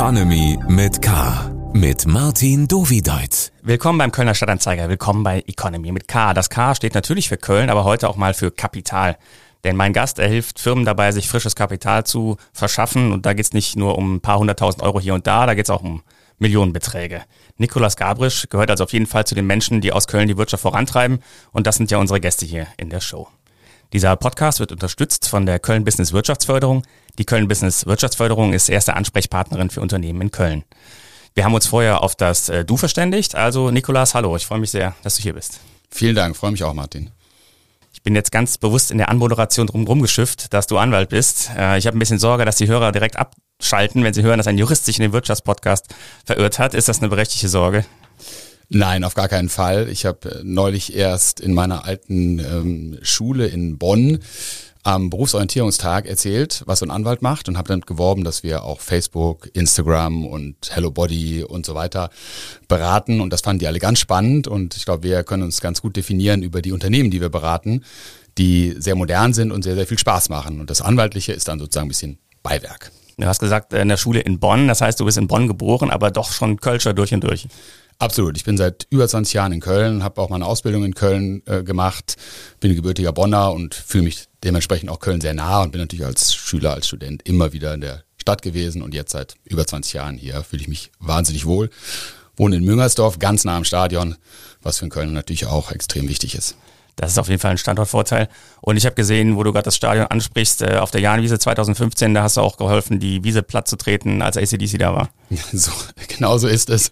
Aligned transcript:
Economy 0.00 0.58
mit 0.66 1.02
K. 1.02 1.50
Mit 1.74 2.06
Martin 2.06 2.66
Dovideit. 2.66 3.52
Willkommen 3.60 3.98
beim 3.98 4.10
Kölner 4.10 4.34
Stadtanzeiger. 4.34 4.88
Willkommen 4.88 5.22
bei 5.22 5.44
Economy 5.46 5.92
mit 5.92 6.08
K. 6.08 6.32
Das 6.32 6.48
K 6.48 6.74
steht 6.74 6.94
natürlich 6.94 7.28
für 7.28 7.36
Köln, 7.36 7.68
aber 7.68 7.84
heute 7.84 8.08
auch 8.08 8.16
mal 8.16 8.32
für 8.32 8.50
Kapital. 8.50 9.18
Denn 9.62 9.76
mein 9.76 9.92
Gast, 9.92 10.18
er 10.18 10.26
hilft 10.26 10.58
Firmen 10.58 10.86
dabei, 10.86 11.12
sich 11.12 11.28
frisches 11.28 11.54
Kapital 11.54 12.04
zu 12.04 12.38
verschaffen. 12.54 13.12
Und 13.12 13.26
da 13.26 13.34
geht 13.34 13.44
es 13.44 13.52
nicht 13.52 13.76
nur 13.76 13.98
um 13.98 14.14
ein 14.14 14.20
paar 14.22 14.38
hunderttausend 14.38 14.82
Euro 14.82 15.00
hier 15.00 15.12
und 15.12 15.26
da, 15.26 15.44
da 15.44 15.52
geht 15.52 15.66
es 15.66 15.70
auch 15.70 15.82
um 15.82 16.02
Millionenbeträge. 16.38 17.20
Nikolas 17.58 17.98
Gabrisch 17.98 18.48
gehört 18.48 18.70
also 18.70 18.84
auf 18.84 18.94
jeden 18.94 19.06
Fall 19.06 19.26
zu 19.26 19.34
den 19.34 19.46
Menschen, 19.46 19.82
die 19.82 19.92
aus 19.92 20.06
Köln 20.06 20.28
die 20.28 20.38
Wirtschaft 20.38 20.62
vorantreiben. 20.62 21.18
Und 21.52 21.66
das 21.66 21.76
sind 21.76 21.90
ja 21.90 21.98
unsere 21.98 22.20
Gäste 22.20 22.46
hier 22.46 22.68
in 22.78 22.88
der 22.88 23.00
Show. 23.00 23.28
Dieser 23.92 24.16
Podcast 24.16 24.60
wird 24.60 24.72
unterstützt 24.72 25.28
von 25.28 25.44
der 25.44 25.58
Köln 25.58 25.84
Business 25.84 26.14
Wirtschaftsförderung. 26.14 26.84
Die 27.18 27.24
Köln 27.24 27.48
Business 27.48 27.86
Wirtschaftsförderung 27.86 28.52
ist 28.52 28.68
erste 28.68 28.94
Ansprechpartnerin 28.94 29.70
für 29.70 29.80
Unternehmen 29.80 30.20
in 30.22 30.30
Köln. 30.30 30.64
Wir 31.34 31.44
haben 31.44 31.54
uns 31.54 31.66
vorher 31.66 32.02
auf 32.02 32.16
das 32.16 32.48
äh, 32.48 32.64
Du 32.64 32.76
verständigt. 32.76 33.34
Also 33.34 33.70
Nikolas, 33.70 34.14
hallo, 34.14 34.36
ich 34.36 34.46
freue 34.46 34.58
mich 34.58 34.70
sehr, 34.70 34.94
dass 35.02 35.16
du 35.16 35.22
hier 35.22 35.34
bist. 35.34 35.60
Vielen 35.90 36.14
Dank, 36.14 36.36
freue 36.36 36.50
mich 36.50 36.64
auch, 36.64 36.74
Martin. 36.74 37.10
Ich 37.92 38.02
bin 38.02 38.14
jetzt 38.14 38.32
ganz 38.32 38.56
bewusst 38.58 38.90
in 38.90 38.98
der 38.98 39.08
Anmoderation 39.08 39.66
drumherum 39.66 40.00
geschifft, 40.00 40.54
dass 40.54 40.66
du 40.66 40.78
Anwalt 40.78 41.10
bist. 41.10 41.50
Äh, 41.56 41.78
ich 41.78 41.86
habe 41.86 41.96
ein 41.96 41.98
bisschen 41.98 42.18
Sorge, 42.18 42.44
dass 42.44 42.56
die 42.56 42.68
Hörer 42.68 42.92
direkt 42.92 43.16
abschalten, 43.16 44.02
wenn 44.04 44.14
sie 44.14 44.22
hören, 44.22 44.38
dass 44.38 44.46
ein 44.46 44.58
Jurist 44.58 44.86
sich 44.86 44.98
in 44.98 45.02
den 45.02 45.12
Wirtschaftspodcast 45.12 45.86
verirrt 46.24 46.58
hat. 46.58 46.74
Ist 46.74 46.88
das 46.88 47.00
eine 47.00 47.08
berechtigte 47.08 47.48
Sorge? 47.48 47.84
Nein, 48.72 49.02
auf 49.02 49.14
gar 49.14 49.28
keinen 49.28 49.48
Fall. 49.48 49.88
Ich 49.88 50.06
habe 50.06 50.30
äh, 50.30 50.40
neulich 50.44 50.94
erst 50.94 51.40
in 51.40 51.52
meiner 51.52 51.84
alten 51.84 52.38
ähm, 52.38 52.98
Schule 53.02 53.48
in 53.48 53.78
Bonn 53.78 54.20
am 54.82 55.10
Berufsorientierungstag 55.10 56.06
erzählt, 56.06 56.62
was 56.66 56.78
so 56.78 56.86
ein 56.86 56.90
Anwalt 56.90 57.22
macht 57.22 57.48
und 57.48 57.58
habe 57.58 57.68
damit 57.68 57.86
geworben, 57.86 58.24
dass 58.24 58.42
wir 58.42 58.64
auch 58.64 58.80
Facebook, 58.80 59.48
Instagram 59.52 60.26
und 60.26 60.56
Hello 60.70 60.90
Body 60.90 61.44
und 61.44 61.66
so 61.66 61.74
weiter 61.74 62.10
beraten 62.68 63.20
und 63.20 63.32
das 63.32 63.42
fanden 63.42 63.60
die 63.60 63.66
alle 63.66 63.78
ganz 63.78 63.98
spannend 63.98 64.48
und 64.48 64.76
ich 64.76 64.84
glaube, 64.84 65.02
wir 65.02 65.22
können 65.22 65.42
uns 65.42 65.60
ganz 65.60 65.82
gut 65.82 65.96
definieren 65.96 66.42
über 66.42 66.62
die 66.62 66.72
Unternehmen, 66.72 67.10
die 67.10 67.20
wir 67.20 67.28
beraten, 67.28 67.84
die 68.38 68.74
sehr 68.78 68.94
modern 68.94 69.34
sind 69.34 69.52
und 69.52 69.62
sehr, 69.62 69.74
sehr 69.74 69.86
viel 69.86 69.98
Spaß 69.98 70.30
machen 70.30 70.60
und 70.60 70.70
das 70.70 70.80
Anwaltliche 70.80 71.32
ist 71.32 71.48
dann 71.48 71.58
sozusagen 71.58 71.86
ein 71.86 71.88
bisschen 71.88 72.18
Beiwerk. 72.42 72.90
Du 73.18 73.26
hast 73.26 73.40
gesagt, 73.40 73.74
in 73.74 73.88
der 73.88 73.98
Schule 73.98 74.20
in 74.20 74.38
Bonn, 74.38 74.66
das 74.66 74.80
heißt, 74.80 74.98
du 74.98 75.04
bist 75.04 75.18
in 75.18 75.26
Bonn 75.26 75.46
geboren, 75.46 75.90
aber 75.90 76.10
doch 76.10 76.32
schon 76.32 76.58
Kölscher 76.58 76.94
durch 76.94 77.12
und 77.12 77.22
durch. 77.22 77.48
Absolut. 77.98 78.38
Ich 78.38 78.44
bin 78.44 78.56
seit 78.56 78.86
über 78.88 79.06
20 79.06 79.34
Jahren 79.34 79.52
in 79.52 79.60
Köln, 79.60 80.02
habe 80.02 80.22
auch 80.22 80.30
meine 80.30 80.46
Ausbildung 80.46 80.84
in 80.84 80.94
Köln 80.94 81.42
äh, 81.44 81.62
gemacht, 81.62 82.16
bin 82.58 82.74
gebürtiger 82.74 83.12
Bonner 83.12 83.52
und 83.52 83.74
fühle 83.74 84.04
mich 84.04 84.29
dementsprechend 84.44 84.90
auch 84.90 85.00
Köln 85.00 85.20
sehr 85.20 85.34
nah 85.34 85.62
und 85.62 85.72
bin 85.72 85.80
natürlich 85.80 86.06
als 86.06 86.34
Schüler, 86.34 86.74
als 86.74 86.86
Student 86.86 87.22
immer 87.26 87.52
wieder 87.52 87.74
in 87.74 87.80
der 87.80 88.04
Stadt 88.16 88.42
gewesen 88.42 88.82
und 88.82 88.94
jetzt 88.94 89.12
seit 89.12 89.34
über 89.44 89.66
20 89.66 89.94
Jahren 89.94 90.16
hier 90.16 90.42
fühle 90.42 90.62
ich 90.62 90.68
mich 90.68 90.90
wahnsinnig 90.98 91.46
wohl. 91.46 91.70
Wohne 92.36 92.56
in 92.56 92.64
Müngersdorf, 92.64 93.18
ganz 93.18 93.44
nah 93.44 93.56
am 93.56 93.64
Stadion, 93.64 94.16
was 94.62 94.78
für 94.78 94.88
Köln 94.88 95.12
natürlich 95.12 95.46
auch 95.46 95.72
extrem 95.72 96.08
wichtig 96.08 96.34
ist. 96.34 96.56
Das 96.96 97.12
ist 97.12 97.18
auf 97.18 97.28
jeden 97.28 97.40
Fall 97.40 97.52
ein 97.52 97.58
Standortvorteil. 97.58 98.28
Und 98.60 98.76
ich 98.76 98.84
habe 98.84 98.94
gesehen, 98.94 99.36
wo 99.36 99.42
du 99.42 99.52
gerade 99.52 99.64
das 99.64 99.76
Stadion 99.76 100.06
ansprichst, 100.06 100.60
äh, 100.60 100.76
auf 100.76 100.90
der 100.90 101.00
Jahnwiese 101.00 101.38
2015, 101.38 102.12
da 102.12 102.22
hast 102.22 102.36
du 102.36 102.42
auch 102.42 102.58
geholfen, 102.58 103.00
die 103.00 103.24
Wiese 103.24 103.42
platt 103.42 103.68
zu 103.68 103.76
treten, 103.76 104.20
als 104.20 104.36
ACDC 104.36 104.78
da 104.78 104.94
war. 104.94 105.08
So, 105.52 105.70
genau 106.08 106.36
so 106.36 106.46
ist 106.46 106.68
es. 106.68 106.90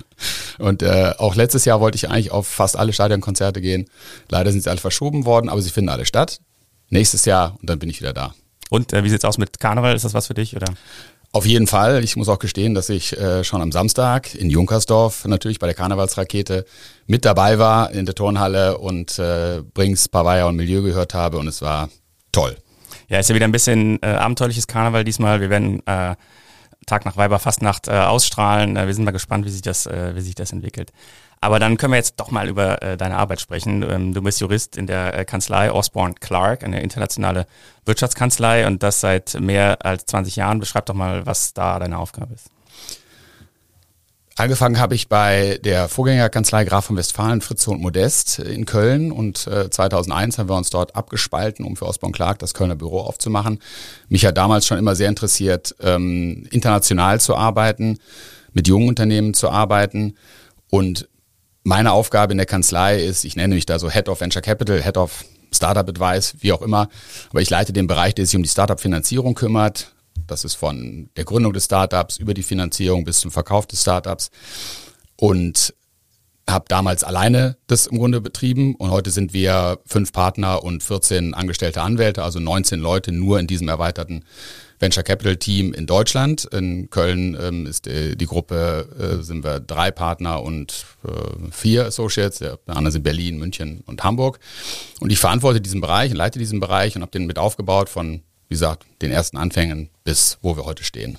Und 0.59 0.83
äh, 0.83 1.13
auch 1.19 1.35
letztes 1.35 1.67
Jahr 1.67 1.81
wollte 1.81 1.97
ich 1.97 2.09
eigentlich 2.09 2.31
auf 2.31 2.47
fast 2.47 2.77
alle 2.77 2.95
Stadionkonzerte 2.95 3.61
gehen. 3.61 3.91
Leider 4.31 4.51
sind 4.51 4.63
sie 4.63 4.71
alle 4.71 4.81
verschoben 4.81 5.27
worden, 5.27 5.51
aber 5.51 5.61
sie 5.61 5.71
finden 5.71 5.91
alle 5.91 6.07
statt. 6.07 6.41
Nächstes 6.91 7.25
Jahr 7.25 7.57
und 7.61 7.69
dann 7.69 7.79
bin 7.79 7.91
ich 7.91 8.01
wieder 8.01 8.13
da. 8.13 8.35
Und 8.71 8.93
äh, 8.93 9.05
wie 9.05 9.11
sieht's 9.11 9.25
aus 9.25 9.39
mit 9.39 9.61
Karneval? 9.61 9.95
Ist 9.95 10.05
das 10.05 10.15
was 10.15 10.27
für 10.27 10.35
dich 10.35 10.57
oder? 10.57 10.67
Auf 11.33 11.45
jeden 11.45 11.67
Fall. 11.67 12.03
Ich 12.03 12.17
muss 12.17 12.29
auch 12.29 12.39
gestehen, 12.39 12.75
dass 12.75 12.89
ich 12.89 13.17
äh, 13.19 13.45
schon 13.45 13.61
am 13.61 13.71
Samstag 13.71 14.35
in 14.35 14.49
Junkersdorf 14.49 15.27
natürlich 15.27 15.59
bei 15.59 15.67
der 15.67 15.75
Karnevalsrakete 15.75 16.65
mit 17.07 17.25
dabei 17.27 17.59
war 17.59 17.91
in 17.91 18.07
der 18.07 18.15
Turnhalle 18.15 18.79
und 18.79 19.19
äh, 19.19 19.63
Brings, 19.75 20.09
Pavaya 20.09 20.47
und 20.47 20.57
Milieu 20.57 20.81
gehört 20.81 21.13
habe 21.13 21.39
und 21.39 21.47
es 21.47 21.61
war 21.61 21.91
toll. 22.33 22.57
Ja, 23.09 23.19
ist 23.19 23.29
ja 23.29 23.35
wieder 23.35 23.47
ein 23.47 23.53
bisschen 23.53 23.99
äh, 24.03 24.07
abenteuerliches 24.07 24.67
Karneval 24.67 25.05
diesmal. 25.05 25.41
Wir 25.41 25.51
werden 25.51 25.87
äh, 25.87 26.15
Tag 26.87 27.05
nach 27.05 27.17
Weiberfastnacht 27.17 27.89
äh, 27.89 27.93
ausstrahlen. 27.93 28.77
Äh, 28.77 28.87
wir 28.87 28.95
sind 28.95 29.05
mal 29.05 29.11
gespannt, 29.11 29.45
wie 29.45 29.51
sich 29.51 29.63
das, 29.63 29.87
äh, 29.87 30.15
wie 30.15 30.21
sich 30.23 30.35
das 30.35 30.53
entwickelt. 30.53 30.93
Aber 31.41 31.59
dann 31.59 31.77
können 31.77 31.93
wir 31.93 31.99
jetzt 31.99 32.19
doch 32.19 32.31
mal 32.31 32.49
über 32.49 32.83
äh, 32.83 32.97
deine 32.97 33.17
Arbeit 33.17 33.41
sprechen. 33.41 33.83
Ähm, 33.83 34.15
du 34.15 34.23
bist 34.23 34.41
Jurist 34.41 34.77
in 34.77 34.87
der 34.87 35.17
äh, 35.17 35.25
Kanzlei 35.25 35.71
Osborne 35.71 36.15
Clark, 36.19 36.65
eine 36.65 36.83
internationale 36.83 37.47
Wirtschaftskanzlei 37.85 38.67
und 38.67 38.83
das 38.83 39.01
seit 39.01 39.39
mehr 39.41 39.85
als 39.85 40.07
20 40.07 40.37
Jahren. 40.37 40.61
Beschreib 40.61 40.87
doch 40.87 40.95
mal, 40.95 41.27
was 41.27 41.55
da 41.55 41.79
deine 41.79 41.99
Aufgabe 41.99 42.35
ist. 42.35 42.51
Angefangen 44.39 44.79
habe 44.79 44.95
ich 44.95 45.09
bei 45.09 45.59
der 45.65 45.89
Vorgängerkanzlei 45.89 46.65
Graf 46.65 46.85
von 46.85 46.97
Westfalen, 46.97 47.41
Fritze 47.41 47.73
und 47.73 47.81
Modest 47.81 48.39
in 48.39 48.67
Köln 48.67 49.11
und 49.11 49.49
äh, 49.49 49.69
2001 49.69 50.39
haben 50.39 50.49
wir 50.49 50.57
uns 50.57 50.71
dort 50.71 50.95
abgespalten, 50.95 51.65
um 51.65 51.75
für 51.75 51.87
Osborne 51.87 52.13
Clark 52.13 52.39
das 52.39 52.55
Kölner 52.55 52.77
Büro 52.77 53.01
aufzumachen. 53.01 53.59
Mich 54.09 54.25
hat 54.25 54.37
damals 54.37 54.65
schon 54.65 54.79
immer 54.79 54.95
sehr 54.95 55.09
interessiert, 55.09 55.75
ähm, 55.81 56.47
international 56.53 57.21
zu 57.21 57.35
arbeiten, 57.35 57.99
mit 58.53 58.69
jungen 58.69 58.89
Unternehmen 58.89 59.35
zu 59.35 59.51
arbeiten 59.51 60.15
und 60.71 61.09
meine 61.65 61.93
Aufgabe 61.93 62.33
in 62.33 62.39
der 62.39 62.47
Kanzlei 62.47 63.03
ist, 63.03 63.25
ich 63.25 63.37
nenne 63.37 63.55
mich 63.55 63.67
da 63.67 63.79
so 63.79 63.91
Head 63.91 64.09
of 64.09 64.21
Venture 64.21 64.43
Capital, 64.43 64.83
Head 64.83 64.97
of 64.97 65.25
Startup 65.53 65.89
Advice, 65.89 66.35
wie 66.41 66.53
auch 66.53 66.63
immer, 66.63 66.89
aber 67.31 67.41
ich 67.41 67.51
leite 67.51 67.73
den 67.73 67.87
Bereich, 67.87 68.15
der 68.15 68.27
sich 68.27 68.37
um 68.37 68.43
die 68.43 68.49
Startup-Finanzierung 68.49 69.35
kümmert. 69.35 69.95
Das 70.27 70.45
ist 70.45 70.55
von 70.55 71.09
der 71.17 71.25
Gründung 71.25 71.53
des 71.53 71.65
Startups 71.65 72.19
über 72.19 72.35
die 72.35 72.43
Finanzierung 72.43 73.05
bis 73.05 73.21
zum 73.21 73.31
Verkauf 73.31 73.67
des 73.67 73.81
Startups. 73.81 74.31
Und 75.17 75.75
habe 76.49 76.65
damals 76.69 77.05
alleine 77.05 77.57
das 77.67 77.87
im 77.87 77.99
Grunde 77.99 78.21
betrieben. 78.21 78.75
Und 78.75 78.91
heute 78.91 79.11
sind 79.11 79.33
wir 79.33 79.79
fünf 79.87 80.13
Partner 80.13 80.65
und 80.65 80.83
14 80.83 81.35
angestellte 81.35 81.83
Anwälte, 81.83 82.23
also 82.23 82.41
19 82.41 82.81
Leute 82.81 83.13
nur 83.13 83.39
in 83.39 83.47
diesem 83.47 83.69
erweiterten 83.69 84.25
Venture 84.79 85.03
Capital 85.03 85.37
Team 85.37 85.73
in 85.73 85.87
Deutschland. 85.87 86.45
In 86.47 86.91
Köln 86.91 87.37
ähm, 87.41 87.67
ist 87.67 87.87
die, 87.87 88.17
die 88.17 88.27
Gruppe, 88.27 89.19
äh, 89.21 89.23
sind 89.23 89.45
wir 89.45 89.61
drei 89.61 89.91
Partner 89.91 90.43
und 90.43 90.87
äh, 91.05 91.51
vier 91.51 91.87
Associates. 91.87 92.39
Der 92.39 92.59
anderen 92.67 92.93
sind 92.93 93.03
Berlin, 93.03 93.39
München 93.39 93.83
und 93.87 94.05
Hamburg. 94.05 94.39
Und 95.01 95.11
ich 95.11 95.19
verantworte 95.19 95.61
diesen 95.61 95.81
Bereich, 95.81 96.13
leite 96.13 96.39
diesen 96.39 96.61
Bereich 96.61 96.97
und 96.97 97.03
habe 97.03 97.13
den 97.13 97.27
mit 97.27 97.39
aufgebaut 97.39 97.89
von, 97.89 98.23
wie 98.49 98.55
gesagt, 98.55 98.85
den 99.03 99.11
ersten 99.11 99.37
Anfängen 99.37 99.91
bis 100.05 100.39
wo 100.41 100.57
wir 100.57 100.65
heute 100.65 100.85
stehen. 100.85 101.19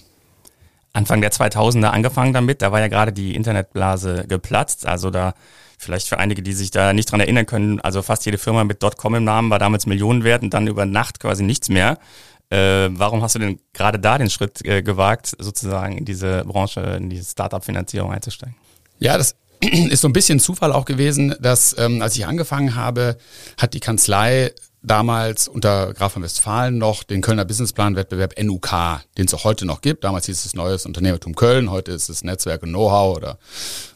Anfang 0.93 1.21
der 1.21 1.31
2000er 1.31 1.89
angefangen 1.89 2.33
damit, 2.33 2.63
da 2.63 2.71
war 2.71 2.79
ja 2.79 2.87
gerade 2.87 3.13
die 3.13 3.35
Internetblase 3.35 4.25
geplatzt, 4.27 4.87
also 4.87 5.11
da 5.11 5.35
vielleicht 5.77 6.07
für 6.07 6.17
einige, 6.17 6.41
die 6.41 6.53
sich 6.53 6.71
da 6.71 6.93
nicht 6.93 7.11
dran 7.11 7.19
erinnern 7.19 7.45
können, 7.45 7.79
also 7.79 8.01
fast 8.01 8.25
jede 8.25 8.37
Firma 8.37 8.63
mit 8.63 8.79
.com 8.97 9.15
im 9.15 9.23
Namen 9.23 9.49
war 9.49 9.59
damals 9.59 9.85
Millionen 9.85 10.23
wert 10.23 10.41
und 10.41 10.53
dann 10.53 10.67
über 10.67 10.85
Nacht 10.85 11.19
quasi 11.19 11.43
nichts 11.43 11.69
mehr. 11.69 11.99
Äh, 12.49 12.89
warum 12.91 13.21
hast 13.21 13.35
du 13.35 13.39
denn 13.39 13.59
gerade 13.73 13.99
da 13.99 14.17
den 14.17 14.29
Schritt 14.29 14.65
äh, 14.65 14.81
gewagt, 14.81 15.35
sozusagen 15.37 15.97
in 15.97 16.05
diese 16.05 16.43
Branche, 16.45 16.81
in 16.81 17.09
diese 17.09 17.29
Startup-Finanzierung 17.29 18.11
einzusteigen? 18.11 18.55
Ja, 18.97 19.17
das 19.17 19.35
ist 19.61 20.01
so 20.01 20.07
ein 20.07 20.13
bisschen 20.13 20.39
Zufall 20.39 20.73
auch 20.73 20.85
gewesen, 20.85 21.35
dass 21.39 21.77
ähm, 21.77 22.01
als 22.01 22.15
ich 22.15 22.25
angefangen 22.25 22.75
habe, 22.75 23.17
hat 23.57 23.73
die 23.73 23.79
Kanzlei 23.79 24.51
damals 24.81 25.47
unter 25.47 25.93
Graf 25.93 26.13
von 26.13 26.23
Westfalen 26.23 26.77
noch 26.77 27.03
den 27.03 27.21
Kölner 27.21 27.45
Businessplan-Wettbewerb 27.45 28.41
NUK, 28.41 29.01
den 29.17 29.25
es 29.25 29.33
auch 29.33 29.43
heute 29.43 29.65
noch 29.65 29.81
gibt. 29.81 30.03
Damals 30.03 30.25
hieß 30.27 30.45
es 30.45 30.53
Neues 30.53 30.85
Unternehmertum 30.85 31.35
Köln, 31.35 31.69
heute 31.69 31.91
ist 31.91 32.09
es 32.09 32.23
Netzwerk 32.23 32.63
und 32.63 32.69
Know-how 32.69 33.17
oder 33.17 33.39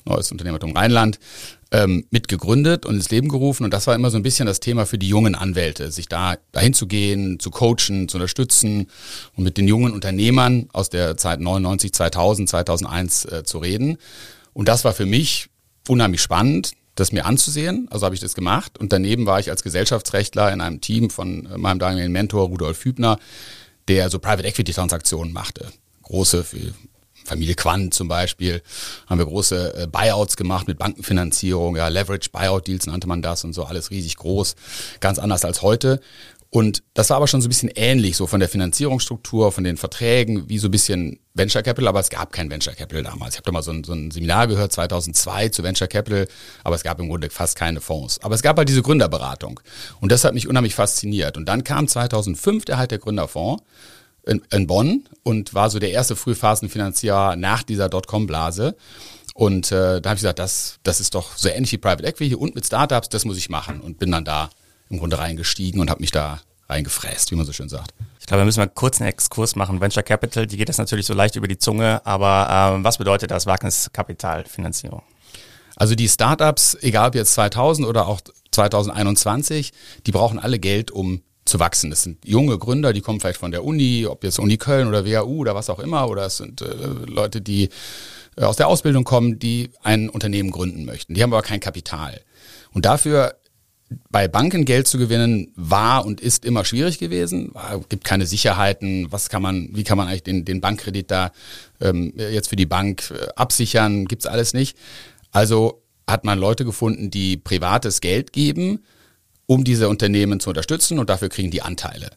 Neues 0.03 0.31
Unternehmertum 0.31 0.75
Rheinland, 0.75 1.19
ähm, 1.73 2.06
mitgegründet 2.11 2.85
und 2.85 2.95
ins 2.95 3.09
Leben 3.09 3.28
gerufen. 3.28 3.63
Und 3.63 3.73
das 3.73 3.88
war 3.88 3.95
immer 3.95 4.11
so 4.11 4.17
ein 4.17 4.23
bisschen 4.23 4.45
das 4.45 4.59
Thema 4.59 4.85
für 4.85 5.00
die 5.00 5.07
jungen 5.07 5.35
Anwälte, 5.35 5.91
sich 5.91 6.07
da 6.07 6.38
dahin 6.51 6.73
zu 6.73 6.88
gehen, 6.88 7.39
zu 7.39 7.50
coachen, 7.50 8.07
zu 8.07 8.17
unterstützen 8.17 8.88
und 9.35 9.44
mit 9.44 9.57
den 9.57 9.67
jungen 9.67 9.92
Unternehmern 9.92 10.69
aus 10.71 10.89
der 10.89 11.18
Zeit 11.18 11.42
99, 11.42 11.92
2000, 11.92 12.50
2001 12.50 13.25
äh, 13.25 13.44
zu 13.44 13.57
reden. 13.57 13.97
Und 14.53 14.68
das 14.69 14.86
war 14.86 14.94
für 14.94 15.07
mich 15.07 15.50
unheimlich 15.88 16.21
spannend, 16.21 16.74
das 16.94 17.12
mir 17.12 17.25
anzusehen. 17.25 17.88
Also 17.89 18.06
habe 18.06 18.13
ich 18.13 18.21
das 18.21 18.36
gemacht. 18.36 18.77
Und 18.77 18.94
daneben 18.94 19.25
war 19.25 19.39
ich 19.39 19.50
als 19.50 19.63
Gesellschaftsrechtler 19.63 20.53
in 20.53 20.62
einem 20.62 20.80
Team 20.80 21.09
von 21.09 21.47
äh, 21.47 21.57
meinem 21.57 21.80
damaligen 21.80 22.12
Mentor 22.12 22.50
Rudolf 22.50 22.86
Hübner, 22.86 23.18
der 23.88 24.12
so 24.12 24.19
Private 24.19 24.47
Equity 24.47 24.74
Transaktionen 24.74 25.33
machte. 25.33 25.71
Große 26.03 26.44
für 26.44 26.74
Familie 27.25 27.55
Quant 27.55 27.93
zum 27.93 28.07
Beispiel, 28.07 28.61
haben 29.07 29.19
wir 29.19 29.25
große 29.25 29.83
äh, 29.83 29.87
Buyouts 29.87 30.37
gemacht 30.37 30.67
mit 30.67 30.77
Bankenfinanzierung, 30.77 31.75
ja, 31.75 31.87
Leverage 31.87 32.29
Buyout 32.31 32.67
Deals 32.67 32.85
nannte 32.85 33.07
man 33.07 33.21
das 33.21 33.43
und 33.43 33.53
so, 33.53 33.63
alles 33.63 33.91
riesig 33.91 34.17
groß, 34.17 34.55
ganz 34.99 35.19
anders 35.19 35.45
als 35.45 35.61
heute. 35.61 35.99
Und 36.53 36.83
das 36.93 37.09
war 37.09 37.17
aber 37.17 37.27
schon 37.27 37.41
so 37.41 37.47
ein 37.47 37.49
bisschen 37.49 37.71
ähnlich, 37.73 38.15
so 38.15 38.27
von 38.27 38.39
der 38.39 38.47
Finanzierungsstruktur, 38.47 39.51
von 39.51 39.63
den 39.63 39.75
Verträgen, 39.75 40.49
wie 40.49 40.59
so 40.59 40.67
ein 40.67 40.71
bisschen 40.71 41.19
Venture 41.33 41.63
Capital, 41.63 41.87
aber 41.87 41.99
es 41.99 42.11
gab 42.11 42.31
kein 42.31 42.51
Venture 42.51 42.75
Capital 42.75 43.01
damals. 43.01 43.33
Ich 43.33 43.37
habe 43.39 43.45
da 43.45 43.51
mal 43.51 43.63
so 43.63 43.71
ein, 43.71 43.83
so 43.83 43.93
ein 43.93 44.11
Seminar 44.11 44.45
gehört, 44.45 44.71
2002 44.71 45.49
zu 45.49 45.63
Venture 45.63 45.87
Capital, 45.87 46.27
aber 46.63 46.75
es 46.75 46.83
gab 46.83 46.99
im 46.99 47.09
Grunde 47.09 47.31
fast 47.31 47.57
keine 47.57 47.81
Fonds. 47.81 48.19
Aber 48.21 48.35
es 48.35 48.43
gab 48.43 48.55
halt 48.55 48.69
diese 48.69 48.83
Gründerberatung 48.83 49.61
und 49.99 50.11
das 50.11 50.23
hat 50.25 50.35
mich 50.35 50.47
unheimlich 50.47 50.75
fasziniert. 50.75 51.37
Und 51.37 51.45
dann 51.45 51.63
kam 51.63 51.87
2005 51.87 52.65
der 52.65 52.77
halt 52.77 52.91
der 52.91 52.99
Gründerfonds 52.99 53.63
in, 54.25 54.41
in 54.51 54.67
Bonn 54.67 55.05
und 55.23 55.53
war 55.53 55.69
so 55.69 55.79
der 55.79 55.91
erste 55.91 56.15
Frühphasenfinanzier 56.15 57.35
nach 57.37 57.63
dieser 57.63 57.89
Dotcom-Blase. 57.89 58.75
Und 59.33 59.71
äh, 59.71 59.99
da 60.01 60.09
habe 60.09 60.15
ich 60.15 60.21
gesagt, 60.21 60.39
das, 60.39 60.79
das 60.83 60.99
ist 60.99 61.15
doch 61.15 61.35
so 61.35 61.49
ähnlich 61.49 61.71
wie 61.71 61.77
Private 61.77 62.05
Equity 62.05 62.35
und 62.35 62.55
mit 62.55 62.65
Startups, 62.65 63.09
das 63.09 63.25
muss 63.25 63.37
ich 63.37 63.49
machen. 63.49 63.81
Und 63.81 63.99
bin 63.99 64.11
dann 64.11 64.25
da 64.25 64.49
im 64.89 64.99
Grunde 64.99 65.17
reingestiegen 65.17 65.81
und 65.81 65.89
habe 65.89 66.01
mich 66.01 66.11
da 66.11 66.41
reingefräst, 66.69 67.31
wie 67.31 67.35
man 67.35 67.45
so 67.45 67.53
schön 67.53 67.69
sagt. 67.69 67.93
Ich 68.19 68.27
glaube, 68.27 68.41
wir 68.41 68.45
müssen 68.45 68.59
mal 68.59 68.67
kurz 68.67 69.01
einen 69.01 69.09
Exkurs 69.09 69.55
machen. 69.55 69.81
Venture 69.81 70.03
Capital, 70.03 70.47
die 70.47 70.57
geht 70.57 70.69
das 70.69 70.77
natürlich 70.77 71.05
so 71.05 71.13
leicht 71.13 71.35
über 71.35 71.47
die 71.47 71.57
Zunge, 71.57 72.05
aber 72.05 72.77
äh, 72.79 72.83
was 72.83 72.97
bedeutet 72.97 73.31
das 73.31 73.45
Wagniskapitalfinanzierung? 73.45 75.01
Also 75.75 75.95
die 75.95 76.07
Startups, 76.07 76.77
egal 76.81 77.09
ob 77.09 77.15
jetzt 77.15 77.33
2000 77.33 77.87
oder 77.87 78.07
auch 78.07 78.21
2021, 78.51 79.73
die 80.05 80.11
brauchen 80.11 80.39
alle 80.39 80.59
Geld, 80.59 80.91
um 80.91 81.23
zu 81.45 81.60
wachsen. 81.60 81.90
Das 81.90 82.04
sind 82.04 82.25
junge 82.25 82.57
Gründer, 82.57 82.94
die 82.94 83.01
kommen 83.01 83.19
vielleicht 83.19 83.40
von 83.40 83.51
der 83.51 83.63
Uni, 83.63 84.06
ob 84.06 84.24
jetzt 84.24 84.40
Uni 84.40 84.57
Köln 84.57 84.88
oder 84.88 85.06
WHU 85.06 85.40
oder 85.40 85.56
was 85.56 85.69
auch 85.69 85.80
immer, 85.80 86.10
oder 86.10 86.25
es 86.25 86.38
sind 86.38 86.62
äh, 86.62 86.66
Leute, 87.06 87.42
die 87.42 87.69
äh, 88.38 88.44
aus 88.44 88.56
der 88.56 88.68
Ausbildung 88.68 89.04
kommen, 89.04 89.40
die 89.40 89.72
ein 89.84 90.10
Unternehmen 90.10 90.51
gründen 90.51 90.86
möchten. 90.86 91.13
Die 91.13 91.24
haben 91.24 91.34
aber 91.34 91.42
kein 91.42 91.60
Kapital. 91.60 92.22
Und 92.72 92.86
dafür 92.86 93.36
bei 94.10 94.28
Banken 94.28 94.66
Geld 94.66 94.88
zu 94.88 94.98
gewinnen 94.98 95.51
war 95.56 96.06
und 96.06 96.22
ist 96.22 96.45
immer 96.45 96.66
schwierig 96.66 97.00
gewesen. 97.00 97.54
Es 97.80 97.90
gibt 97.90 98.04
keine 98.04 98.25
Sicherheiten. 98.25 99.12
Was 99.12 99.30
kann 99.30 99.42
man, 99.42 99.69
wie 99.74 99.84
kann 99.84 99.98
man 99.98 100.07
eigentlich 100.07 100.24
den, 100.24 100.45
den 100.45 100.62
Bankkredit 100.62 101.12
da 101.12 101.31
ähm, 101.80 102.13
jetzt 102.16 102.50
für 102.50 102.56
die 102.56 102.66
Bank 102.66 103.12
äh, 103.12 103.28
absichern? 103.36 104.06
Gibt's 104.06 104.25
alles 104.25 104.54
nicht. 104.54 104.78
Also 105.31 105.84
hat 106.07 106.25
man 106.25 106.40
Leute 106.40 106.66
gefunden, 106.66 107.12
die 107.12 107.38
privates 107.38 108.01
Geld 108.01 108.34
geben, 108.34 108.84
um 109.45 109.63
diese 109.63 109.90
Unternehmen 109.90 110.40
zu 110.40 110.50
unterstützen 110.50 111.00
und 111.00 111.10
dafür 111.10 111.30
kriegen 111.30 111.51
die 111.51 111.62
Anteile. 111.62 112.12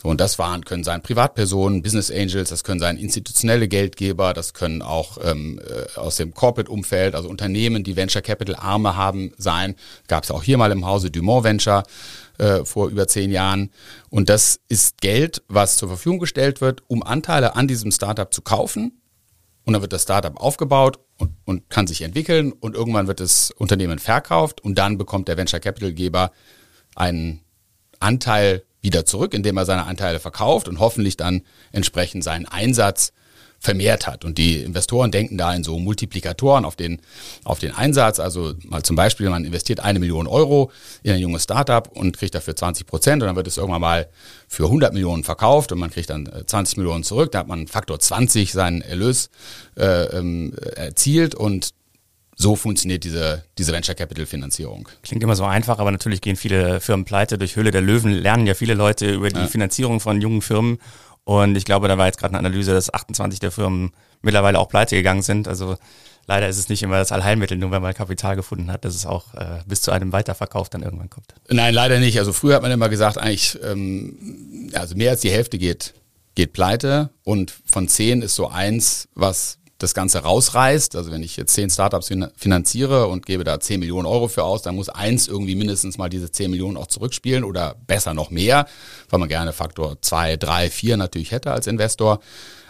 So, 0.00 0.08
und 0.08 0.20
das 0.20 0.38
waren, 0.38 0.64
können 0.64 0.84
sein 0.84 1.02
Privatpersonen, 1.02 1.82
Business 1.82 2.08
Angels, 2.08 2.50
das 2.50 2.62
können 2.62 2.78
sein 2.78 2.98
institutionelle 2.98 3.66
Geldgeber, 3.66 4.32
das 4.32 4.54
können 4.54 4.80
auch 4.80 5.18
ähm, 5.24 5.58
äh, 5.58 5.98
aus 5.98 6.16
dem 6.16 6.34
Corporate-Umfeld, 6.34 7.16
also 7.16 7.28
Unternehmen, 7.28 7.82
die 7.82 7.96
Venture 7.96 8.22
Capital 8.22 8.54
Arme 8.54 8.94
haben, 8.94 9.32
sein. 9.38 9.74
Gab 10.06 10.22
es 10.22 10.30
auch 10.30 10.44
hier 10.44 10.56
mal 10.56 10.70
im 10.70 10.86
Hause 10.86 11.10
Dumont 11.10 11.42
Venture 11.42 11.82
äh, 12.38 12.64
vor 12.64 12.90
über 12.90 13.08
zehn 13.08 13.32
Jahren. 13.32 13.70
Und 14.08 14.28
das 14.28 14.60
ist 14.68 15.00
Geld, 15.00 15.42
was 15.48 15.76
zur 15.76 15.88
Verfügung 15.88 16.20
gestellt 16.20 16.60
wird, 16.60 16.84
um 16.86 17.02
Anteile 17.02 17.56
an 17.56 17.66
diesem 17.66 17.90
Startup 17.90 18.32
zu 18.32 18.40
kaufen. 18.40 19.00
Und 19.64 19.72
dann 19.72 19.82
wird 19.82 19.92
das 19.92 20.04
Startup 20.04 20.40
aufgebaut 20.40 21.00
und, 21.18 21.32
und 21.44 21.70
kann 21.70 21.88
sich 21.88 22.02
entwickeln 22.02 22.52
und 22.52 22.76
irgendwann 22.76 23.08
wird 23.08 23.18
das 23.18 23.50
Unternehmen 23.50 23.98
verkauft 23.98 24.62
und 24.62 24.78
dann 24.78 24.96
bekommt 24.96 25.26
der 25.26 25.36
Venture 25.36 25.58
Capital 25.58 25.92
Geber 25.92 26.30
einen 26.98 27.40
Anteil 28.00 28.62
wieder 28.80 29.04
zurück, 29.04 29.34
indem 29.34 29.56
er 29.56 29.64
seine 29.64 29.86
Anteile 29.86 30.20
verkauft 30.20 30.68
und 30.68 30.78
hoffentlich 30.78 31.16
dann 31.16 31.42
entsprechend 31.72 32.22
seinen 32.24 32.46
Einsatz 32.46 33.12
vermehrt 33.60 34.06
hat. 34.06 34.24
Und 34.24 34.38
die 34.38 34.62
Investoren 34.62 35.10
denken 35.10 35.36
da 35.36 35.52
in 35.52 35.64
so 35.64 35.78
Multiplikatoren 35.80 36.64
auf 36.64 36.76
den, 36.76 37.00
auf 37.42 37.58
den 37.58 37.72
Einsatz. 37.72 38.20
Also 38.20 38.54
mal 38.64 38.84
zum 38.84 38.94
Beispiel, 38.94 39.28
man 39.30 39.44
investiert 39.44 39.80
eine 39.80 39.98
Million 39.98 40.28
Euro 40.28 40.70
in 41.02 41.12
ein 41.12 41.20
junges 41.20 41.42
Startup 41.42 41.88
und 41.96 42.16
kriegt 42.16 42.36
dafür 42.36 42.54
20 42.54 42.86
Prozent 42.86 43.22
und 43.22 43.26
dann 43.26 43.36
wird 43.36 43.48
es 43.48 43.56
irgendwann 43.56 43.80
mal 43.80 44.08
für 44.46 44.64
100 44.64 44.92
Millionen 44.92 45.24
verkauft 45.24 45.72
und 45.72 45.78
man 45.78 45.90
kriegt 45.90 46.10
dann 46.10 46.30
20 46.46 46.76
äh, 46.76 46.80
Millionen 46.80 47.02
zurück. 47.02 47.32
Da 47.32 47.40
hat 47.40 47.48
man 47.48 47.66
Faktor 47.66 47.98
20 47.98 48.52
seinen 48.52 48.80
Erlös 48.80 49.28
äh, 49.76 50.04
ähm, 50.16 50.54
erzielt 50.76 51.34
und 51.34 51.74
so 52.40 52.54
funktioniert 52.54 53.02
diese, 53.02 53.44
diese 53.58 53.72
Venture 53.72 53.96
Capital 53.96 54.24
Finanzierung. 54.24 54.88
Klingt 55.02 55.24
immer 55.24 55.34
so 55.34 55.44
einfach, 55.44 55.80
aber 55.80 55.90
natürlich 55.90 56.20
gehen 56.20 56.36
viele 56.36 56.80
Firmen 56.80 57.04
pleite. 57.04 57.36
Durch 57.36 57.56
Höhle 57.56 57.72
der 57.72 57.80
Löwen 57.80 58.12
lernen 58.12 58.46
ja 58.46 58.54
viele 58.54 58.74
Leute 58.74 59.12
über 59.12 59.28
die 59.28 59.40
ja. 59.40 59.46
Finanzierung 59.48 59.98
von 59.98 60.20
jungen 60.20 60.40
Firmen. 60.40 60.78
Und 61.24 61.56
ich 61.56 61.64
glaube, 61.64 61.88
da 61.88 61.98
war 61.98 62.06
jetzt 62.06 62.18
gerade 62.18 62.38
eine 62.38 62.46
Analyse, 62.46 62.72
dass 62.72 62.94
28 62.94 63.40
der 63.40 63.50
Firmen 63.50 63.90
mittlerweile 64.22 64.60
auch 64.60 64.68
pleite 64.68 64.94
gegangen 64.94 65.22
sind. 65.22 65.48
Also 65.48 65.76
leider 66.28 66.48
ist 66.48 66.58
es 66.58 66.68
nicht 66.68 66.84
immer 66.84 66.98
das 66.98 67.10
Allheilmittel, 67.10 67.58
nur 67.58 67.72
wenn 67.72 67.82
man 67.82 67.92
Kapital 67.92 68.36
gefunden 68.36 68.70
hat, 68.70 68.84
dass 68.84 68.94
es 68.94 69.04
auch 69.04 69.34
äh, 69.34 69.58
bis 69.66 69.82
zu 69.82 69.90
einem 69.90 70.12
Weiterverkauf 70.12 70.68
dann 70.68 70.84
irgendwann 70.84 71.10
kommt. 71.10 71.34
Nein, 71.50 71.74
leider 71.74 71.98
nicht. 71.98 72.20
Also 72.20 72.32
früher 72.32 72.54
hat 72.54 72.62
man 72.62 72.70
immer 72.70 72.88
gesagt, 72.88 73.18
eigentlich, 73.18 73.58
ähm, 73.64 74.70
also 74.74 74.94
mehr 74.94 75.10
als 75.10 75.22
die 75.22 75.30
Hälfte 75.30 75.58
geht, 75.58 75.92
geht 76.36 76.52
pleite 76.52 77.10
und 77.24 77.52
von 77.66 77.88
zehn 77.88 78.22
ist 78.22 78.36
so 78.36 78.48
eins, 78.48 79.08
was 79.16 79.58
das 79.78 79.94
Ganze 79.94 80.18
rausreißt, 80.18 80.96
also 80.96 81.12
wenn 81.12 81.22
ich 81.22 81.36
jetzt 81.36 81.54
zehn 81.54 81.70
Startups 81.70 82.10
finanziere 82.36 83.06
und 83.06 83.24
gebe 83.26 83.44
da 83.44 83.60
zehn 83.60 83.78
Millionen 83.78 84.06
Euro 84.06 84.26
für 84.26 84.42
aus, 84.42 84.62
dann 84.62 84.74
muss 84.74 84.88
eins 84.88 85.28
irgendwie 85.28 85.54
mindestens 85.54 85.98
mal 85.98 86.08
diese 86.08 86.32
zehn 86.32 86.50
Millionen 86.50 86.76
auch 86.76 86.88
zurückspielen 86.88 87.44
oder 87.44 87.76
besser 87.86 88.12
noch 88.12 88.30
mehr, 88.30 88.66
weil 89.08 89.20
man 89.20 89.28
gerne 89.28 89.52
Faktor 89.52 90.02
zwei, 90.02 90.36
drei, 90.36 90.68
vier 90.68 90.96
natürlich 90.96 91.30
hätte 91.30 91.52
als 91.52 91.68
Investor. 91.68 92.18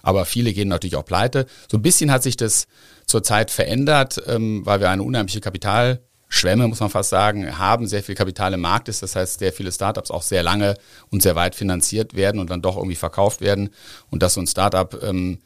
Aber 0.02 0.26
viele 0.26 0.52
gehen 0.52 0.68
natürlich 0.68 0.96
auch 0.96 1.04
pleite. 1.04 1.46
So 1.70 1.78
ein 1.78 1.82
bisschen 1.82 2.12
hat 2.12 2.22
sich 2.22 2.36
das 2.36 2.66
zurzeit 3.06 3.50
verändert, 3.50 4.22
ähm, 4.26 4.64
weil 4.66 4.80
wir 4.80 4.90
eine 4.90 5.02
unheimliche 5.02 5.40
Kapitalschwemme, 5.40 6.68
muss 6.68 6.80
man 6.80 6.90
fast 6.90 7.08
sagen, 7.08 7.58
haben, 7.58 7.86
sehr 7.86 8.02
viel 8.02 8.14
Kapital 8.16 8.52
im 8.52 8.60
Markt 8.60 8.90
ist. 8.90 9.02
Das 9.02 9.16
heißt, 9.16 9.38
sehr 9.38 9.54
viele 9.54 9.72
Startups 9.72 10.10
auch 10.10 10.22
sehr 10.22 10.42
lange 10.42 10.74
und 11.10 11.22
sehr 11.22 11.36
weit 11.36 11.54
finanziert 11.54 12.14
werden 12.14 12.38
und 12.38 12.50
dann 12.50 12.60
doch 12.60 12.76
irgendwie 12.76 12.96
verkauft 12.96 13.40
werden. 13.40 13.70
Und 14.10 14.22
dass 14.22 14.34
so 14.34 14.42
ein 14.42 14.46
Startup 14.46 15.02
ähm, 15.02 15.38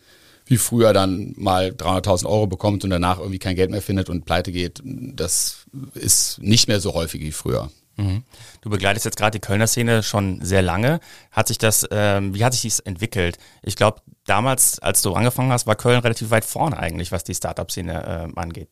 wie 0.52 0.58
früher 0.58 0.92
dann 0.92 1.32
mal 1.38 1.70
300.000 1.70 2.26
Euro 2.26 2.46
bekommt 2.46 2.84
und 2.84 2.90
danach 2.90 3.18
irgendwie 3.18 3.38
kein 3.38 3.56
Geld 3.56 3.70
mehr 3.70 3.80
findet 3.80 4.10
und 4.10 4.26
pleite 4.26 4.52
geht, 4.52 4.82
das 4.84 5.64
ist 5.94 6.40
nicht 6.42 6.68
mehr 6.68 6.78
so 6.78 6.92
häufig 6.92 7.22
wie 7.22 7.32
früher. 7.32 7.70
Mhm. 7.96 8.22
Du 8.60 8.68
begleitest 8.68 9.06
jetzt 9.06 9.16
gerade 9.16 9.38
die 9.38 9.40
Kölner 9.40 9.66
Szene 9.66 10.02
schon 10.02 10.44
sehr 10.44 10.60
lange. 10.60 11.00
Hat 11.30 11.48
sich 11.48 11.56
das, 11.56 11.88
ähm, 11.90 12.34
wie 12.34 12.44
hat 12.44 12.52
sich 12.52 12.60
dies 12.60 12.80
entwickelt? 12.80 13.38
Ich 13.62 13.76
glaube, 13.76 14.02
damals, 14.26 14.78
als 14.78 15.00
du 15.00 15.14
angefangen 15.14 15.50
hast, 15.50 15.66
war 15.66 15.74
Köln 15.74 16.00
relativ 16.00 16.30
weit 16.30 16.44
vorne 16.44 16.76
eigentlich, 16.76 17.12
was 17.12 17.24
die 17.24 17.34
Startup-Szene 17.34 18.30
äh, 18.36 18.38
angeht. 18.38 18.68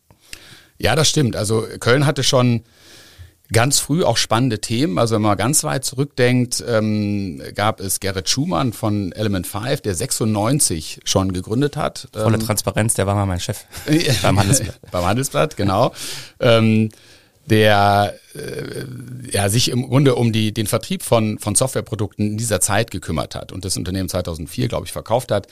Ja, 0.76 0.94
das 0.94 1.08
stimmt. 1.08 1.34
Also 1.34 1.66
Köln 1.80 2.04
hatte 2.04 2.22
schon 2.22 2.62
ganz 3.52 3.78
früh 3.78 4.04
auch 4.04 4.16
spannende 4.16 4.60
Themen. 4.60 4.98
Also 4.98 5.14
wenn 5.14 5.22
man 5.22 5.36
ganz 5.36 5.64
weit 5.64 5.84
zurückdenkt, 5.84 6.62
ähm, 6.66 7.42
gab 7.54 7.80
es 7.80 8.00
Gerrit 8.00 8.28
Schumann 8.28 8.72
von 8.72 9.12
Element 9.12 9.46
5, 9.46 9.80
der 9.80 9.94
96 9.94 11.00
schon 11.04 11.32
gegründet 11.32 11.76
hat. 11.76 12.08
Volle 12.12 12.36
ähm, 12.36 12.44
Transparenz, 12.44 12.94
der 12.94 13.06
war 13.06 13.14
mal 13.14 13.26
mein 13.26 13.40
Chef 13.40 13.64
beim 14.22 14.38
Handelsblatt. 14.38 14.80
beim 14.90 15.04
Handelsblatt, 15.04 15.56
genau. 15.56 15.92
Ähm, 16.38 16.90
der 17.46 18.14
äh, 18.34 18.84
ja, 19.32 19.48
sich 19.48 19.70
im 19.70 19.88
Grunde 19.88 20.14
um 20.14 20.32
die, 20.32 20.52
den 20.52 20.66
Vertrieb 20.66 21.02
von, 21.02 21.38
von 21.38 21.54
Softwareprodukten 21.54 22.32
in 22.32 22.38
dieser 22.38 22.60
Zeit 22.60 22.90
gekümmert 22.90 23.34
hat 23.34 23.50
und 23.50 23.64
das 23.64 23.76
Unternehmen 23.76 24.08
2004, 24.08 24.68
glaube 24.68 24.86
ich, 24.86 24.92
verkauft 24.92 25.32
hat. 25.32 25.48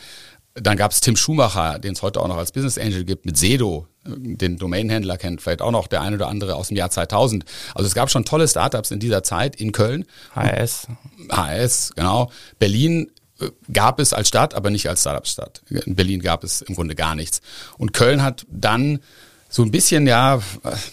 Dann 0.54 0.76
gab 0.76 0.92
es 0.92 1.00
Tim 1.00 1.16
Schumacher, 1.16 1.78
den 1.78 1.92
es 1.92 2.02
heute 2.02 2.20
auch 2.20 2.28
noch 2.28 2.36
als 2.36 2.52
Business 2.52 2.78
Angel 2.78 3.04
gibt, 3.04 3.26
mit 3.26 3.36
Sedo, 3.36 3.86
den 4.16 4.56
Domainhändler 4.56 5.16
kennt 5.18 5.42
vielleicht 5.42 5.62
auch 5.62 5.70
noch 5.70 5.86
der 5.86 6.00
eine 6.00 6.16
oder 6.16 6.28
andere 6.28 6.56
aus 6.56 6.68
dem 6.68 6.76
Jahr 6.76 6.90
2000. 6.90 7.44
Also 7.74 7.86
es 7.86 7.94
gab 7.94 8.10
schon 8.10 8.24
tolle 8.24 8.48
Startups 8.48 8.90
in 8.90 9.00
dieser 9.00 9.22
Zeit 9.22 9.56
in 9.56 9.72
Köln. 9.72 10.04
HS. 10.34 10.88
HS, 11.30 11.92
genau. 11.94 12.30
Berlin 12.58 13.10
äh, 13.40 13.50
gab 13.72 14.00
es 14.00 14.12
als 14.12 14.28
Stadt, 14.28 14.54
aber 14.54 14.70
nicht 14.70 14.88
als 14.88 15.00
Startup-Stadt. 15.00 15.62
In 15.70 15.94
Berlin 15.94 16.20
gab 16.20 16.44
es 16.44 16.62
im 16.62 16.74
Grunde 16.74 16.94
gar 16.94 17.14
nichts. 17.14 17.40
Und 17.76 17.92
Köln 17.92 18.22
hat 18.22 18.46
dann 18.50 19.00
so 19.50 19.62
ein 19.62 19.70
bisschen, 19.70 20.06
ja, 20.06 20.40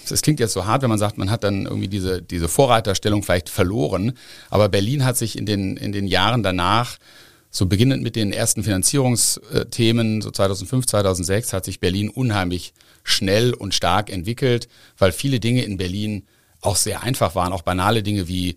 das 0.07 0.21
klingt 0.21 0.39
jetzt 0.39 0.53
so 0.53 0.65
hart, 0.65 0.81
wenn 0.81 0.89
man 0.89 0.99
sagt, 0.99 1.17
man 1.17 1.29
hat 1.29 1.43
dann 1.43 1.65
irgendwie 1.65 1.89
diese, 1.89 2.21
diese 2.21 2.47
Vorreiterstellung 2.47 3.21
vielleicht 3.21 3.49
verloren. 3.49 4.13
Aber 4.49 4.69
Berlin 4.69 5.03
hat 5.03 5.17
sich 5.17 5.37
in 5.37 5.45
den, 5.45 5.75
in 5.75 5.91
den 5.91 6.07
Jahren 6.07 6.41
danach 6.41 6.97
so 7.55 7.67
beginnend 7.67 8.03
mit 8.03 8.17
den 8.17 8.33
ersten 8.33 8.63
Finanzierungsthemen, 8.63 10.21
so 10.21 10.29
2005, 10.29 10.87
2006, 10.87 11.53
hat 11.53 11.63
sich 11.63 11.79
Berlin 11.79 12.09
unheimlich 12.09 12.73
schnell 13.03 13.53
und 13.53 13.73
stark 13.73 14.11
entwickelt, 14.11 14.67
weil 14.97 15.13
viele 15.13 15.39
Dinge 15.39 15.63
in 15.63 15.77
Berlin 15.77 16.27
auch 16.59 16.75
sehr 16.75 17.01
einfach 17.01 17.33
waren, 17.33 17.53
auch 17.53 17.61
banale 17.61 18.03
Dinge 18.03 18.27
wie 18.27 18.55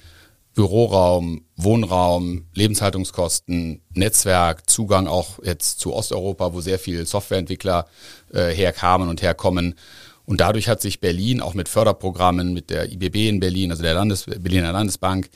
Büroraum, 0.55 1.45
Wohnraum, 1.55 2.47
Lebenshaltungskosten, 2.55 3.83
Netzwerk, 3.95 4.69
Zugang 4.69 5.07
auch 5.07 5.39
jetzt 5.45 5.79
zu 5.79 5.95
Osteuropa, 5.95 6.53
wo 6.53 6.61
sehr 6.61 6.81
viele 6.81 7.07
Softwareentwickler 7.07 7.87
äh, 8.33 8.51
herkamen 8.51 9.09
und 9.09 9.23
herkommen. 9.23 9.77
Und 10.25 10.41
dadurch 10.41 10.69
hat 10.69 10.83
sich 10.83 10.99
Berlin 10.99 11.41
auch 11.41 11.55
mit 11.55 11.69
Förderprogrammen, 11.69 12.53
mit 12.53 12.71
der 12.71 12.91
IBB 12.91 13.29
in 13.29 13.39
Berlin, 13.39 13.71
also 13.71 13.85
der 13.85 13.95
Landes 13.95 14.25
Berliner 14.25 14.73
Landesbank, 14.73 15.31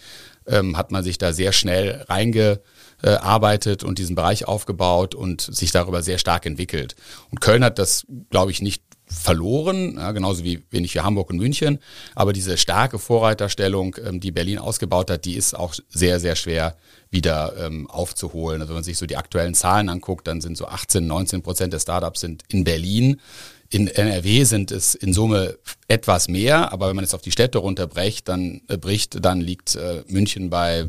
ähm, 0.48 0.76
hat 0.76 0.90
man 0.90 1.04
sich 1.04 1.16
da 1.16 1.32
sehr 1.32 1.52
schnell 1.52 2.04
reinge 2.08 2.60
äh, 3.02 3.10
arbeitet 3.10 3.84
und 3.84 3.98
diesen 3.98 4.14
Bereich 4.14 4.46
aufgebaut 4.46 5.14
und 5.14 5.40
sich 5.40 5.72
darüber 5.72 6.02
sehr 6.02 6.18
stark 6.18 6.46
entwickelt. 6.46 6.96
Und 7.30 7.40
Köln 7.40 7.64
hat 7.64 7.78
das, 7.78 8.06
glaube 8.30 8.50
ich, 8.50 8.62
nicht 8.62 8.82
verloren, 9.12 9.96
ja, 9.96 10.12
genauso 10.12 10.42
wie 10.42 10.62
wenig 10.70 10.94
wie 10.94 11.00
Hamburg 11.00 11.30
und 11.30 11.36
München. 11.36 11.78
Aber 12.14 12.32
diese 12.32 12.56
starke 12.56 12.98
Vorreiterstellung, 12.98 13.96
ähm, 14.04 14.20
die 14.20 14.32
Berlin 14.32 14.58
ausgebaut 14.58 15.10
hat, 15.10 15.24
die 15.24 15.34
ist 15.34 15.54
auch 15.54 15.74
sehr, 15.88 16.18
sehr 16.18 16.34
schwer 16.34 16.76
wieder 17.10 17.54
ähm, 17.58 17.88
aufzuholen. 17.90 18.60
Also 18.60 18.70
wenn 18.70 18.78
man 18.78 18.84
sich 18.84 18.98
so 18.98 19.06
die 19.06 19.16
aktuellen 19.16 19.54
Zahlen 19.54 19.88
anguckt, 19.88 20.26
dann 20.26 20.40
sind 20.40 20.56
so 20.56 20.66
18, 20.66 21.06
19 21.06 21.42
Prozent 21.42 21.72
der 21.72 21.80
Startups 21.80 22.20
sind 22.20 22.42
in 22.48 22.64
Berlin. 22.64 23.20
In 23.68 23.86
NRW 23.86 24.44
sind 24.44 24.70
es 24.70 24.94
in 24.94 25.14
Summe 25.14 25.58
etwas 25.88 26.28
mehr, 26.28 26.72
aber 26.72 26.88
wenn 26.88 26.96
man 26.96 27.04
es 27.04 27.14
auf 27.14 27.22
die 27.22 27.32
Städte 27.32 27.58
runterbricht, 27.58 28.28
dann 28.28 28.62
äh, 28.68 28.76
bricht, 28.76 29.24
dann 29.24 29.40
liegt 29.40 29.76
äh, 29.76 30.02
München 30.08 30.50
bei 30.50 30.86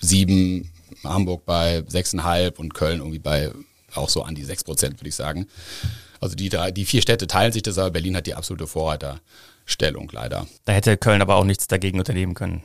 sieben, 0.00 0.70
Hamburg 1.04 1.44
bei 1.44 1.78
6,5 1.78 2.56
und 2.56 2.74
Köln 2.74 2.98
irgendwie 2.98 3.18
bei 3.18 3.50
auch 3.94 4.08
so 4.08 4.22
an 4.22 4.34
die 4.34 4.44
6 4.44 4.64
Prozent, 4.64 5.00
würde 5.00 5.08
ich 5.08 5.14
sagen. 5.14 5.46
Also 6.20 6.36
die 6.36 6.48
drei, 6.48 6.70
die 6.70 6.84
vier 6.84 7.02
Städte 7.02 7.26
teilen 7.26 7.52
sich 7.52 7.62
das, 7.62 7.78
aber 7.78 7.90
Berlin 7.90 8.16
hat 8.16 8.26
die 8.26 8.34
absolute 8.34 8.66
Vorreiterstellung 8.66 10.08
leider. 10.12 10.46
Da 10.64 10.72
hätte 10.72 10.96
Köln 10.96 11.20
aber 11.20 11.36
auch 11.36 11.44
nichts 11.44 11.66
dagegen 11.66 11.98
unternehmen 11.98 12.34
können. 12.34 12.62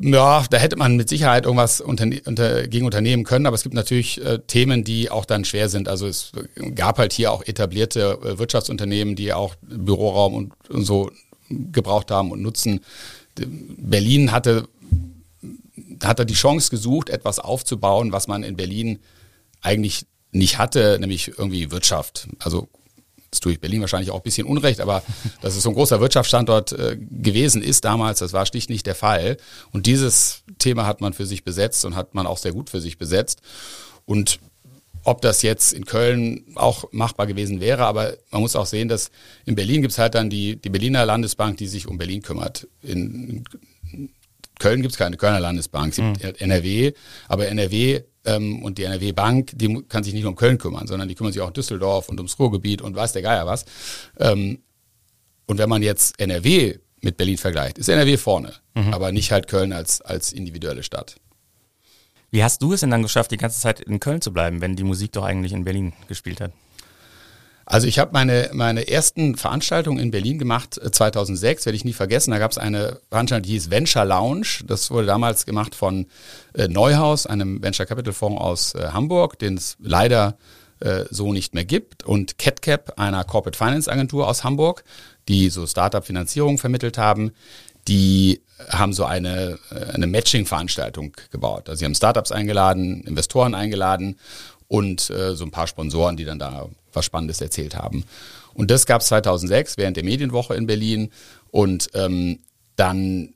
Ja, 0.00 0.44
da 0.48 0.56
hätte 0.56 0.76
man 0.76 0.96
mit 0.96 1.08
Sicherheit 1.08 1.44
irgendwas 1.44 1.80
unter, 1.80 2.06
unter, 2.24 2.66
gegen 2.66 2.86
unternehmen 2.86 3.24
können, 3.24 3.46
aber 3.46 3.56
es 3.56 3.62
gibt 3.62 3.74
natürlich 3.74 4.24
äh, 4.24 4.38
Themen, 4.38 4.84
die 4.84 5.10
auch 5.10 5.24
dann 5.24 5.44
schwer 5.44 5.68
sind. 5.68 5.88
Also 5.88 6.06
es 6.06 6.32
gab 6.74 6.98
halt 6.98 7.12
hier 7.12 7.30
auch 7.30 7.44
etablierte 7.44 8.18
äh, 8.22 8.38
Wirtschaftsunternehmen, 8.38 9.16
die 9.16 9.32
auch 9.32 9.54
Büroraum 9.60 10.34
und, 10.34 10.52
und 10.70 10.84
so 10.84 11.10
gebraucht 11.50 12.10
haben 12.10 12.30
und 12.30 12.40
nutzen. 12.40 12.80
Berlin 13.34 14.32
hatte, 14.32 14.66
hatte 16.06 16.26
die 16.26 16.34
Chance 16.34 16.70
gesucht, 16.70 17.08
etwas 17.08 17.38
aufzubauen, 17.38 18.12
was 18.12 18.28
man 18.28 18.42
in 18.42 18.56
Berlin 18.56 19.00
eigentlich 19.60 20.06
nicht 20.30 20.58
hatte, 20.58 20.98
nämlich 20.98 21.28
irgendwie 21.38 21.70
Wirtschaft. 21.70 22.28
Also 22.38 22.68
das 23.30 23.40
tue 23.40 23.52
ich 23.52 23.60
Berlin 23.60 23.80
wahrscheinlich 23.80 24.10
auch 24.10 24.16
ein 24.16 24.22
bisschen 24.22 24.46
Unrecht, 24.46 24.80
aber 24.80 25.02
dass 25.40 25.56
es 25.56 25.62
so 25.62 25.70
ein 25.70 25.74
großer 25.74 26.00
Wirtschaftsstandort 26.00 26.72
äh, 26.72 26.96
gewesen 26.98 27.62
ist 27.62 27.84
damals, 27.84 28.18
das 28.18 28.32
war 28.32 28.46
schlicht 28.46 28.70
nicht 28.70 28.86
der 28.86 28.94
Fall. 28.94 29.38
Und 29.72 29.86
dieses 29.86 30.42
Thema 30.58 30.86
hat 30.86 31.00
man 31.00 31.12
für 31.12 31.26
sich 31.26 31.44
besetzt 31.44 31.84
und 31.84 31.96
hat 31.96 32.14
man 32.14 32.26
auch 32.26 32.38
sehr 32.38 32.52
gut 32.52 32.70
für 32.70 32.80
sich 32.80 32.98
besetzt. 32.98 33.40
Und 34.04 34.38
ob 35.04 35.20
das 35.20 35.42
jetzt 35.42 35.72
in 35.72 35.84
Köln 35.84 36.44
auch 36.54 36.92
machbar 36.92 37.26
gewesen 37.26 37.60
wäre, 37.60 37.86
aber 37.86 38.16
man 38.30 38.42
muss 38.42 38.54
auch 38.54 38.66
sehen, 38.66 38.88
dass 38.88 39.10
in 39.44 39.54
Berlin 39.54 39.82
gibt 39.82 39.92
es 39.92 39.98
halt 39.98 40.14
dann 40.14 40.30
die, 40.30 40.56
die 40.56 40.68
Berliner 40.68 41.04
Landesbank, 41.04 41.56
die 41.56 41.66
sich 41.66 41.88
um 41.88 41.98
Berlin 41.98 42.22
kümmert. 42.22 42.68
In, 42.82 43.44
Köln 44.62 44.80
gibt 44.80 44.92
es 44.92 44.98
keine 44.98 45.16
Kölner 45.16 45.40
Landesbank, 45.40 45.90
es 45.90 45.96
gibt 45.96 46.40
mhm. 46.40 46.50
NRW, 46.50 46.92
aber 47.26 47.48
NRW 47.48 48.00
ähm, 48.24 48.62
und 48.62 48.78
die 48.78 48.84
NRW 48.84 49.10
Bank, 49.10 49.50
die 49.54 49.82
kann 49.88 50.04
sich 50.04 50.14
nicht 50.14 50.22
nur 50.22 50.30
um 50.30 50.36
Köln 50.36 50.56
kümmern, 50.56 50.86
sondern 50.86 51.08
die 51.08 51.16
kümmern 51.16 51.32
sich 51.32 51.42
auch 51.42 51.48
um 51.48 51.52
Düsseldorf 51.52 52.08
und 52.08 52.20
ums 52.20 52.38
Ruhrgebiet 52.38 52.80
und 52.80 52.94
weiß 52.94 53.12
der 53.12 53.22
Geier 53.22 53.44
was. 53.44 53.64
Ähm, 54.20 54.60
und 55.46 55.58
wenn 55.58 55.68
man 55.68 55.82
jetzt 55.82 56.20
NRW 56.20 56.78
mit 57.00 57.16
Berlin 57.16 57.38
vergleicht, 57.38 57.76
ist 57.76 57.88
NRW 57.88 58.16
vorne, 58.16 58.54
mhm. 58.74 58.94
aber 58.94 59.10
nicht 59.10 59.32
halt 59.32 59.48
Köln 59.48 59.72
als, 59.72 60.00
als 60.00 60.32
individuelle 60.32 60.84
Stadt. 60.84 61.16
Wie 62.30 62.44
hast 62.44 62.62
du 62.62 62.72
es 62.72 62.80
denn 62.80 62.90
dann 62.90 63.02
geschafft, 63.02 63.32
die 63.32 63.36
ganze 63.36 63.60
Zeit 63.60 63.80
in 63.80 63.98
Köln 63.98 64.20
zu 64.20 64.32
bleiben, 64.32 64.60
wenn 64.60 64.76
die 64.76 64.84
Musik 64.84 65.10
doch 65.12 65.24
eigentlich 65.24 65.52
in 65.52 65.64
Berlin 65.64 65.92
gespielt 66.06 66.40
hat? 66.40 66.52
Also 67.64 67.86
ich 67.86 67.98
habe 67.98 68.10
meine, 68.12 68.50
meine 68.52 68.88
ersten 68.88 69.36
Veranstaltungen 69.36 69.98
in 69.98 70.10
Berlin 70.10 70.38
gemacht, 70.38 70.74
2006, 70.74 71.62
äh, 71.62 71.66
werde 71.66 71.76
ich 71.76 71.84
nie 71.84 71.92
vergessen. 71.92 72.30
Da 72.32 72.38
gab 72.38 72.50
es 72.50 72.58
eine 72.58 72.98
Veranstaltung, 73.08 73.44
die 73.44 73.52
hieß 73.52 73.70
Venture 73.70 74.04
Lounge. 74.04 74.64
Das 74.66 74.90
wurde 74.90 75.06
damals 75.06 75.46
gemacht 75.46 75.74
von 75.74 76.06
äh, 76.54 76.68
Neuhaus, 76.68 77.26
einem 77.26 77.62
Venture 77.62 77.86
Capital 77.86 78.12
Fonds 78.12 78.40
aus 78.40 78.74
äh, 78.74 78.88
Hamburg, 78.92 79.38
den 79.38 79.56
es 79.56 79.76
leider 79.80 80.36
äh, 80.80 81.04
so 81.10 81.32
nicht 81.32 81.54
mehr 81.54 81.64
gibt. 81.64 82.04
Und 82.04 82.38
CatCap, 82.38 82.98
einer 82.98 83.24
Corporate 83.24 83.56
Finance 83.56 83.90
Agentur 83.90 84.28
aus 84.28 84.44
Hamburg, 84.44 84.84
die 85.28 85.48
so 85.48 85.66
Startup-Finanzierung 85.66 86.58
vermittelt 86.58 86.98
haben. 86.98 87.32
Die 87.88 88.40
haben 88.68 88.92
so 88.92 89.04
eine, 89.04 89.58
äh, 89.70 89.92
eine 89.94 90.06
Matching-Veranstaltung 90.06 91.12
gebaut. 91.30 91.68
Also 91.68 91.80
sie 91.80 91.84
haben 91.84 91.94
Startups 91.94 92.32
eingeladen, 92.32 93.02
Investoren 93.02 93.54
eingeladen 93.54 94.16
und 94.72 95.10
äh, 95.10 95.36
so 95.36 95.44
ein 95.44 95.50
paar 95.50 95.66
Sponsoren, 95.66 96.16
die 96.16 96.24
dann 96.24 96.38
da 96.38 96.66
was 96.94 97.04
Spannendes 97.04 97.42
erzählt 97.42 97.76
haben. 97.76 98.04
Und 98.54 98.70
das 98.70 98.86
gab 98.86 99.02
es 99.02 99.08
2006 99.08 99.76
während 99.76 99.98
der 99.98 100.04
Medienwoche 100.04 100.54
in 100.54 100.66
Berlin 100.66 101.10
und 101.50 101.90
ähm, 101.92 102.38
dann 102.76 103.34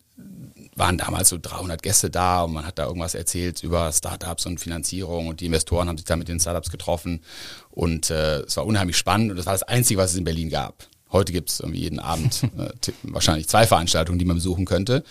waren 0.77 0.97
damals 0.97 1.29
so 1.29 1.39
300 1.41 1.83
Gäste 1.83 2.09
da 2.09 2.45
und 2.45 2.55
man 2.55 2.65
hat 2.65 2.79
da 2.79 2.87
irgendwas 2.87 3.15
erzählt 3.15 3.63
über 3.63 3.93
Startups 3.93 4.47
und 4.47 4.61
Finanzierung 4.61 5.27
und 5.27 5.43
die 5.43 5.47
Investoren 5.47 5.91
haben 5.91 5.99
sich 5.99 6.07
da 6.07 6.17
mit 6.17 6.29
den 6.29 6.41
Startups 6.41 6.71
getroffen 6.71 7.21
und 7.69 8.09
äh, 8.09 8.41
es 8.41 8.57
war 8.57 8.65
unheimlich 8.65 8.97
spannend 8.97 9.31
und 9.31 9.37
das 9.37 9.45
war 9.45 9.53
das 9.53 9.63
Einzige, 9.63 10.01
was 10.01 10.13
es 10.13 10.17
in 10.17 10.25
Berlin 10.25 10.49
gab. 10.49 10.87
Heute 11.13 11.35
gibt 11.35 11.51
es 11.51 11.61
irgendwie 11.61 11.81
jeden 11.81 11.99
Abend 11.99 12.45
äh, 12.59 12.71
wahrscheinlich 13.03 13.47
zwei 13.47 13.67
Veranstaltungen, 13.67 14.19
die 14.19 14.25
man 14.25 14.37
besuchen 14.37 14.65
könnte. 14.65 15.05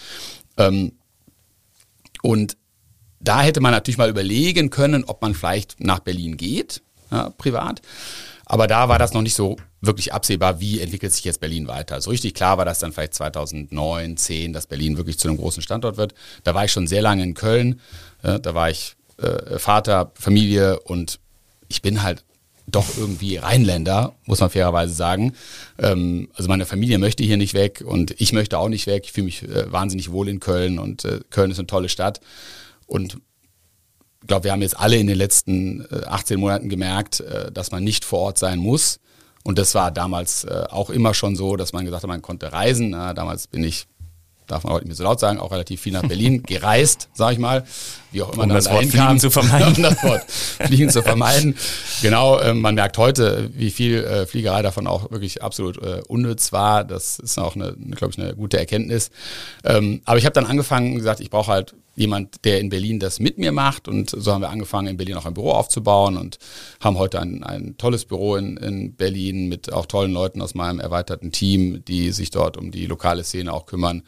Ähm, 0.57 0.93
und 2.23 2.57
da 3.27 3.41
hätte 3.41 3.61
man 3.61 3.71
natürlich 3.71 3.97
mal 3.97 4.09
überlegen 4.09 4.69
können, 4.69 5.03
ob 5.03 5.21
man 5.21 5.33
vielleicht 5.33 5.79
nach 5.79 5.99
Berlin 5.99 6.37
geht, 6.37 6.81
ja, 7.11 7.29
privat. 7.31 7.81
Aber 8.45 8.67
da 8.67 8.89
war 8.89 8.99
das 8.99 9.13
noch 9.13 9.21
nicht 9.21 9.33
so 9.33 9.57
wirklich 9.81 10.13
absehbar, 10.13 10.59
wie 10.59 10.79
entwickelt 10.79 11.13
sich 11.13 11.23
jetzt 11.23 11.39
Berlin 11.39 11.67
weiter. 11.67 12.01
So 12.01 12.11
richtig 12.11 12.33
klar 12.35 12.57
war 12.57 12.65
das 12.65 12.79
dann 12.79 12.91
vielleicht 12.91 13.15
2009, 13.15 14.17
10, 14.17 14.53
dass 14.53 14.67
Berlin 14.67 14.97
wirklich 14.97 15.17
zu 15.17 15.27
einem 15.27 15.37
großen 15.37 15.63
Standort 15.63 15.97
wird. 15.97 16.13
Da 16.43 16.53
war 16.53 16.65
ich 16.65 16.71
schon 16.71 16.87
sehr 16.87 17.01
lange 17.01 17.23
in 17.23 17.33
Köln. 17.33 17.79
Da 18.21 18.53
war 18.53 18.69
ich 18.69 18.95
äh, 19.17 19.59
Vater, 19.59 20.11
Familie 20.15 20.79
und 20.79 21.19
ich 21.67 21.81
bin 21.81 22.03
halt 22.03 22.23
doch 22.67 22.97
irgendwie 22.97 23.37
Rheinländer, 23.37 24.15
muss 24.25 24.39
man 24.39 24.49
fairerweise 24.49 24.93
sagen. 24.93 25.33
Ähm, 25.77 26.29
also 26.33 26.49
meine 26.49 26.65
Familie 26.65 26.97
möchte 26.97 27.23
hier 27.23 27.37
nicht 27.37 27.53
weg 27.53 27.83
und 27.85 28.19
ich 28.19 28.33
möchte 28.33 28.57
auch 28.57 28.69
nicht 28.69 28.87
weg. 28.87 29.03
Ich 29.05 29.11
fühle 29.11 29.25
mich 29.25 29.43
äh, 29.43 29.71
wahnsinnig 29.71 30.11
wohl 30.11 30.29
in 30.29 30.39
Köln 30.39 30.79
und 30.79 31.05
äh, 31.05 31.19
Köln 31.29 31.51
ist 31.51 31.59
eine 31.59 31.67
tolle 31.67 31.89
Stadt. 31.89 32.21
Und 32.87 33.17
ich 34.25 34.27
glaube, 34.27 34.45
wir 34.45 34.53
haben 34.53 34.63
jetzt 34.63 34.79
alle 34.79 34.97
in 34.97 35.05
den 35.05 35.19
letzten 35.19 35.85
18 36.07 36.37
äh, 36.37 36.39
Monaten 36.39 36.67
gemerkt, 36.67 37.19
äh, 37.19 37.51
dass 37.51 37.69
man 37.69 37.83
nicht 37.83 38.03
vor 38.03 38.21
Ort 38.21 38.39
sein 38.39 38.57
muss. 38.57 38.99
Und 39.43 39.59
das 39.59 39.75
war 39.75 39.91
damals 39.91 40.45
äh, 40.45 40.63
auch 40.71 40.89
immer 40.89 41.13
schon 41.13 41.35
so, 41.35 41.55
dass 41.55 41.73
man 41.73 41.85
gesagt 41.85 42.01
hat, 42.01 42.07
man 42.07 42.23
konnte 42.23 42.51
reisen. 42.51 42.93
Damals 42.93 43.45
bin 43.45 43.63
ich 43.63 43.85
darf 44.47 44.63
man 44.63 44.73
heute 44.73 44.85
nicht 44.85 44.89
mehr 44.89 44.95
so 44.95 45.03
laut 45.03 45.19
sagen, 45.19 45.37
auch 45.37 45.51
relativ 45.51 45.79
viel 45.81 45.93
nach 45.93 46.07
Berlin 46.07 46.41
gereist, 46.47 47.09
sage 47.13 47.33
ich 47.33 47.39
mal, 47.39 47.65
wie 48.11 48.23
auch 48.23 48.33
immer 48.33 48.43
um 48.43 48.49
dann 48.49 48.55
das 48.57 48.69
Wort 48.69 48.85
Fliegen 48.85 49.19
zu 49.19 49.29
vermeiden. 49.31 49.75
um 49.75 49.83
das 49.83 50.03
Wort 50.03 50.23
Fliegen 50.31 50.89
zu 50.89 51.03
vermeiden. 51.03 51.55
Genau, 52.01 52.53
man 52.53 52.73
merkt 52.73 52.97
heute, 52.97 53.51
wie 53.53 53.69
viel 53.69 54.25
Fliegerei 54.27 54.63
davon 54.63 54.85
auch 54.87 55.11
wirklich 55.11 55.41
absolut 55.41 55.77
unnütz 56.07 56.51
war. 56.51 56.83
Das 56.83 57.17
ist 57.17 57.39
auch 57.39 57.55
eine, 57.55 57.75
eine 57.75 57.95
glaube 57.95 58.13
ich, 58.13 58.19
eine 58.19 58.35
gute 58.35 58.57
Erkenntnis. 58.59 59.09
Ähm, 59.63 60.01
aber 60.05 60.19
ich 60.19 60.25
habe 60.25 60.33
dann 60.33 60.45
angefangen 60.45 60.91
und 60.91 60.97
gesagt, 60.97 61.21
ich 61.21 61.31
brauche 61.31 61.51
halt 61.51 61.73
jemand, 61.95 62.45
der 62.45 62.59
in 62.59 62.69
Berlin 62.69 62.99
das 62.99 63.19
mit 63.19 63.37
mir 63.37 63.51
macht. 63.51 63.87
Und 63.87 64.09
so 64.09 64.31
haben 64.31 64.41
wir 64.41 64.49
angefangen, 64.49 64.87
in 64.87 64.97
Berlin 64.97 65.15
auch 65.15 65.25
ein 65.25 65.33
Büro 65.33 65.51
aufzubauen 65.51 66.17
und 66.17 66.37
haben 66.79 66.97
heute 66.97 67.19
ein, 67.19 67.43
ein 67.43 67.77
tolles 67.77 68.05
Büro 68.05 68.35
in, 68.35 68.57
in 68.57 68.95
Berlin 68.95 69.47
mit 69.47 69.71
auch 69.71 69.85
tollen 69.85 70.11
Leuten 70.11 70.41
aus 70.41 70.53
meinem 70.55 70.79
erweiterten 70.79 71.31
Team, 71.31 71.83
die 71.85 72.11
sich 72.11 72.29
dort 72.29 72.57
um 72.57 72.71
die 72.71 72.85
lokale 72.85 73.23
Szene 73.23 73.53
auch 73.53 73.65
kümmern. 73.65 74.03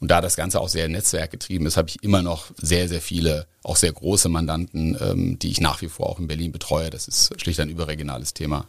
Und 0.00 0.10
da 0.10 0.20
das 0.20 0.36
Ganze 0.36 0.60
auch 0.60 0.68
sehr 0.68 0.88
netzwerkgetrieben 0.88 1.66
ist, 1.66 1.76
habe 1.76 1.88
ich 1.88 2.02
immer 2.02 2.22
noch 2.22 2.50
sehr, 2.56 2.88
sehr 2.88 3.00
viele, 3.00 3.46
auch 3.62 3.76
sehr 3.76 3.92
große 3.92 4.28
Mandanten, 4.28 4.98
ähm, 5.00 5.38
die 5.38 5.50
ich 5.50 5.60
nach 5.60 5.80
wie 5.80 5.88
vor 5.88 6.10
auch 6.10 6.18
in 6.18 6.26
Berlin 6.26 6.52
betreue. 6.52 6.90
Das 6.90 7.08
ist 7.08 7.40
schlicht 7.40 7.60
ein 7.60 7.70
überregionales 7.70 8.34
Thema. 8.34 8.68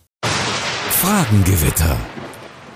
Fragengewitter. 0.91 2.00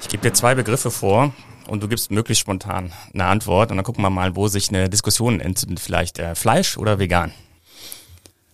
Ich 0.01 0.09
gebe 0.09 0.24
dir 0.24 0.33
zwei 0.33 0.55
Begriffe 0.55 0.91
vor 0.91 1.33
und 1.69 1.81
du 1.81 1.88
gibst 1.88 2.11
möglichst 2.11 2.41
spontan 2.41 2.91
eine 3.13 3.25
Antwort 3.25 3.71
und 3.71 3.77
dann 3.77 3.85
gucken 3.85 4.03
wir 4.03 4.09
mal, 4.09 4.35
wo 4.35 4.47
sich 4.47 4.69
eine 4.69 4.89
Diskussion 4.89 5.39
entzündet. 5.39 5.79
Vielleicht 5.79 6.19
äh, 6.19 6.35
Fleisch 6.35 6.77
oder 6.77 6.99
vegan? 6.99 7.31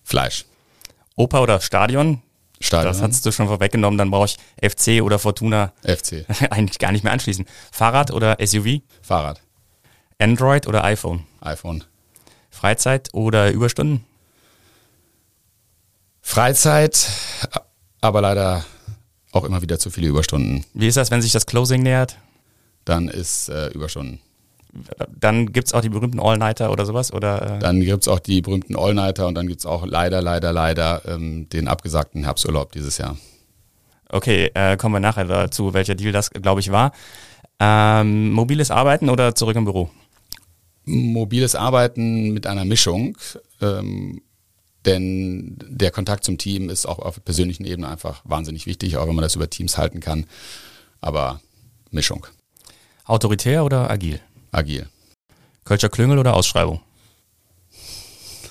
Fleisch. 0.03 0.45
Oper 1.15 1.41
oder 1.41 1.61
Stadion? 1.61 2.21
Stadion. 2.59 2.93
Das 2.93 3.01
hast 3.01 3.25
du 3.25 3.31
schon 3.31 3.47
vorweggenommen, 3.47 3.97
dann 3.97 4.11
brauche 4.11 4.25
ich 4.25 4.37
FC 4.61 5.01
oder 5.01 5.19
Fortuna. 5.19 5.73
FC. 5.83 6.25
Eigentlich 6.49 6.79
gar 6.79 6.91
nicht 6.91 7.03
mehr 7.03 7.13
anschließen. 7.13 7.45
Fahrrad 7.71 8.11
oder 8.11 8.37
SUV? 8.45 8.81
Fahrrad. 9.01 9.41
Android 10.19 10.67
oder 10.67 10.83
iPhone? 10.83 11.23
iPhone. 11.41 11.83
Freizeit 12.49 13.13
oder 13.13 13.51
Überstunden? 13.51 14.05
Freizeit, 16.21 17.07
aber 18.01 18.21
leider 18.21 18.65
auch 19.31 19.43
immer 19.43 19.61
wieder 19.61 19.77
zu 19.77 19.91
viele 19.91 20.07
Überstunden. 20.07 20.65
Wie 20.73 20.87
ist 20.87 20.97
das, 20.97 21.11
wenn 21.11 21.21
sich 21.21 21.33
das 21.33 21.45
Closing 21.45 21.83
nähert? 21.83 22.17
Dann 22.85 23.07
ist 23.07 23.49
äh, 23.49 23.67
Überstunden. 23.69 24.19
Dann 25.19 25.53
gibt 25.53 25.67
es 25.67 25.73
auch 25.73 25.81
die 25.81 25.89
berühmten 25.89 26.19
All-Nighter 26.19 26.71
oder 26.71 26.85
sowas? 26.85 27.13
Oder, 27.13 27.57
äh? 27.57 27.59
Dann 27.59 27.79
gibt 27.79 28.03
es 28.03 28.07
auch 28.07 28.19
die 28.19 28.41
berühmten 28.41 28.75
All-Nighter 28.75 29.27
und 29.27 29.35
dann 29.35 29.47
gibt 29.47 29.59
es 29.59 29.65
auch 29.65 29.85
leider, 29.85 30.21
leider, 30.21 30.51
leider 30.51 31.01
ähm, 31.07 31.47
den 31.49 31.67
abgesagten 31.67 32.25
Herbsturlaub 32.25 32.71
dieses 32.73 32.97
Jahr. 32.97 33.17
Okay, 34.09 34.51
äh, 34.53 34.77
kommen 34.77 34.95
wir 34.95 34.99
nachher 34.99 35.25
dazu, 35.25 35.73
welcher 35.73 35.95
Deal 35.95 36.11
das, 36.11 36.29
glaube 36.29 36.59
ich, 36.59 36.71
war. 36.71 36.91
Ähm, 37.59 38.31
mobiles 38.31 38.69
Arbeiten 38.69 39.09
oder 39.09 39.33
zurück 39.33 39.55
im 39.55 39.65
Büro? 39.65 39.89
mobiles 40.85 41.55
Arbeiten 41.55 42.31
mit 42.31 42.47
einer 42.47 42.65
Mischung, 42.65 43.17
ähm, 43.61 44.21
denn 44.85 45.57
der 45.67 45.91
Kontakt 45.91 46.23
zum 46.23 46.37
Team 46.37 46.69
ist 46.69 46.85
auch 46.85 46.99
auf 46.99 47.23
persönlichen 47.25 47.65
Ebene 47.65 47.89
einfach 47.89 48.21
wahnsinnig 48.23 48.67
wichtig, 48.67 48.97
auch 48.97 49.07
wenn 49.07 49.15
man 49.15 49.23
das 49.23 49.35
über 49.35 49.49
Teams 49.49 49.77
halten 49.77 49.99
kann. 49.99 50.25
Aber 51.01 51.41
Mischung. 51.89 52.27
Autoritär 53.05 53.63
oder 53.63 53.89
agil? 53.89 54.19
Agil. 54.51 54.89
Kölscher 55.63 55.89
Klüngel 55.89 56.17
oder 56.17 56.33
Ausschreibung? 56.33 56.81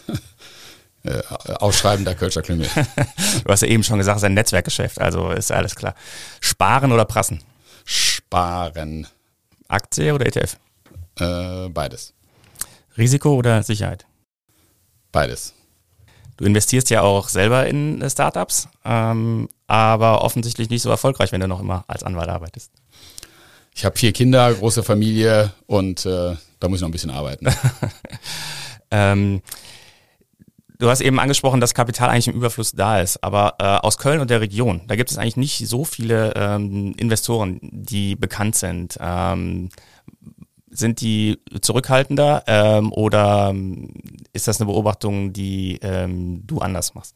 äh, 1.03 1.23
Ausschreiben 1.55 2.05
der 2.05 2.15
Kölscher 2.15 2.43
Klüngel. 2.43 2.69
du 3.45 3.51
hast 3.51 3.63
ja 3.63 3.69
eben 3.69 3.83
schon 3.83 3.99
gesagt, 3.99 4.17
es 4.17 4.23
ist 4.23 4.27
ein 4.27 4.35
Netzwerkgeschäft, 4.35 5.01
also 5.01 5.31
ist 5.31 5.51
alles 5.51 5.75
klar. 5.75 5.95
Sparen 6.41 6.93
oder 6.93 7.05
prassen? 7.05 7.43
Sparen. 7.85 9.09
Aktie 9.67 10.15
oder 10.15 10.27
ETF? 10.27 10.57
Äh, 11.19 11.69
beides. 11.71 12.15
Risiko 12.97 13.35
oder 13.35 13.63
Sicherheit? 13.65 14.07
Beides. 15.11 15.53
Du 16.37 16.45
investierst 16.45 16.91
ja 16.91 17.03
auch 17.03 17.29
selber 17.29 17.67
in 17.67 18.09
Startups, 18.09 18.69
ähm, 18.85 19.49
aber 19.67 20.23
offensichtlich 20.23 20.71
nicht 20.71 20.83
so 20.83 20.91
erfolgreich, 20.91 21.33
wenn 21.33 21.41
du 21.41 21.49
noch 21.49 21.61
immer 21.61 21.85
als 21.87 22.03
Anwalt 22.03 22.29
arbeitest. 22.29 22.73
Ich 23.75 23.85
habe 23.85 23.99
vier 23.99 24.13
Kinder, 24.13 24.55
große 24.55 24.83
Familie 24.83 25.53
und 25.67 26.07
äh, 26.07 26.37
da 26.61 26.69
muss 26.69 26.79
ich 26.79 26.81
noch 26.83 26.89
ein 26.89 26.93
bisschen 26.93 27.11
arbeiten. 27.11 27.49
ähm, 28.91 29.43
Du 30.79 30.91
hast 30.91 31.01
eben 31.01 31.21
angesprochen, 31.21 31.61
dass 31.61 31.73
Kapital 31.73 32.11
eigentlich 32.11 32.27
im 32.27 32.35
Überfluss 32.35 32.73
da 32.73 33.01
ist, 33.01 33.23
aber 33.23 33.55
äh, 33.61 33.65
aus 33.65 33.97
Köln 33.97 34.21
und 34.21 34.29
der 34.29 34.41
Region, 34.41 34.83
da 34.89 34.97
gibt 34.97 35.11
es 35.11 35.19
eigentlich 35.19 35.37
nicht 35.37 35.69
so 35.69 35.85
viele 35.85 36.35
ähm, 36.35 36.95
Investoren, 36.97 37.61
die 37.63 38.17
bekannt 38.17 38.57
sind. 38.57 38.99
Ähm, 39.01 39.69
sind 40.69 41.01
die 41.01 41.39
zurückhaltender 41.61 42.43
ähm, 42.49 42.93
oder 42.93 43.51
ähm, 43.51 43.95
ist 44.33 44.49
das 44.49 44.61
eine 44.61 44.67
Beobachtung, 44.67 45.33
die 45.33 45.79
ähm, 45.81 46.43
du 46.45 46.59
anders 46.59 46.95
machst? 46.95 47.15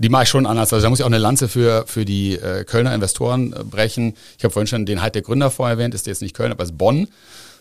Die 0.00 0.08
mache 0.08 0.22
ich 0.22 0.30
schon 0.30 0.46
anders. 0.46 0.72
Also 0.72 0.82
da 0.82 0.88
muss 0.88 1.00
ich 1.00 1.02
auch 1.02 1.10
eine 1.10 1.18
Lanze 1.18 1.46
für, 1.46 1.84
für 1.86 2.06
die 2.06 2.34
äh, 2.34 2.64
Kölner 2.64 2.94
Investoren 2.94 3.52
äh, 3.52 3.62
brechen. 3.62 4.14
Ich 4.38 4.44
habe 4.44 4.52
vorhin 4.52 4.66
schon 4.66 4.86
den 4.86 5.02
Halt 5.02 5.14
der 5.14 5.20
Gründer 5.20 5.50
vorher 5.50 5.76
erwähnt, 5.76 5.94
ist 5.94 6.06
jetzt 6.06 6.22
nicht 6.22 6.34
Köln, 6.34 6.52
aber 6.52 6.64
ist 6.64 6.78
Bonn. 6.78 7.06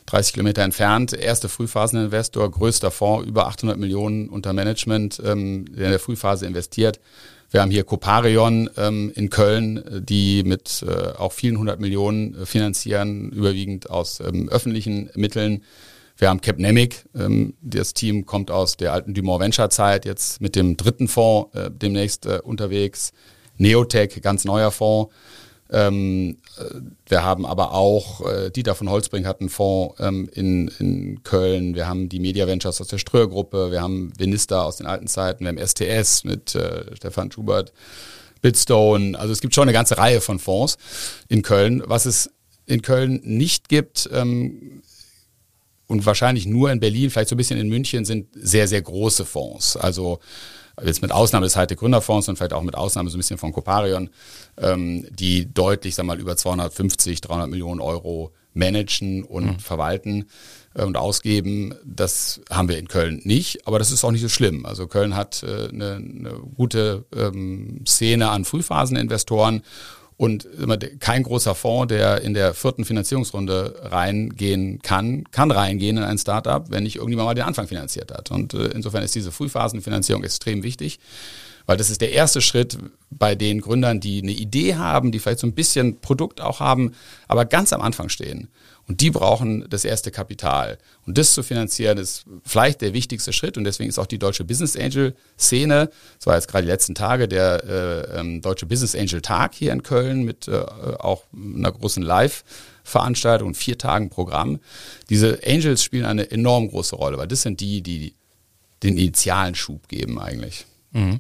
30 0.06 0.34
Kilometer 0.34 0.64
entfernt, 0.64 1.12
erste 1.12 1.50
Frühphaseninvestor, 1.50 2.50
größter 2.50 2.92
Fonds, 2.92 3.28
über 3.28 3.48
800 3.48 3.78
Millionen 3.78 4.30
unter 4.30 4.54
Management, 4.54 5.22
ähm, 5.24 5.66
der 5.76 5.86
in 5.86 5.92
der 5.92 6.00
Frühphase 6.00 6.46
investiert. 6.46 7.02
Wir 7.52 7.62
haben 7.62 7.72
hier 7.72 7.84
Coparion 7.84 8.70
ähm, 8.78 9.12
in 9.16 9.30
Köln, 9.30 9.84
die 10.08 10.44
mit 10.44 10.84
äh, 10.88 11.18
auch 11.18 11.34
vielen 11.34 11.58
hundert 11.58 11.82
Millionen 11.82 12.42
äh, 12.42 12.46
finanzieren, 12.46 13.32
überwiegend 13.32 13.90
aus 13.90 14.22
ähm, 14.22 14.48
öffentlichen 14.48 15.10
Mitteln. 15.14 15.64
Wir 16.20 16.28
haben 16.28 16.42
Capnemic, 16.42 17.06
ähm, 17.16 17.54
das 17.62 17.94
Team 17.94 18.26
kommt 18.26 18.52
aus 18.52 18.76
der 18.76 18.92
alten 18.92 19.14
Dumont 19.14 19.42
Venture 19.42 19.70
Zeit, 19.70 20.04
jetzt 20.04 20.42
mit 20.42 20.58
dem 20.58 20.76
dritten 20.76 21.08
Fonds 21.08 21.56
äh, 21.56 21.72
demnächst 21.72 22.26
äh, 22.26 22.42
unterwegs. 22.44 23.14
Neotech, 23.58 24.22
ganz 24.22 24.44
neuer 24.44 24.72
Fonds. 24.72 25.14
Ähm, 25.72 26.38
äh, 26.58 26.64
wir 27.08 27.24
haben 27.24 27.46
aber 27.46 27.74
auch, 27.74 28.30
äh, 28.30 28.50
Dieter 28.50 28.76
von 28.76 28.90
Holzbrink 28.90 29.26
hat 29.26 29.40
einen 29.40 29.50
Fonds 29.50 29.96
ähm, 30.02 30.30
in, 30.34 30.68
in 30.80 31.24
Köln, 31.24 31.74
wir 31.76 31.88
haben 31.88 32.10
die 32.10 32.20
Media 32.20 32.48
Ventures 32.48 32.82
aus 32.82 32.88
der 32.90 32.98
Ströer-Gruppe, 32.98 33.72
wir 33.72 33.82
haben 33.82 34.12
Venister 34.18 34.66
aus 34.66 34.76
den 34.76 34.88
alten 34.88 35.08
Zeiten, 35.08 35.46
wir 35.46 35.50
haben 35.50 35.66
STS 35.66 36.26
mit 36.26 36.54
äh, 36.54 36.98
Stefan 36.98 37.32
Schubert, 37.32 37.72
Bitstone, 38.42 39.18
also 39.18 39.32
es 39.32 39.40
gibt 39.40 39.56
schon 39.56 39.64
eine 39.64 39.74
ganze 39.74 39.98
Reihe 39.98 40.20
von 40.20 40.40
Fonds 40.40 40.78
in 41.30 41.44
Köln. 41.44 41.82
Was 41.86 42.06
es 42.06 42.30
in 42.66 42.82
Köln 42.82 43.22
nicht 43.24 43.70
gibt, 43.70 44.10
ähm, 44.12 44.82
und 45.90 46.06
wahrscheinlich 46.06 46.46
nur 46.46 46.72
in 46.72 46.80
Berlin, 46.80 47.10
vielleicht 47.10 47.30
so 47.30 47.36
ein 47.36 47.38
bisschen 47.38 47.60
in 47.60 47.68
München, 47.68 48.06
sind 48.06 48.28
sehr, 48.34 48.68
sehr 48.68 48.82
große 48.82 49.26
Fonds. 49.26 49.76
Also 49.76 50.20
jetzt 50.84 51.02
mit 51.02 51.12
Ausnahme 51.12 51.48
des 51.48 51.56
Heite 51.56 51.76
Gründerfonds 51.76 52.30
und 52.30 52.38
vielleicht 52.38 52.54
auch 52.54 52.62
mit 52.62 52.76
Ausnahme 52.76 53.10
so 53.10 53.18
ein 53.18 53.20
bisschen 53.20 53.40
von 53.40 53.52
Coparion, 53.52 54.12
ähm, 54.58 55.08
die 55.10 55.52
deutlich, 55.52 55.96
sag 55.96 56.06
mal, 56.06 56.20
über 56.20 56.38
250, 56.38 57.22
300 57.22 57.50
Millionen 57.50 57.82
Euro 57.82 58.32
managen 58.54 59.24
und 59.24 59.46
mhm. 59.46 59.60
verwalten 59.60 60.26
äh, 60.76 60.84
und 60.84 60.96
ausgeben. 60.96 61.74
Das 61.84 62.40
haben 62.52 62.70
wir 62.70 62.78
in 62.78 62.88
Köln 62.88 63.22
nicht, 63.24 63.66
aber 63.68 63.80
das 63.80 63.90
ist 63.90 64.04
auch 64.04 64.12
nicht 64.12 64.22
so 64.22 64.30
schlimm. 64.30 64.68
Also 64.68 64.86
Köln 64.86 65.16
hat 65.16 65.42
äh, 65.42 65.70
eine, 65.70 65.96
eine 65.96 66.40
gute 66.56 67.06
ähm, 67.16 67.84
Szene 67.88 68.30
an 68.30 68.46
Frühphaseninvestoren 68.46 69.64
und 70.20 70.50
kein 71.00 71.24
großer 71.24 71.56
Fonds, 71.56 71.88
der 71.88 72.22
in 72.24 72.34
der 72.34 72.54
vierten 72.54 72.84
Finanzierungsrunde 72.84 73.84
reingehen 73.84 74.82
kann, 74.82 75.24
kann 75.32 75.50
reingehen 75.50 75.96
in 75.96 76.04
ein 76.04 76.18
Startup, 76.18 76.70
wenn 76.70 76.84
nicht 76.84 76.98
irgendjemand 76.98 77.28
mal 77.28 77.36
den 77.36 77.46
Anfang 77.46 77.68
finanziert 77.68 78.12
hat. 78.12 78.30
Und 78.30 78.54
äh, 78.54 78.66
insofern 78.66 79.02
ist 79.02 79.16
diese 79.16 79.32
Frühphasenfinanzierung 79.32 80.26
extrem 80.26 80.62
wichtig, 80.62 81.00
weil 81.68 81.78
das 81.78 81.90
ist 81.90 82.02
der 82.02 82.12
erste 82.12 82.42
Schritt 82.42 82.78
bei 83.10 83.34
den 83.34 83.62
Gründern, 83.62 84.02
die 84.02 84.22
eine 84.22 84.34
Idee 84.34 84.76
haben, 84.76 85.14
die 85.14 85.20
vielleicht 85.20 85.40
so 85.40 85.48
ein 85.48 85.54
bisschen 85.54 86.02
Produkt 86.02 86.42
auch 86.42 86.60
haben, 86.60 86.96
aber 87.30 87.46
ganz 87.46 87.72
am 87.72 87.82
Anfang 87.82 88.10
stehen. 88.10 88.50
Und 88.90 89.02
die 89.02 89.12
brauchen 89.12 89.70
das 89.70 89.86
erste 89.86 90.10
Kapital. 90.10 90.80
Und 91.06 91.20
das 91.20 91.36
zu 91.36 91.44
finanzieren 91.44 92.00
ist 92.00 92.26
vielleicht 92.44 92.82
der 92.82 92.92
wichtigste 92.92 93.32
Schritt. 93.34 93.56
Und 93.56 93.64
deswegen 93.64 93.88
ist 93.88 94.00
auch 94.00 94.08
die 94.08 94.18
deutsche 94.18 94.44
Business 94.44 94.76
Angel 94.76 95.16
Szene, 95.38 95.92
das 96.18 96.26
war 96.26 96.36
jetzt 96.36 96.48
gerade 96.48 96.66
die 96.66 96.72
letzten 96.72 96.96
Tage, 96.96 97.28
der 97.28 97.64
äh, 97.64 98.20
ähm, 98.20 98.42
deutsche 98.42 98.66
Business 98.66 98.96
Angel 98.96 99.22
Tag 99.22 99.54
hier 99.54 99.74
in 99.74 99.84
Köln 99.84 100.24
mit 100.24 100.48
äh, 100.48 100.58
auch 100.58 101.24
einer 101.32 101.72
großen 101.72 102.02
Live-Veranstaltung 102.02 103.50
und 103.50 103.56
vier 103.56 103.78
Tagen 103.78 104.10
Programm. 104.10 104.60
Diese 105.12 105.40
Angels 105.46 105.84
spielen 105.84 106.06
eine 106.06 106.32
enorm 106.32 106.70
große 106.70 106.96
Rolle, 106.96 107.20
weil 107.20 107.28
das 107.28 107.44
sind 107.44 107.60
die, 107.60 107.84
die 107.84 108.16
den 108.82 108.98
initialen 108.98 109.54
Schub 109.54 109.88
geben 109.88 110.20
eigentlich. 110.20 110.66
Mhm. 110.94 111.20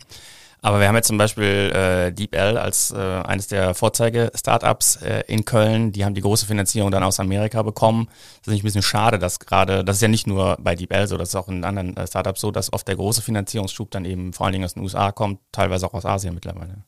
Aber 0.61 0.79
wir 0.79 0.87
haben 0.87 0.95
jetzt 0.95 1.07
zum 1.07 1.17
Beispiel 1.17 1.71
äh, 1.73 2.11
DeepL 2.11 2.57
als 2.57 2.91
äh, 2.91 2.97
eines 2.97 3.47
der 3.47 3.73
Vorzeige-Startups 3.73 4.97
äh, 4.97 5.23
in 5.27 5.45
Köln. 5.45 5.93
Die 5.93 6.03
haben 6.03 6.15
die 6.15 6.21
große 6.21 6.45
Finanzierung 6.45 6.91
dann 6.91 7.03
aus 7.03 7.19
Amerika 7.19 7.63
bekommen. 7.63 8.07
Das 8.39 8.47
ist 8.47 8.53
nicht 8.53 8.63
ein 8.63 8.65
bisschen 8.65 8.81
schade, 8.81 9.19
dass 9.19 9.39
gerade, 9.39 9.85
das 9.85 9.97
ist 9.97 10.01
ja 10.01 10.09
nicht 10.09 10.27
nur 10.27 10.57
bei 10.59 10.75
DeepL 10.75 11.07
so, 11.07 11.17
das 11.17 11.29
ist 11.29 11.35
auch 11.35 11.47
in 11.47 11.63
anderen 11.63 11.95
äh, 11.95 12.05
Startups 12.05 12.41
so, 12.41 12.51
dass 12.51 12.73
oft 12.73 12.87
der 12.87 12.97
große 12.97 13.21
Finanzierungsschub 13.21 13.89
dann 13.91 14.03
eben 14.03 14.33
vor 14.33 14.45
allen 14.45 14.53
Dingen 14.53 14.65
aus 14.65 14.73
den 14.73 14.83
USA 14.83 15.13
kommt, 15.13 15.39
teilweise 15.53 15.85
auch 15.87 15.93
aus 15.93 16.05
Asien 16.05 16.33
mittlerweile. 16.33 16.83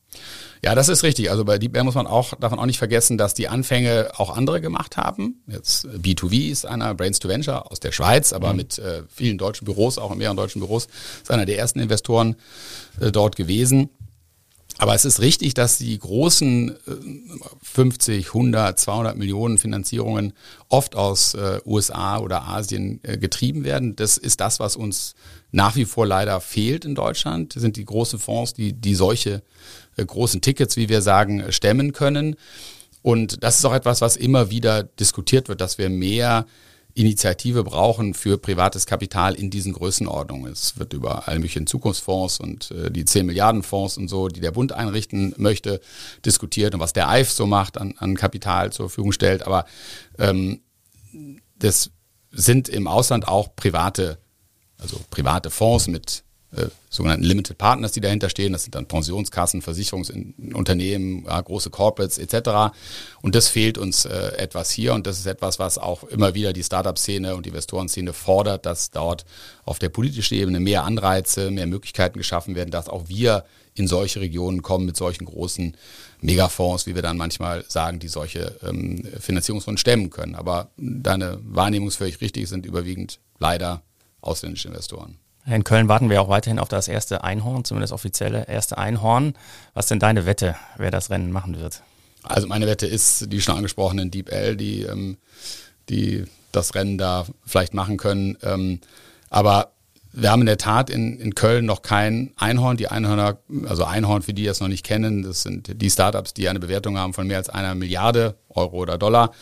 Ja, 0.62 0.74
das 0.74 0.88
ist 0.88 1.02
richtig. 1.02 1.30
Also 1.30 1.44
bei 1.44 1.58
DeepL 1.58 1.82
muss 1.82 1.94
man 1.94 2.06
auch 2.06 2.34
davon 2.34 2.58
auch 2.58 2.66
nicht 2.66 2.78
vergessen, 2.78 3.16
dass 3.16 3.32
die 3.32 3.48
Anfänge 3.48 4.10
auch 4.16 4.36
andere 4.36 4.60
gemacht 4.60 4.98
haben. 4.98 5.42
Jetzt 5.46 5.86
äh, 5.86 5.96
B2V 5.96 6.50
ist 6.50 6.66
einer, 6.66 6.94
Brains 6.94 7.20
to 7.20 7.28
Venture 7.28 7.70
aus 7.70 7.80
der 7.80 7.92
Schweiz, 7.92 8.34
aber 8.34 8.50
mhm. 8.50 8.56
mit 8.56 8.78
äh, 8.78 9.02
vielen 9.08 9.38
deutschen 9.38 9.64
Büros, 9.64 9.96
auch 9.96 10.12
in 10.12 10.18
mehreren 10.18 10.36
deutschen 10.36 10.60
Büros, 10.60 10.88
ist 11.22 11.30
einer 11.30 11.46
der 11.46 11.58
ersten 11.58 11.80
Investoren 11.80 12.36
äh, 13.00 13.10
dort 13.10 13.36
gewesen. 13.36 13.61
Aber 14.78 14.94
es 14.94 15.04
ist 15.04 15.20
richtig, 15.20 15.54
dass 15.54 15.78
die 15.78 15.96
großen 15.98 16.76
50, 17.62 18.28
100, 18.28 18.80
200 18.80 19.16
Millionen 19.16 19.58
Finanzierungen 19.58 20.32
oft 20.68 20.96
aus 20.96 21.34
äh, 21.34 21.60
USA 21.64 22.18
oder 22.18 22.48
Asien 22.48 22.98
äh, 23.04 23.18
getrieben 23.18 23.64
werden. 23.64 23.94
Das 23.96 24.16
ist 24.16 24.40
das, 24.40 24.60
was 24.60 24.74
uns 24.74 25.14
nach 25.52 25.76
wie 25.76 25.84
vor 25.84 26.06
leider 26.06 26.40
fehlt 26.40 26.84
in 26.84 26.94
Deutschland. 26.94 27.54
Das 27.54 27.62
sind 27.62 27.76
die 27.76 27.84
großen 27.84 28.18
Fonds, 28.18 28.54
die, 28.54 28.72
die 28.72 28.94
solche 28.94 29.42
äh, 29.96 30.04
großen 30.04 30.40
Tickets, 30.40 30.76
wie 30.76 30.88
wir 30.88 31.02
sagen, 31.02 31.52
stemmen 31.52 31.92
können. 31.92 32.36
Und 33.02 33.44
das 33.44 33.58
ist 33.58 33.64
auch 33.64 33.74
etwas, 33.74 34.00
was 34.00 34.16
immer 34.16 34.50
wieder 34.50 34.82
diskutiert 34.82 35.48
wird, 35.48 35.60
dass 35.60 35.78
wir 35.78 35.90
mehr 35.90 36.46
Initiative 36.94 37.64
brauchen 37.64 38.14
für 38.14 38.38
privates 38.38 38.86
Kapital 38.86 39.34
in 39.34 39.50
diesen 39.50 39.72
Größenordnungen. 39.72 40.52
Es 40.52 40.78
wird 40.78 40.92
über 40.92 41.26
alle 41.26 41.38
möglichen 41.38 41.66
Zukunftsfonds 41.66 42.40
und 42.40 42.70
äh, 42.70 42.90
die 42.90 43.04
10 43.04 43.26
Milliarden 43.26 43.62
Fonds 43.62 43.96
und 43.96 44.08
so, 44.08 44.28
die 44.28 44.40
der 44.40 44.50
Bund 44.50 44.72
einrichten 44.72 45.34
möchte, 45.36 45.80
diskutiert 46.24 46.74
und 46.74 46.80
was 46.80 46.92
der 46.92 47.08
EIF 47.08 47.30
so 47.30 47.46
macht, 47.46 47.78
an, 47.78 47.94
an 47.98 48.16
Kapital 48.16 48.72
zur 48.72 48.88
Verfügung 48.88 49.12
stellt. 49.12 49.46
Aber 49.46 49.64
ähm, 50.18 50.60
das 51.58 51.90
sind 52.30 52.68
im 52.68 52.86
Ausland 52.86 53.28
auch 53.28 53.54
private, 53.56 54.18
also 54.78 55.00
private 55.10 55.50
Fonds 55.50 55.86
mit 55.86 56.24
äh, 56.54 56.66
sogenannten 56.90 57.24
Limited 57.24 57.56
Partners, 57.56 57.92
die 57.92 58.00
dahinter 58.00 58.28
stehen. 58.28 58.52
Das 58.52 58.64
sind 58.64 58.74
dann 58.74 58.86
Pensionskassen, 58.86 59.62
Versicherungsunternehmen, 59.62 61.24
ja, 61.24 61.40
große 61.40 61.70
Corporates 61.70 62.18
etc. 62.18 62.74
Und 63.22 63.34
das 63.34 63.48
fehlt 63.48 63.78
uns 63.78 64.04
äh, 64.04 64.36
etwas 64.36 64.70
hier 64.70 64.92
und 64.92 65.06
das 65.06 65.18
ist 65.18 65.26
etwas, 65.26 65.58
was 65.58 65.78
auch 65.78 66.04
immer 66.04 66.34
wieder 66.34 66.52
die 66.52 66.62
Startup-Szene 66.62 67.34
und 67.34 67.46
die 67.46 67.50
Investorenszene 67.50 68.12
fordert, 68.12 68.66
dass 68.66 68.90
dort 68.90 69.24
auf 69.64 69.78
der 69.78 69.88
politischen 69.88 70.34
Ebene 70.34 70.60
mehr 70.60 70.84
Anreize, 70.84 71.50
mehr 71.50 71.66
Möglichkeiten 71.66 72.18
geschaffen 72.18 72.54
werden, 72.54 72.70
dass 72.70 72.88
auch 72.88 73.08
wir 73.08 73.44
in 73.74 73.88
solche 73.88 74.20
Regionen 74.20 74.60
kommen 74.60 74.84
mit 74.84 74.96
solchen 74.96 75.24
großen 75.24 75.74
Megafonds, 76.20 76.86
wie 76.86 76.94
wir 76.94 77.02
dann 77.02 77.16
manchmal 77.16 77.64
sagen, 77.66 77.98
die 77.98 78.08
solche 78.08 78.58
ähm, 78.62 79.02
Finanzierungsrunden 79.18 79.78
stemmen 79.78 80.10
können. 80.10 80.34
Aber 80.34 80.70
deine 80.76 81.38
Wahrnehmung 81.42 81.88
ist 81.88 81.96
völlig 81.96 82.20
richtig, 82.20 82.48
sind 82.48 82.66
überwiegend 82.66 83.20
leider 83.38 83.82
ausländische 84.20 84.68
Investoren. 84.68 85.21
In 85.44 85.64
Köln 85.64 85.88
warten 85.88 86.08
wir 86.08 86.22
auch 86.22 86.28
weiterhin 86.28 86.58
auf 86.58 86.68
das 86.68 86.86
erste 86.86 87.24
Einhorn, 87.24 87.64
zumindest 87.64 87.92
offizielle 87.92 88.46
erste 88.46 88.78
Einhorn. 88.78 89.34
Was 89.74 89.86
denn 89.86 89.98
deine 89.98 90.24
Wette, 90.24 90.54
wer 90.76 90.90
das 90.90 91.10
Rennen 91.10 91.32
machen 91.32 91.58
wird? 91.58 91.82
Also 92.22 92.46
meine 92.46 92.66
Wette 92.66 92.86
ist 92.86 93.32
die 93.32 93.40
schon 93.40 93.56
angesprochenen 93.56 94.10
Deep 94.10 94.30
L, 94.30 94.56
die, 94.56 94.82
ähm, 94.82 95.16
die 95.88 96.24
das 96.52 96.74
Rennen 96.76 96.96
da 96.96 97.26
vielleicht 97.44 97.74
machen 97.74 97.96
können. 97.96 98.38
Ähm, 98.42 98.80
aber 99.30 99.72
wir 100.12 100.30
haben 100.30 100.40
in 100.40 100.46
der 100.46 100.58
Tat 100.58 100.90
in, 100.90 101.18
in 101.18 101.34
Köln 101.34 101.64
noch 101.64 101.82
kein 101.82 102.32
Einhorn. 102.36 102.76
Die 102.76 102.88
Einhörner, 102.88 103.38
also 103.66 103.84
Einhorn, 103.84 104.22
für 104.22 104.34
die, 104.34 104.42
die 104.42 104.48
es 104.48 104.60
noch 104.60 104.68
nicht 104.68 104.84
kennen, 104.84 105.22
das 105.22 105.42
sind 105.42 105.80
die 105.80 105.90
Startups, 105.90 106.34
die 106.34 106.48
eine 106.48 106.60
Bewertung 106.60 106.98
haben 106.98 107.14
von 107.14 107.26
mehr 107.26 107.38
als 107.38 107.48
einer 107.48 107.74
Milliarde 107.74 108.36
Euro 108.50 108.76
oder 108.76 108.98
Dollar 108.98 109.32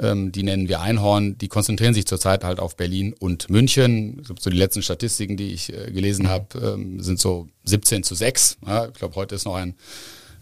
ähm, 0.00 0.32
die 0.32 0.42
nennen 0.42 0.68
wir 0.68 0.80
Einhorn, 0.80 1.38
die 1.38 1.48
konzentrieren 1.48 1.94
sich 1.94 2.06
zurzeit 2.06 2.44
halt 2.44 2.60
auf 2.60 2.76
Berlin 2.76 3.14
und 3.18 3.50
München. 3.50 4.22
So 4.38 4.50
die 4.50 4.56
letzten 4.56 4.82
Statistiken, 4.82 5.36
die 5.36 5.52
ich 5.52 5.72
äh, 5.72 5.90
gelesen 5.90 6.26
mhm. 6.26 6.28
habe, 6.28 6.58
ähm, 6.58 7.00
sind 7.00 7.18
so 7.20 7.48
17 7.64 8.02
zu 8.02 8.14
6. 8.14 8.58
Ja, 8.66 8.86
ich 8.86 8.94
glaube, 8.94 9.16
heute 9.16 9.34
ist 9.34 9.44
noch 9.44 9.56
ein 9.56 9.74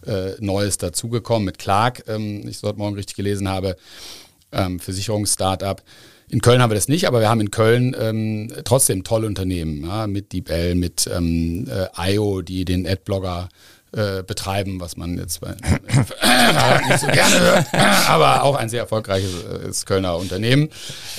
äh, 0.05 0.31
neues 0.39 0.77
dazugekommen 0.77 1.45
mit 1.45 1.57
Clark, 1.57 2.03
ähm, 2.07 2.47
ich 2.47 2.61
dort 2.61 2.77
morgen 2.77 2.95
richtig 2.95 3.15
gelesen 3.15 3.49
habe, 3.49 3.77
ähm, 4.51 4.79
Versicherungsstartup. 4.79 5.83
In 6.29 6.41
Köln 6.41 6.61
haben 6.61 6.69
wir 6.69 6.75
das 6.75 6.89
nicht, 6.89 7.07
aber 7.07 7.21
wir 7.21 7.29
haben 7.29 7.39
in 7.39 7.51
Köln 7.51 7.95
ähm, 7.97 8.51
trotzdem 8.65 9.05
tolle 9.05 9.27
Unternehmen, 9.27 9.85
ja, 9.85 10.07
mit 10.07 10.33
DeepL, 10.33 10.75
mit 10.75 11.09
ähm, 11.11 11.67
äh, 11.69 12.13
IO, 12.13 12.41
die 12.41 12.65
den 12.65 12.85
Adblogger 12.85 13.47
äh, 13.97 14.23
betreiben, 14.23 14.79
was 14.79 14.95
man 14.95 15.17
jetzt 15.17 15.41
bei, 15.41 15.49
nicht 16.87 16.99
so 16.99 17.07
gerne 17.07 17.39
hört, 17.39 17.65
aber 18.07 18.43
auch 18.43 18.55
ein 18.55 18.69
sehr 18.69 18.81
erfolgreiches 18.81 19.43
äh, 19.81 19.85
Kölner 19.85 20.17
Unternehmen. 20.17 20.69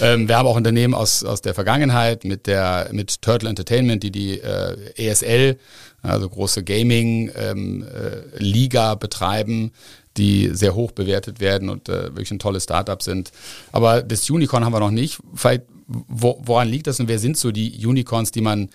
Ähm, 0.01 0.29
wir 0.29 0.37
haben 0.37 0.47
auch 0.47 0.57
Unternehmen 0.57 0.95
aus, 0.95 1.25
aus 1.25 1.43
der 1.43 1.55
Vergangenheit 1.55 2.25
mit 2.25 2.47
der 2.47 2.89
mit 2.93 3.21
Turtle 3.21 3.49
Entertainment, 3.49 4.03
die 4.03 4.13
die 4.13 4.41
äh, 4.41 4.77
ESL, 4.97 5.59
also 6.03 6.29
große 6.29 6.63
Gaming 6.63 7.33
ähm, 7.37 7.83
äh, 7.83 8.39
Liga 8.39 8.95
betreiben, 8.95 9.73
die 10.17 10.51
sehr 10.53 10.75
hoch 10.75 10.93
bewertet 10.93 11.41
werden 11.41 11.69
und 11.71 11.89
äh, 11.89 12.05
wirklich 12.05 12.31
ein 12.31 12.39
tolles 12.39 12.65
Startup 12.65 13.03
sind. 13.03 13.33
Aber 13.73 14.03
das 14.03 14.29
Unicorn 14.31 14.65
haben 14.65 14.73
wir 14.73 14.81
noch 14.81 14.91
nicht. 14.91 15.19
Vielleicht, 15.35 15.65
wo, 15.87 16.41
woran 16.45 16.69
liegt 16.69 16.87
das 16.87 17.01
und 17.01 17.09
wer 17.09 17.19
sind 17.19 17.37
so 17.37 17.51
die 17.51 17.85
Unicorns, 17.85 18.31
die 18.31 18.41
man 18.41 18.69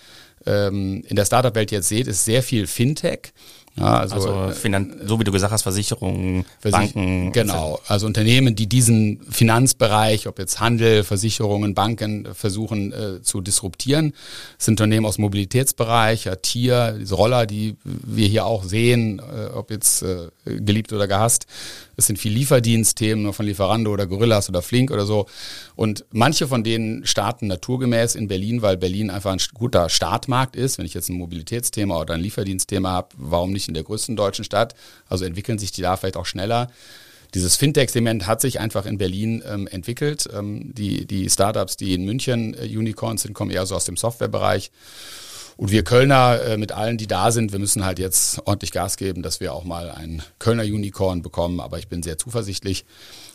ähm, 0.46 1.04
in 1.08 1.16
der 1.16 1.26
Startup-Welt 1.26 1.72
jetzt 1.72 1.90
sieht, 1.90 2.08
ist 2.08 2.26
sehr 2.26 2.44
viel 2.44 2.68
Fintech. 2.68 3.34
Ja, 3.76 4.00
also, 4.00 4.16
also 4.16 4.52
äh, 4.52 4.52
Finan 4.52 5.02
so 5.04 5.20
wie 5.20 5.24
du 5.24 5.32
gesagt 5.32 5.52
hast, 5.52 5.64
Versicherungen, 5.64 6.46
Versich 6.60 6.94
Banken. 6.94 7.32
Genau, 7.32 7.80
also 7.88 8.06
Unternehmen, 8.06 8.56
die 8.56 8.68
diesen 8.68 9.22
Finanzbereich, 9.30 10.28
ob 10.28 10.38
jetzt 10.38 10.60
Handel, 10.60 11.04
Versicherungen, 11.04 11.74
Banken, 11.74 12.28
versuchen 12.34 12.94
äh, 12.94 13.22
zu 13.24 13.42
disruptieren. 13.42 14.14
Das 14.58 14.66
sind 14.66 14.74
Unternehmen 14.74 15.08
aus 15.08 15.16
dem 15.16 15.24
Mobilitätsbereich, 15.24 16.26
ja, 16.26 16.36
Tier, 16.36 16.98
diese 17.00 17.16
Roller, 17.16 17.48
die 17.48 17.76
wir 17.84 18.28
hier 18.28 18.46
auch 18.46 18.64
sehen, 18.64 19.20
äh, 19.20 19.48
ob 19.48 19.72
jetzt 19.72 20.04
äh, 20.04 20.30
geliebt 20.46 20.94
oder 20.94 21.08
gehasst. 21.08 21.48
Es 21.96 22.08
sind 22.08 22.18
viel 22.18 22.34
Lieferdienstthemen 22.34 23.34
von 23.34 23.46
Lieferando 23.46 23.92
oder 23.92 24.08
Gorillas 24.08 24.50
oder 24.50 24.62
Flink 24.62 24.92
oder 24.92 25.06
so. 25.06 25.28
Und 25.76 26.06
manche 26.12 26.48
von 26.48 26.64
denen 26.64 27.06
starten 27.06 27.48
naturgemäß 27.48 28.16
in 28.16 28.28
Berlin, 28.28 28.62
weil 28.62 28.78
Berlin 28.78 29.10
einfach 29.10 29.32
ein 29.32 29.42
guter 29.54 29.90
Startmarkt 29.90 30.56
ist. 30.56 30.78
Wenn 30.78 30.86
ich 30.86 30.94
jetzt 30.94 31.10
ein 31.10 31.18
Mobilitätsthema 31.18 32.00
oder 32.00 32.16
ein 32.16 32.22
Lieferdienstthema 32.22 32.92
habe, 32.92 33.10
warum 33.18 33.52
nicht 33.52 33.68
in 33.68 33.74
der 33.74 33.84
größten 33.84 34.16
deutschen 34.16 34.46
Stadt? 34.46 34.76
Also 35.08 35.26
entwickeln 35.26 35.60
sich 35.60 35.72
die 35.72 35.82
da 35.82 35.96
vielleicht 35.98 36.18
auch 36.18 36.26
schneller. 36.26 36.70
Dieses 37.34 37.56
Fintech-Segment 37.56 38.28
hat 38.28 38.42
sich 38.42 38.60
einfach 38.60 38.86
in 38.86 39.00
Berlin 39.00 39.44
ähm, 39.48 39.68
entwickelt. 39.68 40.30
Ähm, 40.32 40.74
die, 40.76 41.06
die 41.06 41.30
Startups, 41.30 41.78
die 41.78 41.94
in 41.94 42.06
München 42.06 42.54
äh, 42.54 42.66
Unicorns 42.66 43.24
sind, 43.24 43.34
kommen 43.34 43.50
eher 43.50 43.66
so 43.66 43.76
aus 43.76 43.86
dem 43.86 43.98
Softwarebereich. 43.98 44.72
Und 45.56 45.72
wir 45.72 45.84
Kölner 45.84 46.42
äh, 46.42 46.58
mit 46.58 46.72
allen, 46.72 46.98
die 46.98 47.08
da 47.08 47.32
sind, 47.32 47.52
wir 47.52 47.60
müssen 47.60 47.86
halt 47.86 48.00
jetzt 48.00 48.42
ordentlich 48.46 48.72
Gas 48.72 48.98
geben, 48.98 49.22
dass 49.22 49.40
wir 49.40 49.54
auch 49.54 49.64
mal 49.64 49.92
ein 49.92 50.24
Kölner 50.40 50.64
Unicorn 50.64 51.22
bekommen. 51.22 51.60
Aber 51.60 51.78
ich 51.80 51.88
bin 51.88 52.02
sehr 52.02 52.18
zuversichtlich. 52.18 52.86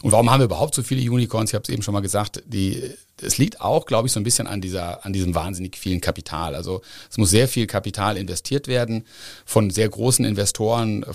Und 0.03 0.13
warum 0.13 0.31
haben 0.31 0.41
wir 0.41 0.47
überhaupt 0.47 0.75
so 0.75 0.83
viele 0.83 1.09
Unicorns? 1.11 1.51
Ich 1.51 1.55
habe 1.55 1.63
es 1.63 1.69
eben 1.69 1.83
schon 1.83 1.95
mal 1.95 2.01
gesagt. 2.01 2.43
Die, 2.47 2.83
es 3.21 3.39
liegt 3.39 3.61
auch, 3.61 3.87
glaube 3.87 4.09
ich, 4.09 4.13
so 4.13 4.21
ein 4.21 4.25
bisschen 4.25 4.47
an 4.47 4.61
dieser, 4.61 5.05
an 5.05 5.13
diesem 5.13 5.35
wahnsinnig 5.35 5.77
vielen 5.77 6.01
Kapital. 6.01 6.55
Also 6.55 6.83
es 7.11 7.19
muss 7.19 7.31
sehr 7.31 7.49
viel 7.49 7.67
Kapital 7.67 8.17
investiert 8.17 8.67
werden 8.69 9.05
von 9.45 9.71
sehr 9.71 9.89
großen 9.89 10.25
Investoren 10.25 11.05
äh, 11.05 11.07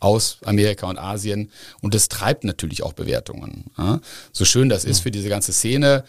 aus 0.00 0.38
Amerika 0.44 0.88
und 0.88 0.98
Asien. 0.98 1.50
Und 1.80 1.94
das 1.94 2.08
treibt 2.08 2.44
natürlich 2.44 2.82
auch 2.82 2.92
Bewertungen. 2.92 3.64
Ja? 3.78 4.00
So 4.32 4.44
schön 4.44 4.68
das 4.68 4.84
ist 4.84 5.00
für 5.00 5.10
diese 5.10 5.28
ganze 5.28 5.52
Szene. 5.52 6.04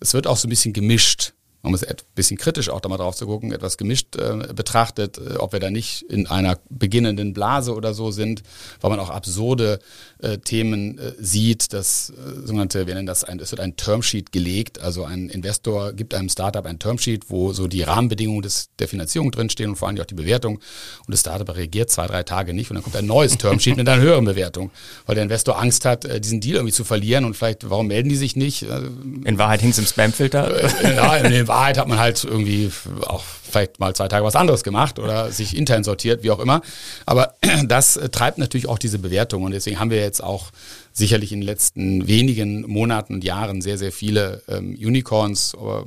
Es 0.00 0.12
wird 0.12 0.26
auch 0.26 0.36
so 0.36 0.48
ein 0.48 0.50
bisschen 0.50 0.72
gemischt 0.72 1.32
man 1.64 1.70
muss 1.70 1.82
ein 1.82 1.96
bisschen 2.14 2.36
kritisch 2.36 2.68
auch 2.68 2.80
da 2.80 2.90
mal 2.90 2.98
drauf 2.98 3.16
zu 3.16 3.26
gucken, 3.26 3.50
etwas 3.50 3.78
gemischt 3.78 4.16
äh, 4.16 4.52
betrachtet, 4.54 5.16
äh, 5.16 5.36
ob 5.38 5.54
wir 5.54 5.60
da 5.60 5.70
nicht 5.70 6.02
in 6.02 6.26
einer 6.26 6.58
beginnenden 6.68 7.32
Blase 7.32 7.74
oder 7.74 7.94
so 7.94 8.10
sind, 8.10 8.42
weil 8.82 8.90
man 8.90 9.00
auch 9.00 9.08
absurde 9.08 9.78
äh, 10.18 10.36
Themen 10.36 10.98
äh, 10.98 11.12
sieht, 11.18 11.72
das 11.72 12.10
äh, 12.10 12.46
sogenannte, 12.46 12.86
wir 12.86 12.94
nennen 12.94 13.06
das 13.06 13.24
ein, 13.24 13.40
es 13.40 13.50
wird 13.50 13.60
ein 13.60 13.76
Termsheet 13.76 14.30
gelegt, 14.30 14.78
also 14.78 15.04
ein 15.04 15.30
Investor 15.30 15.94
gibt 15.94 16.12
einem 16.12 16.28
Startup 16.28 16.66
ein 16.66 16.78
Termsheet, 16.78 17.30
wo 17.30 17.54
so 17.54 17.66
die 17.66 17.80
Rahmenbedingungen 17.82 18.42
des, 18.42 18.68
der 18.78 18.86
Finanzierung 18.86 19.30
drinstehen 19.30 19.70
und 19.70 19.76
vor 19.76 19.88
allem 19.88 19.98
auch 19.98 20.04
die 20.04 20.14
Bewertung 20.14 20.56
und 20.56 21.12
das 21.12 21.20
Startup 21.20 21.56
reagiert 21.56 21.90
zwei, 21.90 22.06
drei 22.06 22.24
Tage 22.24 22.52
nicht 22.52 22.70
und 22.70 22.74
dann 22.74 22.84
kommt 22.84 22.96
ein 22.96 23.06
neues 23.06 23.38
Termsheet 23.38 23.78
mit 23.78 23.88
einer 23.88 24.02
höheren 24.02 24.26
Bewertung, 24.26 24.70
weil 25.06 25.14
der 25.14 25.24
Investor 25.24 25.58
Angst 25.58 25.86
hat, 25.86 26.06
diesen 26.22 26.42
Deal 26.42 26.56
irgendwie 26.56 26.74
zu 26.74 26.84
verlieren 26.84 27.24
und 27.24 27.34
vielleicht, 27.34 27.70
warum 27.70 27.86
melden 27.86 28.10
die 28.10 28.16
sich 28.16 28.36
nicht? 28.36 28.62
In 28.62 29.38
Wahrheit 29.38 29.62
hing 29.62 29.70
es 29.70 29.78
im 29.78 29.86
Spamfilter. 29.86 30.82
ja, 30.82 31.16
in 31.16 31.32
Wahrheit 31.54 31.78
hat 31.78 31.86
man 31.86 31.98
halt 31.98 32.24
irgendwie 32.24 32.70
auch 33.06 33.22
vielleicht 33.22 33.78
mal 33.78 33.94
zwei 33.94 34.08
Tage 34.08 34.24
was 34.24 34.34
anderes 34.34 34.64
gemacht 34.64 34.98
oder 34.98 35.30
sich 35.30 35.56
intern 35.56 35.84
sortiert, 35.84 36.24
wie 36.24 36.32
auch 36.32 36.40
immer. 36.40 36.62
Aber 37.06 37.34
das 37.66 37.98
treibt 38.10 38.38
natürlich 38.38 38.68
auch 38.68 38.78
diese 38.78 38.98
Bewertung 38.98 39.44
und 39.44 39.52
deswegen 39.52 39.78
haben 39.78 39.90
wir 39.90 40.00
jetzt 40.00 40.22
auch 40.22 40.50
sicherlich 40.92 41.32
in 41.32 41.40
den 41.40 41.46
letzten 41.46 42.08
wenigen 42.08 42.62
Monaten 42.62 43.14
und 43.14 43.24
Jahren 43.24 43.62
sehr, 43.62 43.78
sehr 43.78 43.92
viele 43.92 44.42
ähm, 44.48 44.76
Unicorns. 44.80 45.54
Aber 45.54 45.86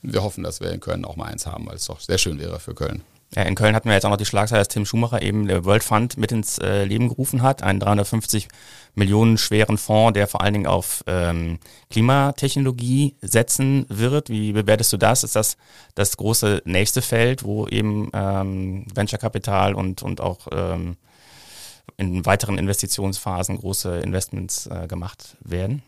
wir 0.00 0.22
hoffen, 0.22 0.42
dass 0.42 0.60
wir 0.60 0.70
in 0.70 0.80
Köln 0.80 1.04
auch 1.04 1.16
mal 1.16 1.26
eins 1.26 1.46
haben, 1.46 1.66
weil 1.66 1.76
es 1.76 1.84
doch 1.84 2.00
sehr 2.00 2.18
schön 2.18 2.38
wäre 2.38 2.58
für 2.58 2.74
Köln. 2.74 3.02
Ja, 3.34 3.42
in 3.42 3.54
Köln 3.56 3.74
hatten 3.74 3.88
wir 3.90 3.94
jetzt 3.94 4.06
auch 4.06 4.10
noch 4.10 4.16
die 4.16 4.24
Schlagzeile, 4.24 4.60
dass 4.60 4.68
Tim 4.68 4.86
Schumacher 4.86 5.20
eben 5.20 5.46
der 5.46 5.66
World 5.66 5.84
Fund 5.84 6.16
mit 6.16 6.32
ins 6.32 6.58
äh, 6.58 6.84
Leben 6.84 7.08
gerufen 7.08 7.42
hat, 7.42 7.62
einen 7.62 7.78
350 7.78 8.48
Millionen 8.98 9.38
schweren 9.38 9.78
Fonds, 9.78 10.14
der 10.14 10.26
vor 10.26 10.42
allen 10.42 10.54
Dingen 10.54 10.66
auf 10.66 11.02
ähm, 11.06 11.58
Klimatechnologie 11.90 13.14
setzen 13.22 13.86
wird. 13.88 14.28
Wie 14.28 14.52
bewertest 14.52 14.92
du 14.92 14.96
das? 14.96 15.24
Ist 15.24 15.36
das 15.36 15.56
das 15.94 16.16
große 16.16 16.62
nächste 16.64 17.00
Feld, 17.00 17.44
wo 17.44 17.66
eben 17.68 18.10
ähm, 18.12 18.86
Venture 18.92 19.18
Capital 19.18 19.74
und, 19.74 20.02
und 20.02 20.20
auch 20.20 20.48
ähm, 20.52 20.96
in 21.96 22.26
weiteren 22.26 22.58
Investitionsphasen 22.58 23.58
große 23.58 23.98
Investments 24.00 24.66
äh, 24.66 24.86
gemacht 24.86 25.36
werden? 25.40 25.82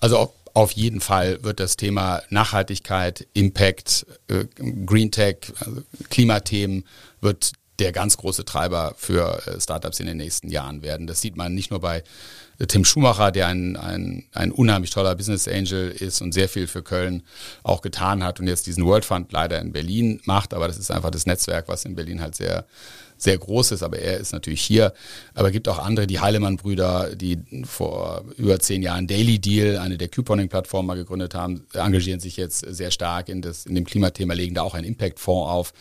Also 0.00 0.32
auf 0.54 0.72
jeden 0.72 1.00
Fall 1.00 1.42
wird 1.42 1.60
das 1.60 1.76
Thema 1.76 2.22
Nachhaltigkeit, 2.30 3.26
Impact, 3.34 4.06
äh, 4.28 4.46
Green 4.86 5.10
Tech, 5.10 5.52
also 5.60 5.82
Klimathemen 6.08 6.84
wird 7.20 7.52
der 7.78 7.92
ganz 7.92 8.16
große 8.16 8.44
Treiber 8.44 8.94
für 8.96 9.46
äh, 9.46 9.60
Startups 9.60 10.00
in 10.00 10.06
den 10.06 10.16
nächsten 10.16 10.48
Jahren 10.48 10.82
werden. 10.82 11.06
Das 11.06 11.20
sieht 11.20 11.36
man 11.36 11.54
nicht 11.54 11.70
nur 11.70 11.80
bei 11.80 12.02
äh, 12.58 12.66
Tim 12.66 12.84
Schumacher, 12.84 13.30
der 13.30 13.48
ein, 13.48 13.76
ein, 13.76 14.24
ein 14.32 14.52
unheimlich 14.52 14.90
toller 14.90 15.14
Business 15.14 15.46
Angel 15.48 15.90
ist 15.90 16.20
und 16.22 16.32
sehr 16.32 16.48
viel 16.48 16.66
für 16.66 16.82
Köln 16.82 17.22
auch 17.62 17.82
getan 17.82 18.24
hat 18.24 18.40
und 18.40 18.48
jetzt 18.48 18.66
diesen 18.66 18.84
World 18.84 19.04
Fund 19.04 19.32
leider 19.32 19.60
in 19.60 19.72
Berlin 19.72 20.20
macht, 20.24 20.54
aber 20.54 20.68
das 20.68 20.78
ist 20.78 20.90
einfach 20.90 21.10
das 21.10 21.26
Netzwerk, 21.26 21.68
was 21.68 21.84
in 21.84 21.94
Berlin 21.94 22.20
halt 22.20 22.34
sehr 22.34 22.66
sehr 23.16 23.38
groß 23.38 23.72
ist, 23.72 23.82
aber 23.82 23.98
er 23.98 24.18
ist 24.18 24.32
natürlich 24.32 24.60
hier. 24.60 24.92
Aber 25.34 25.48
es 25.48 25.52
gibt 25.52 25.68
auch 25.68 25.78
andere, 25.78 26.06
die 26.06 26.20
Heilemann-Brüder, 26.20 27.14
die 27.14 27.38
vor 27.64 28.24
über 28.36 28.58
zehn 28.58 28.82
Jahren 28.82 29.06
Daily 29.06 29.38
Deal, 29.38 29.78
eine 29.78 29.98
der 29.98 30.08
Couponing-Plattformen 30.08 30.96
gegründet 30.96 31.34
haben, 31.34 31.66
engagieren 31.72 32.20
sich 32.20 32.36
jetzt 32.36 32.60
sehr 32.60 32.90
stark 32.90 33.28
in, 33.28 33.42
das, 33.42 33.66
in 33.66 33.74
dem 33.74 33.84
Klimathema, 33.84 34.34
legen 34.34 34.54
da 34.54 34.62
auch 34.62 34.74
einen 34.74 34.86
Impact-Fonds 34.86 35.50
auf. 35.50 35.72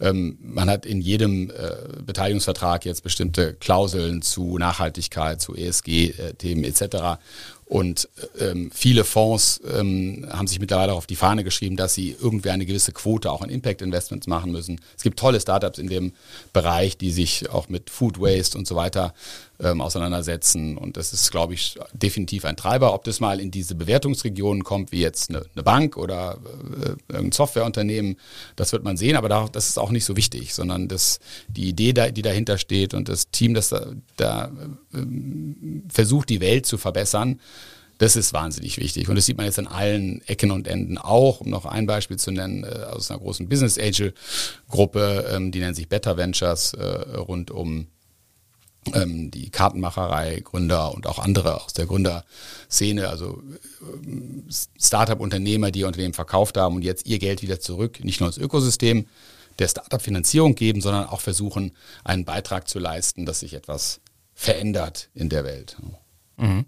Ähm, 0.00 0.38
man 0.42 0.68
hat 0.68 0.84
in 0.84 1.00
jedem 1.00 1.50
äh, 1.50 2.02
Beteiligungsvertrag 2.04 2.84
jetzt 2.84 3.02
bestimmte 3.02 3.54
Klauseln 3.54 4.22
zu 4.22 4.58
Nachhaltigkeit, 4.58 5.40
zu 5.40 5.54
ESG-Themen 5.54 6.64
etc. 6.64 7.20
Und 7.72 8.06
ähm, 8.38 8.70
viele 8.70 9.02
Fonds 9.02 9.58
ähm, 9.66 10.26
haben 10.30 10.46
sich 10.46 10.60
mittlerweile 10.60 10.92
auch 10.92 10.98
auf 10.98 11.06
die 11.06 11.16
Fahne 11.16 11.42
geschrieben, 11.42 11.78
dass 11.78 11.94
sie 11.94 12.14
irgendwie 12.20 12.50
eine 12.50 12.66
gewisse 12.66 12.92
Quote 12.92 13.32
auch 13.32 13.40
in 13.42 13.48
Impact-Investments 13.48 14.26
machen 14.26 14.52
müssen. 14.52 14.78
Es 14.94 15.02
gibt 15.02 15.18
tolle 15.18 15.40
Startups 15.40 15.78
in 15.78 15.86
dem 15.86 16.12
Bereich, 16.52 16.98
die 16.98 17.10
sich 17.10 17.48
auch 17.48 17.70
mit 17.70 17.88
Food 17.88 18.20
Waste 18.20 18.58
und 18.58 18.66
so 18.66 18.76
weiter 18.76 19.14
ähm, 19.62 19.80
auseinandersetzen. 19.80 20.76
Und 20.76 20.96
das 20.96 21.12
ist, 21.12 21.30
glaube 21.30 21.54
ich, 21.54 21.78
definitiv 21.92 22.44
ein 22.44 22.56
Treiber. 22.56 22.92
Ob 22.94 23.04
das 23.04 23.20
mal 23.20 23.40
in 23.40 23.50
diese 23.50 23.74
Bewertungsregionen 23.74 24.64
kommt, 24.64 24.92
wie 24.92 25.00
jetzt 25.00 25.30
eine, 25.30 25.44
eine 25.54 25.62
Bank 25.62 25.96
oder 25.96 26.38
äh, 27.10 27.16
ein 27.16 27.32
Softwareunternehmen, 27.32 28.16
das 28.56 28.72
wird 28.72 28.84
man 28.84 28.96
sehen. 28.96 29.16
Aber 29.16 29.28
da, 29.28 29.48
das 29.50 29.68
ist 29.68 29.78
auch 29.78 29.90
nicht 29.90 30.04
so 30.04 30.16
wichtig, 30.16 30.54
sondern 30.54 30.88
das, 30.88 31.20
die 31.48 31.68
Idee, 31.68 31.92
da, 31.92 32.10
die 32.10 32.22
dahinter 32.22 32.58
steht 32.58 32.94
und 32.94 33.08
das 33.08 33.30
Team, 33.30 33.54
das 33.54 33.68
da, 33.68 33.86
da 34.16 34.50
äh, 34.92 34.98
versucht, 35.88 36.28
die 36.28 36.40
Welt 36.40 36.66
zu 36.66 36.78
verbessern, 36.78 37.40
das 37.98 38.16
ist 38.16 38.32
wahnsinnig 38.32 38.78
wichtig. 38.78 39.08
Und 39.08 39.14
das 39.14 39.26
sieht 39.26 39.36
man 39.36 39.46
jetzt 39.46 39.60
an 39.60 39.68
allen 39.68 40.22
Ecken 40.26 40.50
und 40.50 40.66
Enden 40.66 40.98
auch. 40.98 41.40
Um 41.40 41.50
noch 41.50 41.66
ein 41.66 41.86
Beispiel 41.86 42.18
zu 42.18 42.32
nennen, 42.32 42.64
äh, 42.64 42.84
aus 42.90 43.10
einer 43.10 43.20
großen 43.20 43.48
Business 43.48 43.78
Angel 43.78 44.12
Gruppe, 44.68 45.24
ähm, 45.32 45.52
die 45.52 45.60
nennt 45.60 45.76
sich 45.76 45.88
Better 45.88 46.16
Ventures, 46.16 46.74
äh, 46.74 46.84
rund 47.16 47.52
um 47.52 47.86
ähm, 48.92 49.30
die 49.30 49.50
Kartenmacherei, 49.50 50.40
Gründer 50.40 50.94
und 50.94 51.06
auch 51.06 51.18
andere 51.18 51.62
aus 51.62 51.72
der 51.72 51.86
Gründerszene, 51.86 53.08
also 53.08 53.42
äh, 53.80 54.52
Startup-Unternehmer, 54.80 55.70
die 55.70 55.80
ihr 55.80 55.86
Unternehmen 55.86 56.14
verkauft 56.14 56.56
haben 56.56 56.76
und 56.76 56.82
jetzt 56.82 57.06
ihr 57.06 57.18
Geld 57.18 57.42
wieder 57.42 57.60
zurück, 57.60 58.02
nicht 58.04 58.20
nur 58.20 58.28
ins 58.28 58.38
Ökosystem 58.38 59.06
der 59.58 59.68
Startup-Finanzierung 59.68 60.54
geben, 60.54 60.80
sondern 60.80 61.06
auch 61.06 61.20
versuchen, 61.20 61.72
einen 62.04 62.24
Beitrag 62.24 62.68
zu 62.68 62.78
leisten, 62.78 63.26
dass 63.26 63.40
sich 63.40 63.54
etwas 63.54 64.00
verändert 64.34 65.10
in 65.14 65.28
der 65.28 65.44
Welt. 65.44 65.76
Mhm. 66.36 66.64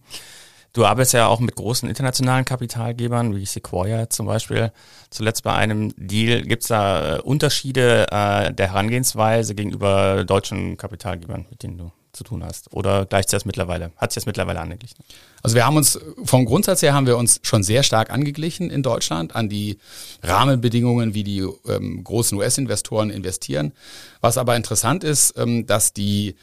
Du 0.74 0.85
arbeitest 0.85 1.14
ja 1.14 1.29
auch 1.29 1.38
mit 1.38 1.55
großen 1.55 1.88
internationalen 1.88 2.44
Kapitalgebern, 2.44 3.37
wie 3.37 3.46
Sequoia 3.46 4.11
zum 4.11 4.27
Beispiel. 4.27 4.72
Zuletzt 5.09 5.44
bei 5.44 5.53
einem 5.53 5.92
Deal. 5.96 6.42
Gibt 6.42 6.62
es 6.64 6.68
da 6.68 7.18
äh, 7.18 7.20
Unterschiede 7.20 8.09
äh, 8.11 8.53
der 8.53 8.72
Herangehensweise 8.72 9.55
gegenüber 9.55 10.24
deutschen 10.24 10.77
Kapitalgebern, 10.77 11.46
mit 11.48 11.62
denen 11.62 11.79
du 11.79 11.92
zu 12.14 12.24
tun 12.24 12.44
hast? 12.44 12.72
Oder 12.72 13.07
gleicht 13.07 13.29
sich 13.31 13.37
das 13.37 13.44
mittlerweile? 13.44 13.92
Hat 13.96 14.12
sich 14.12 14.22
das 14.22 14.27
mittlerweile 14.27 14.61
angeglichen? 14.61 15.05
Also 15.42 15.57
wir 15.57 15.66
haben 15.66 15.77
uns, 15.77 15.98
vom 16.24 16.44
Grundsatz 16.44 16.83
her 16.83 16.94
haben 16.94 17.07
wir 17.07 17.16
uns 17.16 17.40
schon 17.42 17.62
sehr 17.62 17.83
stark 17.83 18.11
angeglichen 18.11 18.70
in 18.70 18.83
Deutschland 18.83 19.37
an 19.37 19.48
die 19.48 19.79
Rahmenbedingungen, 20.22 21.14
wie 21.14 21.24
die 21.24 21.46
ähm, 21.68 22.03
großen 22.03 22.38
US-Investoren 22.38 23.11
investieren. 23.11 23.72
Was 24.20 24.38
aber 24.38 24.57
interessant 24.57 25.05
ist, 25.05 25.35
ähm, 25.37 25.66
dass 25.66 25.92
die 25.92 26.37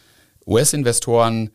US-Investoren 0.45 1.51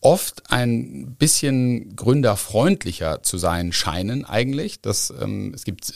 oft 0.00 0.50
ein 0.50 1.16
bisschen 1.16 1.96
gründerfreundlicher 1.96 3.22
zu 3.22 3.38
sein 3.38 3.72
scheinen 3.72 4.24
eigentlich. 4.24 4.80
Das, 4.80 5.12
ähm, 5.20 5.52
es 5.54 5.64
gibt 5.64 5.94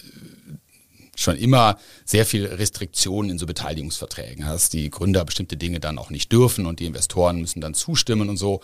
schon 1.22 1.36
immer 1.36 1.76
sehr 2.04 2.24
viel 2.24 2.46
Restriktionen 2.46 3.30
in 3.30 3.38
so 3.38 3.46
Beteiligungsverträgen, 3.46 4.44
dass 4.46 4.70
die 4.70 4.90
Gründer 4.90 5.24
bestimmte 5.24 5.56
Dinge 5.56 5.80
dann 5.80 5.98
auch 5.98 6.10
nicht 6.10 6.32
dürfen 6.32 6.66
und 6.66 6.80
die 6.80 6.86
Investoren 6.86 7.40
müssen 7.40 7.60
dann 7.60 7.74
zustimmen 7.74 8.28
und 8.28 8.36
so. 8.36 8.60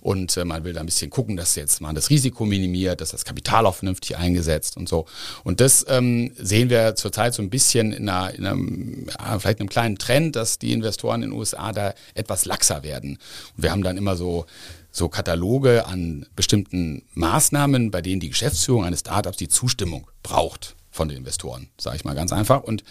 Und 0.00 0.36
äh, 0.36 0.44
man 0.44 0.64
will 0.64 0.72
da 0.72 0.80
ein 0.80 0.86
bisschen 0.86 1.10
gucken, 1.10 1.36
dass 1.36 1.56
jetzt 1.56 1.80
man 1.80 1.94
das 1.94 2.10
Risiko 2.10 2.44
minimiert, 2.44 3.00
dass 3.00 3.10
das 3.10 3.24
Kapital 3.24 3.66
auch 3.66 3.74
vernünftig 3.74 4.16
eingesetzt 4.16 4.76
und 4.76 4.88
so. 4.88 5.06
Und 5.42 5.60
das 5.60 5.84
ähm, 5.88 6.32
sehen 6.36 6.70
wir 6.70 6.94
zurzeit 6.94 7.34
so 7.34 7.42
ein 7.42 7.50
bisschen 7.50 7.92
in, 7.92 8.08
einer, 8.08 8.34
in 8.34 8.46
einem, 8.46 9.06
vielleicht 9.38 9.60
einem 9.60 9.68
kleinen 9.68 9.98
Trend, 9.98 10.36
dass 10.36 10.58
die 10.58 10.72
Investoren 10.72 11.22
in 11.22 11.30
den 11.30 11.38
USA 11.38 11.72
da 11.72 11.94
etwas 12.14 12.44
laxer 12.44 12.84
werden. 12.84 13.18
Und 13.56 13.62
wir 13.62 13.72
haben 13.72 13.82
dann 13.82 13.96
immer 13.96 14.16
so 14.16 14.46
so 14.90 15.08
Kataloge 15.08 15.86
an 15.86 16.26
bestimmten 16.34 17.02
Maßnahmen, 17.12 17.90
bei 17.90 18.00
denen 18.00 18.20
die 18.20 18.30
Geschäftsführung 18.30 18.84
eines 18.84 19.00
Startups 19.00 19.36
die 19.36 19.48
Zustimmung 19.48 20.08
braucht 20.22 20.77
von 20.98 21.08
den 21.08 21.18
Investoren, 21.18 21.68
sage 21.78 21.96
ich 21.96 22.04
mal 22.04 22.16
ganz 22.16 22.32
einfach. 22.32 22.64
Und 22.64 22.82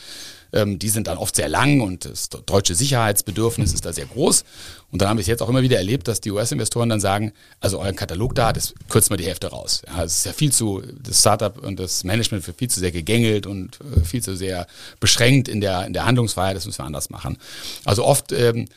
ähm, 0.53 0.79
die 0.79 0.87
sind 0.87 1.07
dann 1.07 1.17
oft 1.17 1.35
sehr 1.35 1.49
lang 1.49 1.81
und 1.81 2.05
das 2.05 2.29
deutsche 2.29 2.73
Sicherheitsbedürfnis 2.73 3.73
ist 3.73 3.85
da 3.85 3.91
sehr 3.91 4.05
groß. 4.05 4.45
Und 4.91 5.01
dann 5.01 5.09
haben 5.09 5.17
wir 5.17 5.21
es 5.21 5.27
jetzt 5.27 5.43
auch 5.43 5.49
immer 5.49 5.61
wieder 5.61 5.75
erlebt, 5.75 6.07
dass 6.07 6.21
die 6.21 6.31
US-Investoren 6.31 6.87
dann 6.87 7.01
sagen, 7.01 7.33
also 7.59 7.79
euren 7.79 7.97
Katalog 7.97 8.33
da, 8.33 8.53
das 8.53 8.73
kürzen 8.87 9.09
wir 9.09 9.17
die 9.17 9.25
Hälfte 9.25 9.47
raus. 9.47 9.81
Ja, 9.85 10.05
es 10.05 10.19
ist 10.19 10.25
ja 10.25 10.31
viel 10.31 10.53
zu, 10.53 10.81
das 11.03 11.19
Startup 11.19 11.61
und 11.61 11.79
das 11.79 12.05
Management 12.05 12.47
wird 12.47 12.57
viel 12.57 12.69
zu 12.69 12.79
sehr 12.79 12.93
gegängelt 12.93 13.45
und 13.45 13.77
äh, 13.81 14.05
viel 14.05 14.23
zu 14.23 14.37
sehr 14.37 14.67
beschränkt 15.01 15.49
in 15.49 15.59
der, 15.59 15.85
in 15.85 15.91
der 15.91 16.05
Handlungsfreiheit, 16.05 16.55
das 16.55 16.65
müssen 16.65 16.79
wir 16.79 16.85
anders 16.85 17.09
machen. 17.09 17.37
Also 17.83 18.05
oft 18.05 18.31
ähm, 18.31 18.69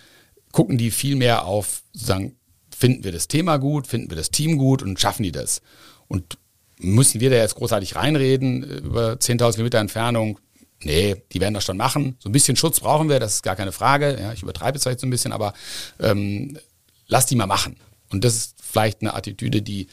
gucken 0.51 0.77
die 0.77 0.91
viel 0.91 1.15
mehr 1.15 1.45
auf, 1.45 1.83
sozusagen, 1.93 2.35
finden 2.77 3.05
wir 3.05 3.13
das 3.13 3.29
Thema 3.29 3.59
gut, 3.59 3.87
finden 3.87 4.11
wir 4.11 4.17
das 4.17 4.33
Team 4.33 4.59
gut 4.59 4.83
und 4.83 4.99
schaffen 4.99 5.23
die 5.23 5.33
das. 5.33 5.63
Und 6.09 6.37
müssen 6.81 7.21
wir 7.21 7.31
da 7.31 7.37
jetzt 7.37 7.55
großartig 7.55 7.97
reinreden 7.97 8.63
äh, 8.63 8.75
über 8.77 9.13
10.000 9.15 9.53
Kilometer 9.53 9.79
Entfernung? 9.79 10.39
Nee, 10.83 11.17
die 11.33 11.41
werden 11.41 11.55
das 11.55 11.65
schon 11.65 11.77
machen. 11.77 12.17
So 12.21 12.29
ein 12.29 12.33
bisschen 12.33 12.57
Schutz 12.57 12.81
brauchen 12.81 13.09
wir, 13.09 13.21
das 13.21 13.35
ist 13.35 13.43
gar 13.43 13.57
keine 13.57 13.73
Frage. 13.73 14.19
Ja, 14.19 14.33
ich 14.33 14.43
übertreibe 14.43 14.79
es 14.79 14.83
vielleicht 14.83 15.01
so 15.01 15.07
ein 15.07 15.11
bisschen, 15.11 15.33
aber 15.33 15.53
ähm, 15.99 16.59
lass 17.07 17.27
die 17.27 17.37
mal 17.37 17.47
machen. 17.47 17.77
Und 18.11 18.25
das 18.25 18.35
ist 18.35 18.57
vielleicht 18.63 19.03
eine 19.03 19.15
Attitüde, 19.15 19.63
die 19.63 19.89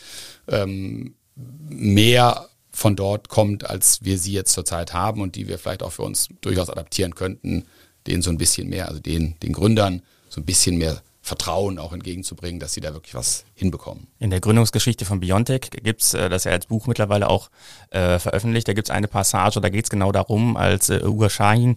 ähm, 0.48 1.16
mehr 1.36 2.48
von 2.72 2.96
dort 2.96 3.28
kommt, 3.28 3.70
als 3.70 4.04
wir 4.04 4.18
sie 4.18 4.32
jetzt 4.32 4.54
zurzeit 4.54 4.94
haben 4.94 5.22
und 5.22 5.36
die 5.36 5.48
wir 5.48 5.60
vielleicht 5.60 5.84
auch 5.84 5.92
für 5.92 6.04
uns 6.04 6.30
durchaus 6.42 6.70
adaptieren 6.70 7.16
könnten, 7.16 7.66
denen 8.06 8.22
so 8.22 8.30
ein 8.30 8.38
bisschen 8.38 8.70
mehr, 8.70 8.88
also 8.88 9.00
den, 9.02 9.36
den 9.42 9.52
Gründern 9.52 10.04
so 10.30 10.40
ein 10.40 10.46
bisschen 10.46 10.78
mehr 10.78 11.02
Vertrauen 11.28 11.78
auch 11.78 11.92
entgegenzubringen, 11.94 12.60
dass 12.60 12.74
sie 12.74 12.82
da 12.82 12.94
wirklich 12.94 13.14
was 13.14 13.44
hinbekommen. 13.54 14.08
In 14.18 14.30
der 14.30 14.40
Gründungsgeschichte 14.40 15.06
von 15.06 15.20
Biontech 15.20 15.70
gibt's 15.72 16.14
äh, 16.14 16.30
das 16.30 16.46
ja 16.46 16.54
als 16.54 16.68
Buch 16.68 16.88
mittlerweile 16.88 17.30
auch 17.30 17.50
äh, 17.90 18.18
veröffentlicht, 18.18 18.68
da 18.68 18.74
gibt's 18.74 18.90
eine 18.90 19.08
Passage, 19.08 19.60
da 19.60 19.70
geht's 19.70 19.90
genau 19.90 20.12
darum, 20.12 20.56
als 20.56 20.90
äh, 20.90 21.02
Uwe 21.04 21.30
Shahin, 21.30 21.76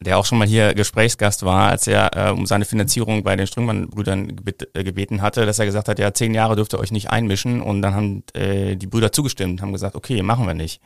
der 0.00 0.18
auch 0.18 0.26
schon 0.26 0.38
mal 0.38 0.48
hier 0.48 0.74
Gesprächsgast 0.74 1.44
war, 1.44 1.70
als 1.70 1.86
er 1.86 2.10
äh, 2.16 2.30
um 2.32 2.44
seine 2.44 2.64
Finanzierung 2.64 3.22
bei 3.22 3.36
den 3.36 3.46
Strüngmann-Brüdern 3.46 4.34
gebet, 4.36 4.68
äh, 4.74 4.82
gebeten 4.82 5.22
hatte, 5.22 5.46
dass 5.46 5.58
er 5.58 5.66
gesagt 5.66 5.88
hat, 5.88 5.98
ja, 6.00 6.12
zehn 6.12 6.34
Jahre 6.34 6.56
dürft 6.56 6.74
ihr 6.74 6.80
euch 6.80 6.90
nicht 6.90 7.10
einmischen 7.10 7.62
und 7.62 7.82
dann 7.82 7.94
haben 7.94 8.24
äh, 8.34 8.74
die 8.74 8.88
Brüder 8.88 9.12
zugestimmt, 9.12 9.62
haben 9.62 9.72
gesagt, 9.72 9.94
okay, 9.94 10.22
machen 10.22 10.46
wir 10.46 10.54
nicht. 10.54 10.80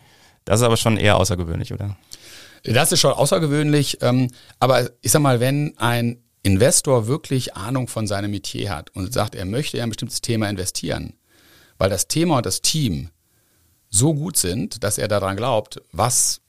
Das 0.45 0.61
ist 0.61 0.67
aber 0.67 0.77
schon 0.77 0.99
eher 0.99 1.17
außergewöhnlich, 1.17 1.73
oder? 1.73 1.97
Das 2.63 2.93
ist 2.93 3.01
schon 3.01 3.13
außergewöhnlich, 3.13 3.99
ähm, 4.03 4.31
aber 4.59 4.91
ich 5.01 5.13
sag 5.13 5.23
mal, 5.23 5.41
wenn 5.41 5.77
ein 5.79 6.19
Investor 6.43 7.07
wirklich 7.07 7.55
Ahnung 7.55 7.89
von 7.89 8.07
seinem 8.07 8.31
Metier 8.31 8.71
hat 8.71 8.91
und 8.95 9.13
sagt, 9.13 9.35
er 9.35 9.45
möchte 9.45 9.77
in 9.77 9.83
ein 9.83 9.91
bestimmtes 9.91 10.21
Thema 10.21 10.49
investieren, 10.49 11.15
weil 11.79 11.91
das 11.91 12.09
Thema 12.09 12.39
und 12.39 12.47
das 12.47 12.63
Team 12.63 13.11
so 13.91 14.15
gut 14.15 14.37
sind, 14.37 14.83
dass 14.85 14.99
er 14.99 15.09
daran 15.09 15.37
glaubt, 15.37 15.83
was 15.93 16.41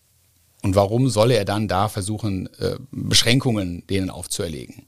und 0.61 0.75
warum 0.75 1.09
solle 1.09 1.35
er 1.35 1.45
dann 1.45 1.67
da 1.67 1.89
versuchen, 1.89 2.47
äh, 2.59 2.77
Beschränkungen 2.91 3.85
denen 3.87 4.09
aufzuerlegen. 4.11 4.85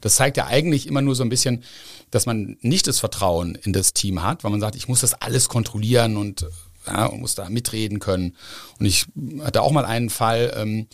Das 0.00 0.14
zeigt 0.14 0.36
ja 0.36 0.46
eigentlich 0.46 0.86
immer 0.86 1.02
nur 1.02 1.14
so 1.14 1.24
ein 1.24 1.28
bisschen, 1.28 1.64
dass 2.10 2.26
man 2.26 2.56
nicht 2.60 2.86
das 2.86 3.00
Vertrauen 3.00 3.56
in 3.56 3.72
das 3.72 3.92
Team 3.92 4.22
hat, 4.22 4.44
weil 4.44 4.50
man 4.50 4.60
sagt, 4.60 4.76
ich 4.76 4.88
muss 4.88 5.00
das 5.00 5.14
alles 5.14 5.48
kontrollieren 5.48 6.16
und, 6.16 6.46
ja, 6.86 7.06
und 7.06 7.20
muss 7.20 7.34
da 7.34 7.48
mitreden 7.50 7.98
können. 7.98 8.36
Und 8.78 8.86
ich 8.86 9.06
hatte 9.40 9.62
auch 9.62 9.72
mal 9.72 9.84
einen 9.84 10.10
Fall, 10.10 10.54
ähm, 10.56 10.86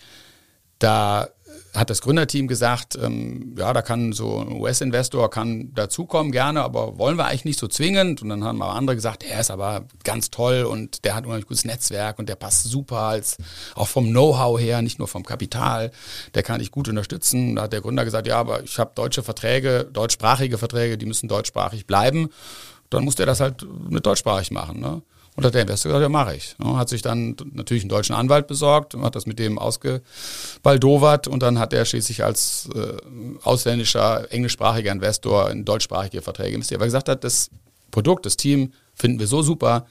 da 0.79 1.29
hat 1.75 1.90
das 1.90 2.03
Gründerteam 2.03 2.47
gesagt, 2.47 2.97
ähm, 3.01 3.55
ja, 3.59 3.73
da 3.73 3.83
kann 3.83 4.12
so 4.12 4.38
ein 4.38 4.61
US-Investor 4.61 5.29
kann 5.29 5.73
dazukommen 5.75 6.31
gerne, 6.31 6.62
aber 6.62 6.99
wollen 6.99 7.17
wir 7.17 7.27
eigentlich 7.27 7.45
nicht 7.45 7.59
so 7.59 7.67
zwingend. 7.67 8.23
Und 8.23 8.29
dann 8.29 8.45
haben 8.45 8.62
aber 8.62 8.75
andere 8.75 8.97
gesagt, 8.97 9.25
er 9.25 9.40
ist 9.40 9.51
aber 9.51 9.87
ganz 10.05 10.31
toll 10.31 10.62
und 10.62 11.05
der 11.05 11.17
hat 11.17 11.27
ein 11.27 11.40
gutes 11.43 11.64
Netzwerk 11.64 12.19
und 12.19 12.29
der 12.29 12.37
passt 12.37 12.64
super 12.64 12.99
als 12.99 13.38
auch 13.75 13.88
vom 13.88 14.11
Know-how 14.11 14.61
her, 14.61 14.83
nicht 14.83 14.99
nur 14.99 15.09
vom 15.09 15.25
Kapital. 15.25 15.90
Der 16.35 16.43
kann 16.43 16.61
dich 16.61 16.71
gut 16.71 16.88
unterstützen. 16.88 17.57
Da 17.57 17.62
hat 17.62 17.73
der 17.73 17.81
Gründer 17.81 18.05
gesagt, 18.05 18.27
ja, 18.29 18.38
aber 18.38 18.62
ich 18.62 18.79
habe 18.79 18.93
deutsche 18.95 19.23
Verträge, 19.23 19.88
deutschsprachige 19.93 20.59
Verträge, 20.59 20.97
die 20.97 21.07
müssen 21.07 21.29
deutschsprachig 21.29 21.87
bleiben. 21.87 22.31
Dann 22.90 23.05
muss 23.05 23.17
der 23.17 23.27
das 23.27 23.40
halt 23.40 23.67
mit 23.88 24.07
deutschsprachig 24.07 24.53
machen. 24.53 24.81
Ne? 24.81 25.03
Und 25.37 25.44
hat 25.44 25.55
der 25.55 25.62
Investor 25.62 25.90
gesagt, 25.90 26.03
ja, 26.03 26.09
mache 26.09 26.37
ich. 26.37 26.55
Ja, 26.62 26.77
hat 26.77 26.88
sich 26.88 27.03
dann 27.03 27.37
natürlich 27.53 27.83
einen 27.83 27.88
deutschen 27.88 28.14
Anwalt 28.14 28.47
besorgt 28.47 28.94
und 28.94 29.03
hat 29.03 29.16
das 29.16 29.27
mit 29.27 29.40
dem 29.40 29.59
ausgebaldowert 29.59 31.27
und 31.27 31.42
dann 31.42 31.59
hat 31.59 31.73
er 31.73 31.85
schließlich 31.85 32.23
als 32.23 32.68
äh, 32.75 32.97
ausländischer, 33.42 34.33
englischsprachiger 34.33 34.92
Investor 34.92 35.51
in 35.51 35.64
deutschsprachige 35.64 36.23
Verträge 36.23 36.55
investiert, 36.55 36.81
weil 36.81 36.87
er 36.87 36.88
gesagt 36.88 37.09
hat, 37.09 37.25
das 37.25 37.51
Produkt, 37.90 38.27
das 38.27 38.37
Team 38.37 38.73
finden 38.94 39.18
wir 39.18 39.27
so 39.27 39.42
super, 39.42 39.87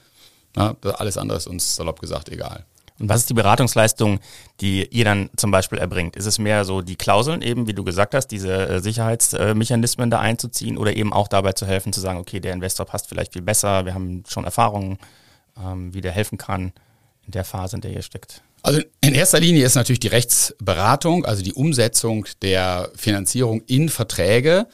ja, 0.56 0.74
alles 0.94 1.18
andere 1.18 1.36
ist 1.36 1.46
uns 1.46 1.76
salopp 1.76 2.00
gesagt 2.00 2.30
egal. 2.30 2.64
Und 3.00 3.08
was 3.08 3.20
ist 3.20 3.30
die 3.30 3.34
Beratungsleistung, 3.34 4.20
die 4.60 4.86
ihr 4.86 5.04
dann 5.04 5.28
zum 5.36 5.50
Beispiel 5.50 5.78
erbringt? 5.78 6.14
Ist 6.14 6.26
es 6.26 6.38
mehr 6.38 6.64
so 6.64 6.80
die 6.80 6.94
Klauseln 6.94 7.42
eben, 7.42 7.66
wie 7.66 7.74
du 7.74 7.82
gesagt 7.82 8.14
hast, 8.14 8.28
diese 8.28 8.68
äh, 8.68 8.80
Sicherheitsmechanismen 8.80 10.10
da 10.10 10.20
einzuziehen 10.20 10.78
oder 10.78 10.94
eben 10.94 11.12
auch 11.12 11.26
dabei 11.26 11.52
zu 11.52 11.66
helfen, 11.66 11.92
zu 11.92 12.00
sagen, 12.00 12.20
okay, 12.20 12.38
der 12.38 12.52
Investor 12.52 12.86
passt 12.86 13.08
vielleicht 13.08 13.32
viel 13.32 13.42
besser, 13.42 13.84
wir 13.84 13.94
haben 13.94 14.22
schon 14.28 14.44
Erfahrungen 14.44 14.98
ähm, 15.58 15.94
wie 15.94 16.00
der 16.00 16.12
helfen 16.12 16.38
kann 16.38 16.72
in 17.24 17.32
der 17.32 17.44
Phase, 17.44 17.76
in 17.76 17.82
der 17.82 17.92
ihr 17.92 18.02
steckt? 18.02 18.42
Also 18.62 18.80
in 19.02 19.14
erster 19.14 19.40
Linie 19.40 19.66
ist 19.66 19.74
natürlich 19.74 20.00
die 20.00 20.08
Rechtsberatung, 20.08 21.26
also 21.26 21.42
die 21.42 21.52
Umsetzung 21.52 22.26
der 22.40 22.90
Finanzierung 22.96 23.60
in 23.66 23.90
Verträge 23.90 24.66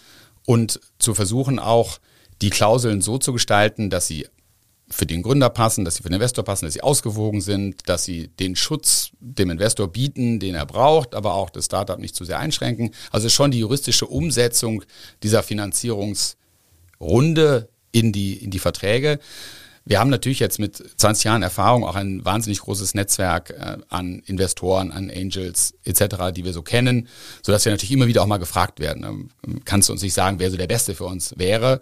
und 0.47 0.81
zu 0.99 1.15
versuchen 1.15 1.59
auch 1.59 1.99
die 2.41 2.51
Klauseln 2.51 3.03
so 3.03 3.19
zu 3.19 3.33
gestalten, 3.33 3.91
dass 3.91 4.07
sie 4.07 4.29
für 4.89 5.07
den 5.07 5.23
Gründer 5.23 5.51
passen, 5.51 5.85
dass 5.85 5.97
sie 5.97 6.03
für 6.03 6.09
den 6.09 6.17
Investor 6.17 6.45
passen, 6.45 6.67
dass 6.67 6.75
sie 6.75 6.83
ausgewogen 6.83 7.41
sind, 7.41 7.89
dass 7.89 8.05
sie 8.05 8.29
den 8.29 8.55
Schutz 8.57 9.11
dem 9.21 9.51
Investor 9.51 9.89
bieten, 9.89 10.41
den 10.41 10.57
er 10.57 10.67
braucht, 10.67 11.15
aber 11.15 11.35
auch 11.35 11.51
das 11.51 11.67
Startup 11.67 11.99
nicht 11.99 12.17
zu 12.17 12.25
sehr 12.25 12.41
einschränken. 12.41 12.91
Also 13.13 13.29
schon 13.29 13.53
die 13.53 13.61
juristische 13.61 14.07
Umsetzung 14.07 14.83
dieser 15.23 15.43
Finanzierungsrunde 15.43 17.69
in 17.93 18.13
die, 18.13 18.35
in 18.35 18.51
die 18.51 18.59
Verträge. 18.59 19.21
Wir 19.91 19.99
haben 19.99 20.11
natürlich 20.11 20.39
jetzt 20.39 20.61
mit 20.61 20.77
20 20.77 21.25
Jahren 21.25 21.43
Erfahrung 21.43 21.83
auch 21.83 21.97
ein 21.97 22.25
wahnsinnig 22.25 22.61
großes 22.61 22.95
Netzwerk 22.95 23.51
äh, 23.51 23.77
an 23.89 24.23
Investoren, 24.25 24.93
an 24.93 25.11
Angels 25.11 25.75
etc., 25.83 26.31
die 26.33 26.45
wir 26.45 26.53
so 26.53 26.63
kennen, 26.63 27.09
sodass 27.43 27.65
wir 27.65 27.73
natürlich 27.73 27.91
immer 27.91 28.07
wieder 28.07 28.23
auch 28.23 28.29
mal 28.29 28.37
gefragt 28.37 28.79
werden. 28.79 29.03
Ähm, 29.03 29.61
kannst 29.65 29.89
du 29.89 29.93
uns 29.93 30.03
nicht 30.03 30.15
sagen, 30.15 30.39
wer 30.39 30.49
so 30.49 30.57
der 30.57 30.69
Beste 30.69 30.95
für 30.95 31.07
uns 31.07 31.35
wäre? 31.39 31.81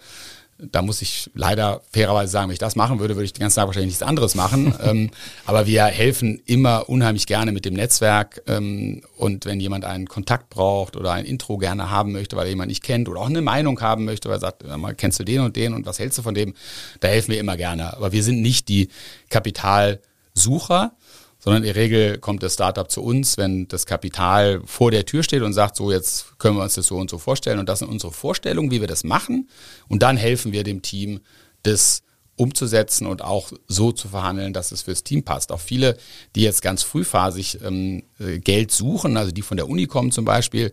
Da 0.58 0.82
muss 0.82 1.02
ich 1.02 1.30
leider 1.34 1.82
fairerweise 1.92 2.32
sagen, 2.32 2.48
wenn 2.48 2.52
ich 2.52 2.58
das 2.58 2.74
machen 2.74 2.98
würde, 2.98 3.14
würde 3.14 3.24
ich 3.24 3.32
den 3.32 3.40
ganzen 3.40 3.56
Tag 3.56 3.66
wahrscheinlich 3.66 3.90
nichts 3.90 4.02
anderes 4.02 4.34
machen. 4.34 4.74
ähm, 4.82 5.10
aber 5.46 5.66
wir 5.66 5.84
helfen 5.84 6.42
immer 6.46 6.88
unheimlich 6.88 7.26
gerne 7.26 7.52
mit 7.52 7.64
dem 7.64 7.74
Netzwerk. 7.74 8.42
Ähm, 8.48 9.02
und 9.16 9.44
wenn 9.46 9.60
jemand 9.60 9.84
einen 9.84 10.08
Kontakt 10.08 10.50
braucht 10.50 10.96
oder 10.96 11.12
ein 11.12 11.24
Intro 11.24 11.58
gerne 11.58 11.90
haben 11.90 12.12
möchte, 12.12 12.36
weil 12.36 12.46
er 12.46 12.50
jemand 12.50 12.68
nicht 12.68 12.82
kennt 12.82 13.08
oder 13.08 13.20
auch 13.20 13.28
eine 13.28 13.40
Meinung 13.40 13.80
haben 13.80 14.04
möchte, 14.04 14.28
weil 14.28 14.36
er 14.36 14.40
sagt, 14.40 14.66
mal, 14.66 14.94
kennst 14.94 15.20
du 15.20 15.24
den 15.24 15.42
und 15.42 15.54
den 15.54 15.74
und 15.74 15.86
was 15.86 16.00
hältst 16.00 16.18
du 16.18 16.22
von 16.22 16.34
dem, 16.34 16.54
da 17.00 17.08
helfen 17.08 17.32
wir 17.32 17.38
immer 17.38 17.56
gerne. 17.56 17.96
Aber 17.96 18.10
wir 18.10 18.24
sind 18.24 18.42
nicht 18.42 18.68
die 18.68 18.88
Kapitalsucher, 19.30 20.92
sondern 21.38 21.62
in 21.62 21.72
der 21.72 21.76
Regel 21.76 22.18
kommt 22.18 22.42
das 22.42 22.54
Startup 22.54 22.90
zu 22.90 23.02
uns, 23.02 23.36
wenn 23.36 23.68
das 23.68 23.86
Kapital 23.86 24.60
vor 24.64 24.90
der 24.90 25.06
Tür 25.06 25.22
steht 25.22 25.42
und 25.42 25.52
sagt, 25.52 25.76
so 25.76 25.92
jetzt 25.92 26.38
können 26.38 26.56
wir 26.56 26.62
uns 26.62 26.74
das 26.74 26.86
so 26.86 26.96
und 26.96 27.10
so 27.10 27.18
vorstellen 27.18 27.58
und 27.58 27.68
das 27.68 27.78
sind 27.78 27.88
unsere 27.88 28.12
Vorstellungen, 28.12 28.70
wie 28.70 28.80
wir 28.80 28.88
das 28.88 29.04
machen 29.04 29.48
und 29.88 30.02
dann 30.02 30.16
helfen 30.16 30.52
wir 30.52 30.64
dem 30.64 30.82
Team, 30.82 31.20
das 31.62 32.02
umzusetzen 32.36 33.06
und 33.06 33.22
auch 33.22 33.52
so 33.66 33.92
zu 33.92 34.08
verhandeln, 34.08 34.52
dass 34.52 34.70
es 34.70 34.82
fürs 34.82 35.02
Team 35.02 35.24
passt. 35.24 35.50
Auch 35.50 35.60
viele, 35.60 35.96
die 36.36 36.42
jetzt 36.42 36.62
ganz 36.62 36.84
frühphasig 36.84 37.58
ähm, 37.62 38.04
äh, 38.20 38.38
Geld 38.38 38.70
suchen, 38.70 39.16
also 39.16 39.32
die 39.32 39.42
von 39.42 39.56
der 39.56 39.68
Uni 39.68 39.86
kommen 39.86 40.12
zum 40.12 40.24
Beispiel, 40.24 40.72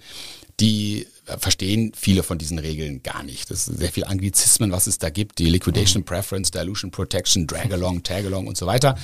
die 0.60 1.08
verstehen 1.40 1.92
viele 1.96 2.24
von 2.24 2.38
diesen 2.38 2.60
Regeln 2.60 3.02
gar 3.04 3.24
nicht. 3.24 3.50
Das 3.52 3.68
ist 3.68 3.80
sehr 3.80 3.92
viel 3.92 4.06
Anglizismen, 4.06 4.72
was 4.72 4.88
es 4.88 5.00
da 5.00 5.10
gibt, 5.10 5.40
die 5.40 5.50
Liquidation 5.50 6.02
mhm. 6.02 6.06
Preference, 6.06 6.52
Dilution 6.52 6.92
Protection, 6.92 7.48
Drag-along, 7.48 8.04
Tag-along 8.04 8.48
und 8.48 8.58
so 8.58 8.66
weiter. 8.66 8.96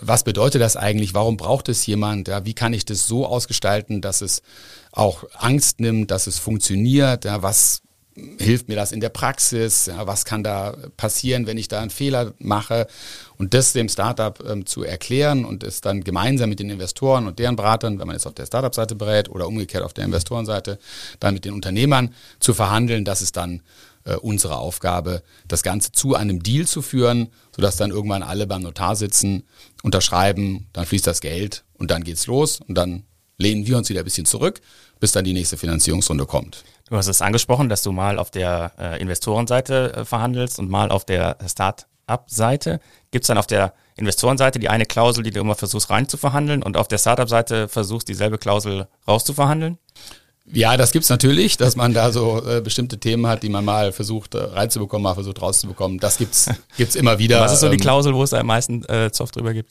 Was 0.00 0.24
bedeutet 0.24 0.60
das 0.60 0.76
eigentlich? 0.76 1.14
Warum 1.14 1.36
braucht 1.36 1.68
es 1.68 1.86
jemand? 1.86 2.28
Ja, 2.28 2.44
wie 2.44 2.54
kann 2.54 2.72
ich 2.72 2.84
das 2.84 3.06
so 3.06 3.26
ausgestalten, 3.26 4.00
dass 4.00 4.22
es 4.22 4.42
auch 4.92 5.24
Angst 5.34 5.80
nimmt, 5.80 6.10
dass 6.10 6.26
es 6.26 6.38
funktioniert? 6.38 7.24
Ja, 7.24 7.42
was 7.42 7.83
hilft 8.38 8.68
mir 8.68 8.76
das 8.76 8.92
in 8.92 9.00
der 9.00 9.08
Praxis? 9.08 9.86
Ja, 9.86 10.06
was 10.06 10.24
kann 10.24 10.44
da 10.44 10.76
passieren, 10.96 11.46
wenn 11.46 11.58
ich 11.58 11.68
da 11.68 11.80
einen 11.80 11.90
Fehler 11.90 12.32
mache? 12.38 12.86
Und 13.36 13.54
das 13.54 13.72
dem 13.72 13.88
Startup 13.88 14.42
ähm, 14.48 14.66
zu 14.66 14.84
erklären 14.84 15.44
und 15.44 15.64
es 15.64 15.80
dann 15.80 16.04
gemeinsam 16.04 16.48
mit 16.48 16.60
den 16.60 16.70
Investoren 16.70 17.26
und 17.26 17.38
deren 17.38 17.56
Beratern, 17.56 17.98
wenn 17.98 18.06
man 18.06 18.14
jetzt 18.14 18.26
auf 18.26 18.34
der 18.34 18.46
Startup-Seite 18.46 18.94
berät 18.94 19.28
oder 19.28 19.48
umgekehrt 19.48 19.82
auf 19.82 19.92
der 19.92 20.04
Investorenseite, 20.04 20.78
dann 21.18 21.34
mit 21.34 21.44
den 21.44 21.52
Unternehmern 21.52 22.14
zu 22.38 22.54
verhandeln, 22.54 23.04
das 23.04 23.22
ist 23.22 23.36
dann 23.36 23.62
äh, 24.04 24.14
unsere 24.16 24.56
Aufgabe, 24.56 25.22
das 25.48 25.62
Ganze 25.62 25.92
zu 25.92 26.14
einem 26.14 26.42
Deal 26.42 26.66
zu 26.66 26.82
führen, 26.82 27.28
sodass 27.54 27.76
dann 27.76 27.90
irgendwann 27.90 28.22
alle 28.22 28.46
beim 28.46 28.62
Notar 28.62 28.94
sitzen, 28.96 29.44
unterschreiben, 29.82 30.66
dann 30.72 30.86
fließt 30.86 31.06
das 31.06 31.20
Geld 31.20 31.64
und 31.74 31.90
dann 31.90 32.04
geht's 32.04 32.26
los 32.26 32.60
und 32.66 32.76
dann 32.76 33.04
lehnen 33.38 33.66
wir 33.66 33.76
uns 33.76 33.88
wieder 33.88 34.00
ein 34.02 34.04
bisschen 34.04 34.26
zurück, 34.26 34.60
bis 35.00 35.12
dann 35.12 35.24
die 35.24 35.32
nächste 35.32 35.56
Finanzierungsrunde 35.56 36.26
kommt. 36.26 36.64
Du 36.88 36.96
hast 36.96 37.06
es 37.06 37.22
angesprochen, 37.22 37.68
dass 37.68 37.82
du 37.82 37.92
mal 37.92 38.18
auf 38.18 38.30
der 38.30 38.72
äh, 38.78 39.00
Investorenseite 39.00 39.94
äh, 39.94 40.04
verhandelst 40.04 40.58
und 40.58 40.68
mal 40.68 40.90
auf 40.90 41.04
der 41.04 41.38
Start-up-Seite. 41.46 42.80
Gibt 43.10 43.24
es 43.24 43.28
dann 43.28 43.38
auf 43.38 43.46
der 43.46 43.72
Investorenseite 43.96 44.58
die 44.58 44.68
eine 44.68 44.84
Klausel, 44.84 45.24
die 45.24 45.30
du 45.30 45.40
immer 45.40 45.54
versuchst 45.54 45.88
reinzuverhandeln 45.88 46.62
und 46.62 46.76
auf 46.76 46.88
der 46.88 46.98
Startup-Seite 46.98 47.68
versuchst 47.68 48.08
dieselbe 48.08 48.38
Klausel 48.38 48.86
rauszuverhandeln? 49.08 49.78
Ja, 50.52 50.76
das 50.76 50.92
gibt's 50.92 51.08
natürlich, 51.08 51.56
dass 51.56 51.74
man 51.74 51.94
da 51.94 52.12
so 52.12 52.44
äh, 52.46 52.60
bestimmte 52.60 52.98
Themen 52.98 53.26
hat, 53.26 53.42
die 53.42 53.48
man 53.48 53.64
mal 53.64 53.92
versucht 53.92 54.34
äh, 54.34 54.38
reinzubekommen, 54.38 55.02
mal 55.02 55.14
versucht 55.14 55.40
rauszubekommen. 55.40 55.98
Das 55.98 56.18
gibt's 56.18 56.50
gibt's 56.76 56.96
immer 56.96 57.18
wieder. 57.18 57.40
Was 57.40 57.54
ist 57.54 57.60
so 57.60 57.68
die 57.68 57.76
ähm, 57.76 57.80
Klausel, 57.80 58.14
wo 58.14 58.22
es 58.22 58.34
am 58.34 58.46
meisten 58.46 58.84
äh, 58.84 59.10
Zoff 59.10 59.30
drüber 59.30 59.54
gibt? 59.54 59.70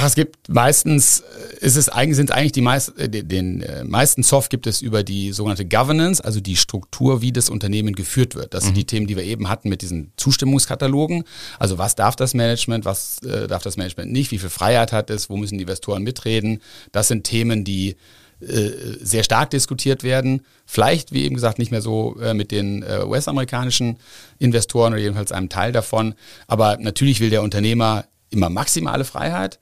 Ach, 0.00 0.04
es 0.04 0.14
gibt 0.14 0.48
meistens, 0.48 1.24
äh, 1.60 1.66
ist 1.66 1.74
es 1.74 1.88
eigentlich, 1.88 2.14
sind 2.14 2.30
eigentlich 2.30 2.52
die 2.52 2.60
meisten, 2.60 2.96
äh, 3.00 3.08
den, 3.08 3.62
äh, 3.62 3.82
meisten 3.82 4.22
Soft 4.22 4.48
gibt 4.48 4.68
es 4.68 4.80
über 4.80 5.02
die 5.02 5.32
sogenannte 5.32 5.66
Governance, 5.66 6.24
also 6.24 6.38
die 6.38 6.54
Struktur, 6.54 7.20
wie 7.20 7.32
das 7.32 7.50
Unternehmen 7.50 7.96
geführt 7.96 8.36
wird. 8.36 8.54
Das 8.54 8.62
mhm. 8.62 8.66
sind 8.66 8.76
die 8.76 8.84
Themen, 8.84 9.06
die 9.08 9.16
wir 9.16 9.24
eben 9.24 9.48
hatten 9.48 9.68
mit 9.68 9.82
diesen 9.82 10.12
Zustimmungskatalogen. 10.16 11.24
Also 11.58 11.78
was 11.78 11.96
darf 11.96 12.14
das 12.14 12.32
Management, 12.32 12.84
was 12.84 13.20
äh, 13.24 13.48
darf 13.48 13.64
das 13.64 13.76
Management 13.76 14.12
nicht, 14.12 14.30
wie 14.30 14.38
viel 14.38 14.50
Freiheit 14.50 14.92
hat 14.92 15.10
es, 15.10 15.30
wo 15.30 15.36
müssen 15.36 15.58
die 15.58 15.62
Investoren 15.62 16.04
mitreden. 16.04 16.60
Das 16.92 17.08
sind 17.08 17.24
Themen, 17.24 17.64
die 17.64 17.96
äh, 18.40 18.70
sehr 19.00 19.24
stark 19.24 19.50
diskutiert 19.50 20.04
werden. 20.04 20.42
Vielleicht, 20.64 21.12
wie 21.12 21.24
eben 21.24 21.34
gesagt, 21.34 21.58
nicht 21.58 21.72
mehr 21.72 21.82
so 21.82 22.16
äh, 22.20 22.34
mit 22.34 22.52
den 22.52 22.84
US-amerikanischen 22.84 23.96
Investoren 24.38 24.92
oder 24.92 25.02
jedenfalls 25.02 25.32
einem 25.32 25.48
Teil 25.48 25.72
davon. 25.72 26.14
Aber 26.46 26.76
natürlich 26.78 27.18
will 27.18 27.30
der 27.30 27.42
Unternehmer 27.42 28.04
immer 28.30 28.50
maximale 28.50 29.04
Freiheit. 29.04 29.58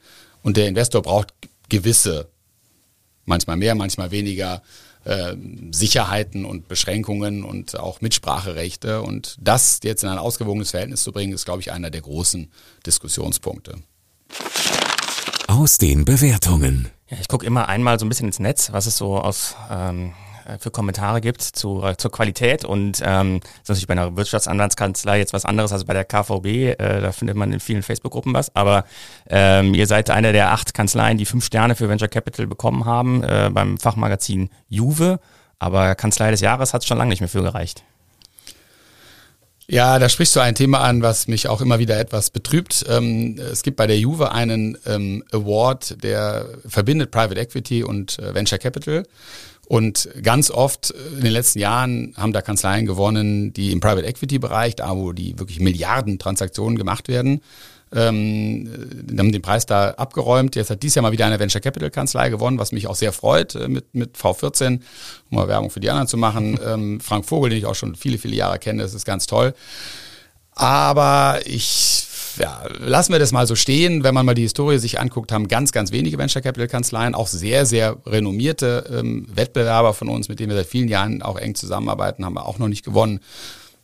Und 0.46 0.56
der 0.56 0.68
Investor 0.68 1.02
braucht 1.02 1.34
gewisse, 1.68 2.28
manchmal 3.24 3.56
mehr, 3.56 3.74
manchmal 3.74 4.12
weniger, 4.12 4.62
äh, 5.02 5.34
Sicherheiten 5.72 6.44
und 6.44 6.68
Beschränkungen 6.68 7.42
und 7.42 7.76
auch 7.76 8.00
Mitspracherechte. 8.00 9.02
Und 9.02 9.36
das 9.40 9.80
jetzt 9.82 10.04
in 10.04 10.08
ein 10.08 10.18
ausgewogenes 10.18 10.70
Verhältnis 10.70 11.02
zu 11.02 11.10
bringen, 11.10 11.32
ist, 11.32 11.46
glaube 11.46 11.62
ich, 11.62 11.72
einer 11.72 11.90
der 11.90 12.00
großen 12.00 12.48
Diskussionspunkte. 12.86 13.74
Aus 15.48 15.78
den 15.78 16.04
Bewertungen. 16.04 16.90
Ja, 17.10 17.16
ich 17.20 17.26
gucke 17.26 17.44
immer 17.44 17.68
einmal 17.68 17.98
so 17.98 18.06
ein 18.06 18.08
bisschen 18.08 18.28
ins 18.28 18.38
Netz, 18.38 18.70
was 18.70 18.86
es 18.86 18.96
so 18.96 19.18
aus 19.18 19.56
ähm, 19.68 20.10
äh, 20.10 20.25
für 20.58 20.70
Kommentare 20.70 21.20
gibt 21.20 21.42
zu, 21.42 21.82
äh, 21.82 21.96
zur 21.96 22.10
Qualität 22.10 22.64
und 22.64 23.02
ähm, 23.04 23.40
das 23.40 23.50
ist 23.62 23.68
natürlich 23.68 23.86
bei 23.86 23.92
einer 23.92 24.16
Wirtschaftsanwaltskanzlei 24.16 25.18
jetzt 25.18 25.32
was 25.32 25.44
anderes 25.44 25.72
als 25.72 25.84
bei 25.84 25.92
der 25.92 26.04
KVB. 26.04 26.46
Äh, 26.46 27.00
da 27.00 27.12
findet 27.12 27.36
man 27.36 27.52
in 27.52 27.60
vielen 27.60 27.82
Facebook-Gruppen 27.82 28.34
was. 28.34 28.54
Aber 28.54 28.84
ähm, 29.28 29.74
ihr 29.74 29.86
seid 29.86 30.10
einer 30.10 30.32
der 30.32 30.52
acht 30.52 30.74
Kanzleien, 30.74 31.18
die 31.18 31.26
fünf 31.26 31.44
Sterne 31.44 31.74
für 31.74 31.88
Venture 31.88 32.08
Capital 32.08 32.46
bekommen 32.46 32.84
haben 32.84 33.22
äh, 33.22 33.50
beim 33.52 33.78
Fachmagazin 33.78 34.50
Juve. 34.68 35.20
Aber 35.58 35.94
Kanzlei 35.94 36.30
des 36.30 36.40
Jahres 36.40 36.74
hat 36.74 36.82
es 36.82 36.88
schon 36.88 36.98
lange 36.98 37.10
nicht 37.10 37.20
mehr 37.20 37.28
für 37.28 37.42
gereicht. 37.42 37.82
Ja, 39.68 39.98
da 39.98 40.08
sprichst 40.08 40.36
du 40.36 40.40
ein 40.40 40.54
Thema 40.54 40.80
an, 40.80 41.02
was 41.02 41.26
mich 41.26 41.48
auch 41.48 41.60
immer 41.60 41.80
wieder 41.80 41.98
etwas 41.98 42.30
betrübt. 42.30 42.84
Ähm, 42.88 43.36
es 43.38 43.62
gibt 43.62 43.76
bei 43.76 43.88
der 43.88 43.98
Juve 43.98 44.30
einen 44.30 44.78
ähm, 44.86 45.24
Award, 45.32 46.04
der 46.04 46.46
verbindet 46.66 47.10
Private 47.10 47.40
Equity 47.40 47.82
und 47.82 48.18
äh, 48.20 48.32
Venture 48.32 48.58
Capital. 48.58 49.02
Und 49.66 50.08
ganz 50.22 50.50
oft 50.50 50.90
in 50.90 51.24
den 51.24 51.32
letzten 51.32 51.58
Jahren 51.58 52.14
haben 52.16 52.32
da 52.32 52.40
Kanzleien 52.40 52.86
gewonnen, 52.86 53.52
die 53.52 53.72
im 53.72 53.80
Private 53.80 54.06
Equity 54.06 54.38
Bereich, 54.38 54.76
da 54.76 54.96
wo 54.96 55.12
die 55.12 55.36
wirklich 55.38 55.58
Milliarden 55.58 56.20
Transaktionen 56.20 56.78
gemacht 56.78 57.08
werden, 57.08 57.40
ähm, 57.92 58.68
haben 59.18 59.32
den 59.32 59.42
Preis 59.42 59.66
da 59.66 59.90
abgeräumt. 59.90 60.54
Jetzt 60.54 60.70
hat 60.70 60.82
dies 60.82 60.94
Jahr 60.94 61.02
mal 61.02 61.12
wieder 61.12 61.26
eine 61.26 61.40
Venture 61.40 61.60
Capital 61.60 61.90
Kanzlei 61.90 62.28
gewonnen, 62.28 62.58
was 62.58 62.70
mich 62.70 62.86
auch 62.86 62.94
sehr 62.94 63.12
freut 63.12 63.56
äh, 63.56 63.68
mit, 63.68 63.92
mit 63.92 64.16
V14, 64.16 64.80
um 65.30 65.36
mal 65.36 65.48
Werbung 65.48 65.70
für 65.70 65.80
die 65.80 65.90
anderen 65.90 66.08
zu 66.08 66.16
machen. 66.16 66.58
Ähm, 66.66 67.00
Frank 67.00 67.26
Vogel, 67.26 67.50
den 67.50 67.58
ich 67.58 67.66
auch 67.66 67.74
schon 67.74 67.94
viele, 67.94 68.18
viele 68.18 68.34
Jahre 68.34 68.58
kenne, 68.58 68.82
das 68.82 68.92
ist 68.92 69.04
ganz 69.04 69.26
toll. 69.26 69.54
Aber 70.52 71.40
ich 71.44 72.06
ja, 72.38 72.64
lassen 72.78 73.12
wir 73.12 73.18
das 73.18 73.32
mal 73.32 73.46
so 73.46 73.54
stehen. 73.54 74.04
Wenn 74.04 74.14
man 74.14 74.26
mal 74.26 74.34
die 74.34 74.42
Historie 74.42 74.78
sich 74.78 75.00
anguckt, 75.00 75.32
haben 75.32 75.48
ganz, 75.48 75.72
ganz 75.72 75.92
wenige 75.92 76.18
Venture 76.18 76.42
Capital 76.42 76.68
Kanzleien, 76.68 77.14
auch 77.14 77.26
sehr, 77.26 77.66
sehr 77.66 77.96
renommierte 78.06 78.84
ähm, 78.92 79.26
Wettbewerber 79.34 79.94
von 79.94 80.08
uns, 80.08 80.28
mit 80.28 80.40
denen 80.40 80.50
wir 80.50 80.56
seit 80.56 80.66
vielen 80.66 80.88
Jahren 80.88 81.22
auch 81.22 81.36
eng 81.36 81.54
zusammenarbeiten, 81.54 82.24
haben 82.24 82.34
wir 82.34 82.46
auch 82.46 82.58
noch 82.58 82.68
nicht 82.68 82.84
gewonnen. 82.84 83.20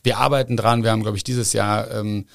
Wir 0.03 0.17
arbeiten 0.17 0.57
dran. 0.57 0.83
Wir 0.83 0.91
haben, 0.91 1.01
glaube 1.01 1.17
ich, 1.17 1.23
dieses 1.23 1.53
Jahr 1.53 1.89
ähm, 1.91 2.25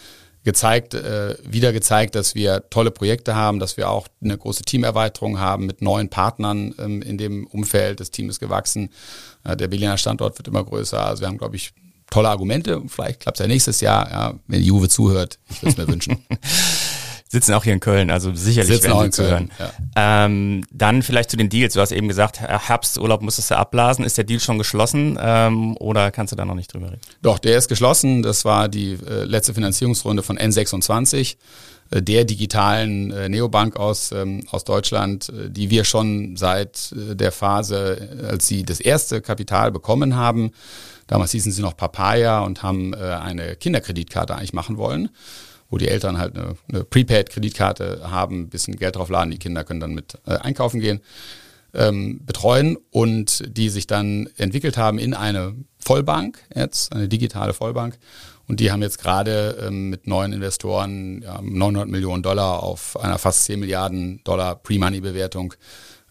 gezeigt, 0.44 0.94
äh, 0.94 1.36
wieder 1.44 1.72
gezeigt, 1.72 2.14
dass 2.14 2.34
wir 2.34 2.70
tolle 2.70 2.90
Projekte 2.90 3.34
haben, 3.34 3.58
dass 3.58 3.76
wir 3.76 3.90
auch 3.90 4.08
eine 4.22 4.38
große 4.38 4.62
Teamerweiterung 4.62 5.38
haben 5.38 5.66
mit 5.66 5.82
neuen 5.82 6.08
Partnern 6.08 6.74
ähm, 6.78 7.02
in 7.02 7.18
dem 7.18 7.46
Umfeld. 7.46 8.00
Das 8.00 8.10
Team 8.10 8.30
ist 8.30 8.40
gewachsen. 8.40 8.90
Äh, 9.44 9.56
der 9.56 9.68
Berliner 9.68 9.98
Standort 9.98 10.38
wird 10.38 10.48
immer 10.48 10.64
größer. 10.64 11.04
Also 11.04 11.20
wir 11.20 11.28
haben, 11.28 11.38
glaube 11.38 11.56
ich, 11.56 11.72
tolle 12.10 12.28
Argumente. 12.28 12.82
Vielleicht 12.88 13.20
klappt 13.20 13.38
es 13.38 13.44
ja 13.44 13.48
nächstes 13.48 13.80
Jahr, 13.80 14.10
ja, 14.10 14.34
wenn 14.46 14.62
Juve 14.62 14.88
zuhört. 14.88 15.38
Ich 15.50 15.62
würde 15.62 15.70
es 15.70 15.76
mir 15.76 15.88
wünschen. 15.92 16.24
Sitzen 17.30 17.52
auch 17.52 17.62
hier 17.62 17.74
in 17.74 17.80
Köln, 17.80 18.10
also 18.10 18.34
sicherlich 18.34 18.72
Sitzen 18.72 18.88
werden 18.88 19.02
sie 19.04 19.10
zuhören. 19.10 19.50
Ja. 19.58 20.24
Ähm, 20.24 20.64
dann 20.70 21.02
vielleicht 21.02 21.30
zu 21.30 21.36
den 21.36 21.50
Deals. 21.50 21.74
Du 21.74 21.80
hast 21.80 21.92
eben 21.92 22.08
gesagt, 22.08 22.40
Herbsturlaub 22.40 23.20
musstest 23.20 23.50
du 23.50 23.58
abblasen. 23.58 24.02
Ist 24.02 24.16
der 24.16 24.24
Deal 24.24 24.40
schon 24.40 24.56
geschlossen 24.56 25.18
ähm, 25.20 25.76
oder 25.76 26.10
kannst 26.10 26.32
du 26.32 26.36
da 26.36 26.46
noch 26.46 26.54
nicht 26.54 26.72
drüber 26.72 26.86
reden? 26.86 27.02
Doch, 27.20 27.38
der 27.38 27.58
ist 27.58 27.68
geschlossen. 27.68 28.22
Das 28.22 28.46
war 28.46 28.70
die 28.70 28.92
äh, 28.92 29.24
letzte 29.24 29.52
Finanzierungsrunde 29.52 30.22
von 30.22 30.38
N26 30.38 31.36
äh, 31.90 32.02
der 32.02 32.24
digitalen 32.24 33.10
äh, 33.10 33.28
Neobank 33.28 33.76
aus, 33.76 34.10
ähm, 34.12 34.44
aus 34.50 34.64
Deutschland, 34.64 35.28
äh, 35.28 35.50
die 35.50 35.68
wir 35.68 35.84
schon 35.84 36.36
seit 36.36 36.94
der 36.94 37.32
Phase, 37.32 38.26
als 38.26 38.46
sie 38.48 38.62
das 38.62 38.80
erste 38.80 39.20
Kapital 39.20 39.70
bekommen 39.70 40.16
haben, 40.16 40.52
Damals 41.08 41.32
hießen 41.32 41.50
sie 41.50 41.62
noch 41.62 41.76
Papaya 41.76 42.40
und 42.40 42.62
haben 42.62 42.94
äh, 42.94 42.98
eine 42.98 43.56
Kinderkreditkarte 43.56 44.36
eigentlich 44.36 44.52
machen 44.52 44.76
wollen, 44.76 45.08
wo 45.68 45.78
die 45.78 45.88
Eltern 45.88 46.18
halt 46.18 46.36
eine, 46.36 46.54
eine 46.68 46.84
Prepaid-Kreditkarte 46.84 48.02
haben, 48.10 48.42
ein 48.42 48.48
bisschen 48.48 48.76
Geld 48.76 48.94
drauf 48.94 49.08
laden, 49.08 49.32
die 49.32 49.38
Kinder 49.38 49.64
können 49.64 49.80
dann 49.80 49.94
mit 49.94 50.18
äh, 50.26 50.36
einkaufen 50.36 50.80
gehen, 50.80 51.00
ähm, 51.74 52.20
betreuen 52.24 52.76
und 52.90 53.44
die 53.56 53.70
sich 53.70 53.86
dann 53.86 54.28
entwickelt 54.36 54.76
haben 54.76 54.98
in 54.98 55.14
eine 55.14 55.54
Vollbank 55.78 56.38
jetzt, 56.54 56.92
eine 56.92 57.08
digitale 57.08 57.54
Vollbank. 57.54 57.98
Und 58.46 58.60
die 58.60 58.70
haben 58.70 58.82
jetzt 58.82 58.98
gerade 58.98 59.58
ähm, 59.66 59.90
mit 59.90 60.06
neuen 60.06 60.32
Investoren 60.32 61.22
ja, 61.22 61.40
900 61.42 61.88
Millionen 61.88 62.22
Dollar 62.22 62.62
auf 62.62 62.98
einer 62.98 63.18
fast 63.18 63.44
10 63.44 63.60
Milliarden 63.60 64.20
Dollar 64.24 64.56
Pre-Money-Bewertung, 64.56 65.54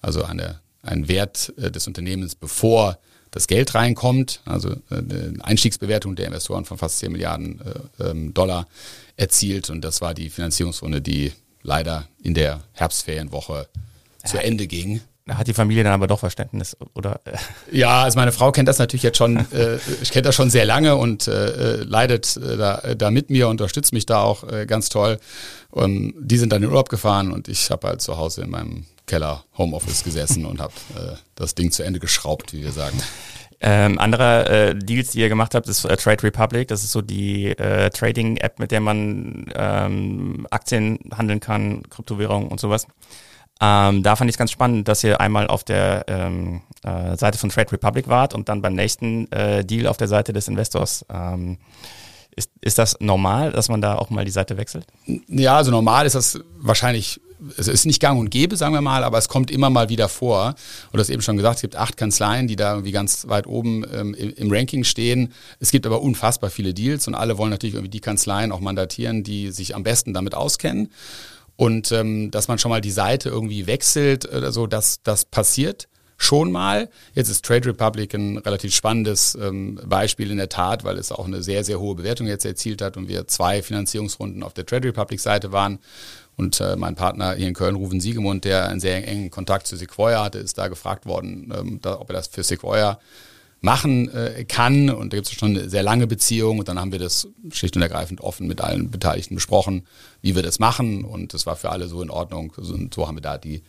also 0.01 0.23
eine, 0.23 0.59
ein 0.83 1.07
Wert 1.07 1.53
äh, 1.57 1.71
des 1.71 1.87
Unternehmens, 1.87 2.35
bevor 2.35 2.99
das 3.31 3.47
Geld 3.47 3.75
reinkommt, 3.75 4.41
also 4.45 4.71
äh, 4.71 4.95
eine 4.97 5.33
Einstiegsbewertung 5.41 6.15
der 6.15 6.27
Investoren 6.27 6.65
von 6.65 6.77
fast 6.77 6.99
10 6.99 7.11
Milliarden 7.11 7.61
äh, 7.99 8.03
ähm, 8.03 8.33
Dollar 8.33 8.67
erzielt. 9.15 9.69
Und 9.69 9.81
das 9.81 10.01
war 10.01 10.13
die 10.13 10.29
Finanzierungsrunde, 10.29 11.01
die 11.01 11.31
leider 11.61 12.07
in 12.21 12.33
der 12.33 12.61
Herbstferienwoche 12.73 13.67
ja. 14.23 14.29
zu 14.29 14.37
Ende 14.37 14.67
ging. 14.67 15.01
Da 15.27 15.37
hat 15.37 15.47
die 15.47 15.53
Familie 15.53 15.83
dann 15.83 15.91
aber 15.91 16.07
doch 16.07 16.19
Verständnis, 16.19 16.77
oder? 16.93 17.19
Ja, 17.71 18.03
also 18.03 18.17
meine 18.17 18.31
Frau 18.31 18.53
kennt 18.53 18.69
das 18.69 18.79
natürlich 18.79 19.03
jetzt 19.03 19.17
schon, 19.17 19.37
äh, 19.51 19.77
ich 20.01 20.11
kenne 20.11 20.23
das 20.23 20.35
schon 20.35 20.49
sehr 20.49 20.63
lange 20.63 20.95
und 20.95 21.27
äh, 21.27 21.83
leidet 21.83 22.37
äh, 22.37 22.55
da, 22.55 22.95
da 22.95 23.11
mit 23.11 23.29
mir, 23.29 23.49
unterstützt 23.49 23.91
mich 23.91 24.05
da 24.05 24.21
auch 24.21 24.49
äh, 24.49 24.65
ganz 24.65 24.87
toll. 24.87 25.19
Und 25.69 26.13
die 26.17 26.37
sind 26.37 26.53
dann 26.53 26.63
in 26.63 26.69
Urlaub 26.69 26.87
gefahren 26.87 27.33
und 27.33 27.49
ich 27.49 27.69
habe 27.71 27.87
halt 27.87 28.01
zu 28.01 28.17
Hause 28.17 28.43
in 28.43 28.49
meinem 28.49 28.85
Keller 29.07 29.43
Homeoffice 29.57 30.03
gesessen 30.03 30.45
und 30.45 30.61
habe 30.61 30.73
äh, 30.95 31.15
das 31.35 31.55
Ding 31.55 31.71
zu 31.71 31.83
Ende 31.83 31.99
geschraubt, 31.99 32.53
wie 32.53 32.61
wir 32.61 32.71
sagen. 32.71 33.01
Ähm, 33.59 33.97
andere 33.97 34.49
äh, 34.49 34.75
Deals, 34.75 35.11
die 35.11 35.19
ihr 35.19 35.29
gemacht 35.29 35.55
habt, 35.55 35.67
ist 35.67 35.83
äh, 35.85 35.97
Trade 35.97 36.21
Republic. 36.21 36.67
Das 36.67 36.83
ist 36.83 36.91
so 36.91 37.01
die 37.01 37.47
äh, 37.47 37.89
Trading-App, 37.89 38.59
mit 38.59 38.71
der 38.71 38.81
man 38.81 39.51
ähm, 39.55 40.45
Aktien 40.51 40.99
handeln 41.15 41.39
kann, 41.39 41.81
Kryptowährungen 41.89 42.49
und 42.49 42.59
sowas. 42.59 42.85
Ähm, 43.59 44.03
da 44.03 44.15
fand 44.15 44.29
ich 44.29 44.35
es 44.35 44.37
ganz 44.37 44.51
spannend, 44.51 44.87
dass 44.87 45.03
ihr 45.03 45.19
einmal 45.19 45.47
auf 45.47 45.63
der 45.63 46.05
ähm, 46.07 46.61
äh, 46.83 47.17
Seite 47.17 47.39
von 47.39 47.49
Trade 47.49 47.71
Republic 47.71 48.07
wart 48.07 48.35
und 48.35 48.49
dann 48.49 48.61
beim 48.61 48.73
nächsten 48.73 49.31
äh, 49.31 49.65
Deal 49.65 49.87
auf 49.87 49.97
der 49.97 50.07
Seite 50.07 50.33
des 50.33 50.47
Investors. 50.47 51.03
Ähm, 51.11 51.57
ist, 52.35 52.51
ist 52.61 52.77
das 52.77 52.97
normal, 52.99 53.51
dass 53.51 53.67
man 53.67 53.81
da 53.81 53.95
auch 53.95 54.11
mal 54.11 54.23
die 54.23 54.31
Seite 54.31 54.57
wechselt? 54.57 54.85
Ja, 55.27 55.57
also 55.57 55.71
normal 55.71 56.05
ist 56.05 56.13
das 56.13 56.39
wahrscheinlich 56.59 57.19
es 57.57 57.67
ist 57.67 57.85
nicht 57.85 58.01
gang 58.01 58.19
und 58.19 58.29
gäbe, 58.29 58.57
sagen 58.57 58.73
wir 58.73 58.81
mal, 58.81 59.03
aber 59.03 59.17
es 59.17 59.27
kommt 59.27 59.51
immer 59.51 59.69
mal 59.69 59.89
wieder 59.89 60.09
vor. 60.09 60.55
Und 60.91 60.97
das 60.97 61.09
eben 61.09 61.21
schon 61.21 61.37
gesagt, 61.37 61.57
es 61.57 61.61
gibt 61.61 61.75
acht 61.75 61.97
Kanzleien, 61.97 62.47
die 62.47 62.55
da 62.55 62.73
irgendwie 62.73 62.91
ganz 62.91 63.27
weit 63.27 63.47
oben 63.47 63.85
ähm, 63.93 64.13
im, 64.13 64.51
Ranking 64.51 64.83
stehen. 64.83 65.33
Es 65.59 65.71
gibt 65.71 65.85
aber 65.85 66.01
unfassbar 66.01 66.49
viele 66.49 66.73
Deals 66.73 67.07
und 67.07 67.15
alle 67.15 67.37
wollen 67.37 67.51
natürlich 67.51 67.75
irgendwie 67.75 67.91
die 67.91 67.99
Kanzleien 67.99 68.51
auch 68.51 68.59
mandatieren, 68.59 69.23
die 69.23 69.51
sich 69.51 69.75
am 69.75 69.83
besten 69.83 70.13
damit 70.13 70.35
auskennen. 70.35 70.91
Und 71.55 71.91
ähm, 71.91 72.29
dass 72.31 72.47
man 72.47 72.59
schon 72.59 72.69
mal 72.69 72.81
die 72.81 72.91
Seite 72.91 73.29
irgendwie 73.29 73.65
wechselt, 73.65 74.29
also 74.31 74.67
das, 74.67 75.01
das 75.03 75.25
passiert 75.25 75.87
schon 76.17 76.51
mal. 76.51 76.89
Jetzt 77.13 77.29
ist 77.29 77.45
Trade 77.45 77.69
Republic 77.69 78.13
ein 78.13 78.37
relativ 78.39 78.73
spannendes 78.73 79.35
ähm, 79.35 79.79
Beispiel 79.85 80.31
in 80.31 80.37
der 80.37 80.49
Tat, 80.49 80.83
weil 80.83 80.97
es 80.97 81.11
auch 81.11 81.25
eine 81.25 81.43
sehr, 81.43 81.63
sehr 81.63 81.79
hohe 81.79 81.95
Bewertung 81.95 82.27
jetzt 82.27 82.45
erzielt 82.45 82.81
hat 82.81 82.97
und 82.97 83.07
wir 83.07 83.27
zwei 83.27 83.61
Finanzierungsrunden 83.61 84.43
auf 84.43 84.53
der 84.53 84.65
Trade 84.65 84.87
Republic 84.87 85.19
Seite 85.19 85.51
waren. 85.51 85.79
Und 86.37 86.61
äh, 86.61 86.75
mein 86.75 86.95
Partner 86.95 87.33
hier 87.33 87.47
in 87.47 87.55
Köln, 87.55 87.75
Ruven 87.75 87.99
Siegemund, 87.99 88.45
der 88.45 88.69
einen 88.69 88.79
sehr 88.79 89.05
engen 89.07 89.31
Kontakt 89.31 89.65
zu 89.65 89.75
Sequoia 89.75 90.23
hatte, 90.23 90.37
ist 90.37 90.57
da 90.57 90.67
gefragt 90.67 91.07
worden, 91.07 91.51
ähm, 91.57 91.79
da, 91.81 91.99
ob 91.99 92.09
er 92.09 92.13
das 92.13 92.27
für 92.27 92.43
Sequoia 92.43 92.99
machen 93.59 94.13
äh, 94.13 94.45
kann. 94.45 94.91
Und 94.91 95.11
da 95.11 95.17
gibt 95.17 95.27
es 95.27 95.33
schon 95.33 95.57
eine 95.57 95.67
sehr 95.69 95.81
lange 95.81 96.05
Beziehung. 96.05 96.59
Und 96.59 96.67
dann 96.67 96.79
haben 96.79 96.91
wir 96.91 96.99
das 96.99 97.27
schlicht 97.51 97.75
und 97.75 97.81
ergreifend 97.81 98.21
offen 98.21 98.47
mit 98.47 98.61
allen 98.61 98.91
Beteiligten 98.91 99.35
besprochen, 99.35 99.87
wie 100.21 100.35
wir 100.35 100.43
das 100.43 100.59
machen. 100.59 101.03
Und 101.03 101.33
das 101.33 101.47
war 101.47 101.55
für 101.55 101.71
alle 101.71 101.87
so 101.87 102.01
in 102.03 102.11
Ordnung. 102.11 102.53
Und 102.55 102.93
so 102.93 103.07
haben 103.07 103.17
wir 103.17 103.21
da 103.21 103.39
die, 103.39 103.63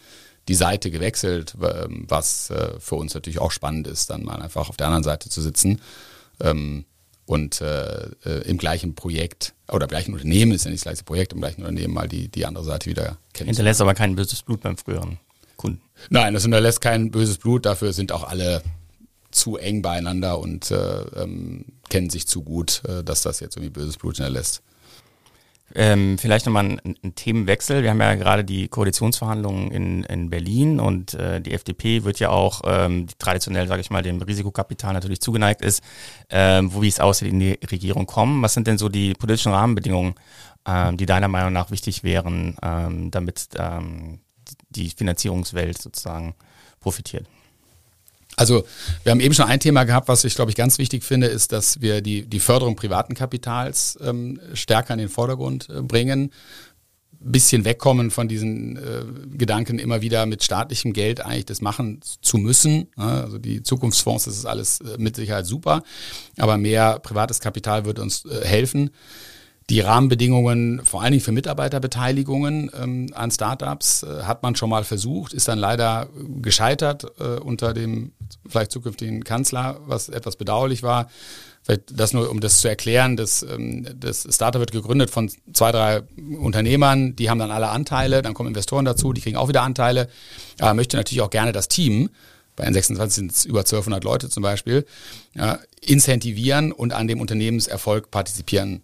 die 0.46 0.54
Seite 0.54 0.90
gewechselt, 0.90 1.54
ähm, 1.62 2.04
was 2.06 2.50
äh, 2.50 2.78
für 2.78 2.96
uns 2.96 3.14
natürlich 3.14 3.38
auch 3.38 3.50
spannend 3.50 3.86
ist, 3.86 4.10
dann 4.10 4.24
mal 4.24 4.42
einfach 4.42 4.68
auf 4.68 4.76
der 4.76 4.88
anderen 4.88 5.04
Seite 5.04 5.30
zu 5.30 5.40
sitzen. 5.40 5.80
Ähm, 6.40 6.84
und 7.28 7.60
äh, 7.60 8.06
äh, 8.24 8.48
im 8.48 8.56
gleichen 8.56 8.94
Projekt 8.94 9.52
oder 9.70 9.84
im 9.84 9.90
gleichen 9.90 10.14
Unternehmen 10.14 10.52
ist 10.52 10.64
ja 10.64 10.70
nicht 10.70 10.80
das 10.80 10.90
gleiche 10.90 11.04
Projekt, 11.04 11.34
im 11.34 11.40
gleichen 11.40 11.60
Unternehmen 11.60 11.92
mal 11.92 12.08
die, 12.08 12.28
die 12.28 12.46
andere 12.46 12.64
Seite 12.64 12.88
wieder 12.88 13.18
kennen. 13.34 13.48
Hinterlässt 13.48 13.82
aber 13.82 13.92
kein 13.92 14.16
böses 14.16 14.42
Blut 14.42 14.62
beim 14.62 14.78
früheren 14.78 15.18
Kunden. 15.56 15.82
Nein, 16.08 16.32
das 16.32 16.44
hinterlässt 16.44 16.80
kein 16.80 17.10
böses 17.10 17.36
Blut, 17.36 17.66
dafür 17.66 17.92
sind 17.92 18.12
auch 18.12 18.24
alle 18.24 18.62
zu 19.30 19.58
eng 19.58 19.82
beieinander 19.82 20.38
und 20.38 20.70
äh, 20.70 21.00
ähm, 21.22 21.66
kennen 21.90 22.08
sich 22.08 22.26
zu 22.26 22.42
gut, 22.42 22.82
äh, 22.88 23.04
dass 23.04 23.20
das 23.20 23.40
jetzt 23.40 23.56
irgendwie 23.56 23.78
böses 23.78 23.98
Blut 23.98 24.16
hinterlässt. 24.16 24.62
Ähm, 25.74 26.16
vielleicht 26.18 26.46
nochmal 26.46 26.64
ein, 26.64 26.96
ein 27.02 27.14
Themenwechsel. 27.14 27.82
Wir 27.82 27.90
haben 27.90 28.00
ja 28.00 28.14
gerade 28.14 28.42
die 28.42 28.68
Koalitionsverhandlungen 28.68 29.70
in, 29.70 30.04
in 30.04 30.30
Berlin 30.30 30.80
und 30.80 31.14
äh, 31.14 31.40
die 31.40 31.52
FDP 31.52 32.04
wird 32.04 32.18
ja 32.20 32.30
auch 32.30 32.62
ähm, 32.64 33.06
traditionell, 33.18 33.68
sage 33.68 33.82
ich 33.82 33.90
mal, 33.90 34.02
dem 34.02 34.20
Risikokapital 34.22 34.94
natürlich 34.94 35.20
zugeneigt 35.20 35.60
ist, 35.60 35.82
ähm, 36.30 36.72
wo 36.72 36.80
wie 36.80 36.88
es 36.88 37.00
aussieht 37.00 37.28
in 37.28 37.40
die 37.40 37.58
Regierung 37.70 38.06
kommen. 38.06 38.42
Was 38.42 38.54
sind 38.54 38.66
denn 38.66 38.78
so 38.78 38.88
die 38.88 39.12
politischen 39.12 39.52
Rahmenbedingungen, 39.52 40.14
ähm, 40.66 40.96
die 40.96 41.06
deiner 41.06 41.28
Meinung 41.28 41.52
nach 41.52 41.70
wichtig 41.70 42.02
wären, 42.02 42.56
ähm, 42.62 43.10
damit 43.10 43.48
ähm, 43.58 44.20
die 44.70 44.88
Finanzierungswelt 44.88 45.80
sozusagen 45.80 46.34
profitiert? 46.80 47.26
Also 48.38 48.64
wir 49.02 49.10
haben 49.10 49.20
eben 49.20 49.34
schon 49.34 49.46
ein 49.46 49.58
Thema 49.58 49.82
gehabt, 49.84 50.06
was 50.06 50.24
ich 50.24 50.36
glaube 50.36 50.50
ich 50.50 50.56
ganz 50.56 50.78
wichtig 50.78 51.02
finde, 51.02 51.26
ist, 51.26 51.50
dass 51.50 51.80
wir 51.80 52.00
die, 52.00 52.24
die 52.24 52.38
Förderung 52.38 52.76
privaten 52.76 53.14
Kapitals 53.14 53.98
ähm, 54.00 54.40
stärker 54.54 54.92
in 54.94 55.00
den 55.00 55.08
Vordergrund 55.08 55.68
äh, 55.68 55.82
bringen. 55.82 56.30
Bisschen 57.20 57.64
wegkommen 57.64 58.12
von 58.12 58.28
diesen 58.28 58.76
äh, 58.76 59.02
Gedanken, 59.36 59.80
immer 59.80 60.02
wieder 60.02 60.24
mit 60.26 60.44
staatlichem 60.44 60.92
Geld 60.92 61.20
eigentlich 61.20 61.46
das 61.46 61.60
machen 61.60 62.00
zu 62.22 62.38
müssen. 62.38 62.86
Ja, 62.96 63.22
also 63.22 63.38
die 63.38 63.64
Zukunftsfonds, 63.64 64.26
das 64.26 64.36
ist 64.36 64.46
alles 64.46 64.80
äh, 64.82 64.98
mit 64.98 65.16
Sicherheit 65.16 65.44
super, 65.44 65.82
aber 66.38 66.58
mehr 66.58 67.00
privates 67.00 67.40
Kapital 67.40 67.84
wird 67.86 67.98
uns 67.98 68.24
äh, 68.24 68.46
helfen 68.46 68.90
die 69.70 69.80
Rahmenbedingungen, 69.80 70.84
vor 70.84 71.02
allen 71.02 71.12
Dingen 71.12 71.22
für 71.22 71.32
Mitarbeiterbeteiligungen 71.32 72.70
ähm, 72.74 73.10
an 73.14 73.30
Startups, 73.30 74.02
äh, 74.02 74.22
hat 74.22 74.42
man 74.42 74.56
schon 74.56 74.70
mal 74.70 74.82
versucht, 74.82 75.34
ist 75.34 75.48
dann 75.48 75.58
leider 75.58 76.08
gescheitert 76.40 77.04
äh, 77.20 77.38
unter 77.38 77.74
dem 77.74 78.12
vielleicht 78.48 78.72
zukünftigen 78.72 79.24
Kanzler, 79.24 79.80
was 79.86 80.08
etwas 80.08 80.36
bedauerlich 80.36 80.82
war. 80.82 81.10
Vielleicht 81.62 81.98
das 82.00 82.14
nur, 82.14 82.30
um 82.30 82.40
das 82.40 82.62
zu 82.62 82.68
erklären, 82.68 83.18
das, 83.18 83.42
ähm, 83.42 83.86
das 83.94 84.26
Startup 84.30 84.60
wird 84.60 84.72
gegründet 84.72 85.10
von 85.10 85.30
zwei, 85.52 85.70
drei 85.70 86.02
Unternehmern, 86.38 87.14
die 87.14 87.28
haben 87.28 87.38
dann 87.38 87.50
alle 87.50 87.68
Anteile, 87.68 88.22
dann 88.22 88.32
kommen 88.32 88.48
Investoren 88.48 88.86
dazu, 88.86 89.12
die 89.12 89.20
kriegen 89.20 89.36
auch 89.36 89.48
wieder 89.48 89.62
Anteile, 89.62 90.08
aber 90.58 90.72
möchte 90.72 90.96
natürlich 90.96 91.20
auch 91.20 91.30
gerne 91.30 91.52
das 91.52 91.68
Team, 91.68 92.08
bei 92.56 92.66
N26 92.66 93.10
sind 93.10 93.32
es 93.32 93.44
über 93.44 93.60
1200 93.60 94.02
Leute 94.02 94.30
zum 94.30 94.42
Beispiel, 94.42 94.86
ja, 95.34 95.58
incentivieren 95.80 96.72
und 96.72 96.92
an 96.92 97.06
dem 97.06 97.20
Unternehmenserfolg 97.20 98.10
partizipieren 98.10 98.82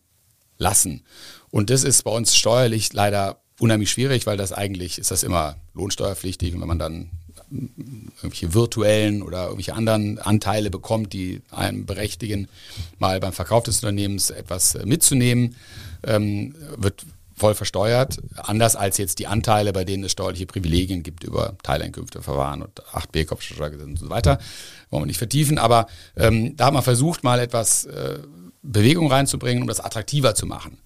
lassen. 0.64 1.04
Und 1.50 1.70
das 1.70 1.84
ist 1.84 2.02
bei 2.02 2.10
uns 2.10 2.34
steuerlich 2.34 2.92
leider 2.92 3.38
unheimlich 3.60 3.90
schwierig, 3.90 4.26
weil 4.26 4.36
das 4.36 4.52
eigentlich 4.52 4.98
ist 4.98 5.10
das 5.10 5.22
immer 5.22 5.56
lohnsteuerpflichtig 5.74 6.54
und 6.54 6.60
wenn 6.60 6.68
man 6.68 6.80
dann 6.80 7.10
irgendwelche 7.50 8.54
virtuellen 8.54 9.22
oder 9.22 9.44
irgendwelche 9.44 9.74
anderen 9.74 10.18
Anteile 10.18 10.70
bekommt, 10.70 11.12
die 11.12 11.42
einem 11.50 11.86
berechtigen, 11.86 12.48
mal 12.98 13.20
beim 13.20 13.32
Verkauf 13.32 13.62
des 13.62 13.76
Unternehmens 13.76 14.30
etwas 14.30 14.74
äh, 14.74 14.86
mitzunehmen, 14.86 15.54
ähm, 16.04 16.54
wird 16.76 17.06
voll 17.36 17.54
versteuert. 17.54 18.18
Anders 18.36 18.76
als 18.76 18.96
jetzt 18.96 19.18
die 19.18 19.26
Anteile, 19.26 19.72
bei 19.72 19.84
denen 19.84 20.04
es 20.04 20.12
steuerliche 20.12 20.46
Privilegien 20.46 21.02
gibt 21.02 21.24
über 21.24 21.56
Teileinkünfte, 21.62 22.22
Verfahren 22.22 22.62
und 22.62 22.82
8b 22.92 23.26
Kopfsteuergesetz 23.26 23.86
und 23.86 23.98
so 23.98 24.08
weiter. 24.08 24.38
Wollen 24.90 25.02
wir 25.02 25.06
nicht 25.06 25.18
vertiefen, 25.18 25.58
aber 25.58 25.86
ähm, 26.16 26.56
da 26.56 26.66
hat 26.66 26.74
man 26.74 26.82
versucht, 26.82 27.22
mal 27.22 27.40
etwas 27.40 27.84
äh, 27.84 28.18
Bewegung 28.64 29.10
reinzubringen, 29.10 29.62
um 29.62 29.68
das 29.68 29.80
attraktiver 29.80 30.34
zu 30.34 30.46
machen. 30.46 30.78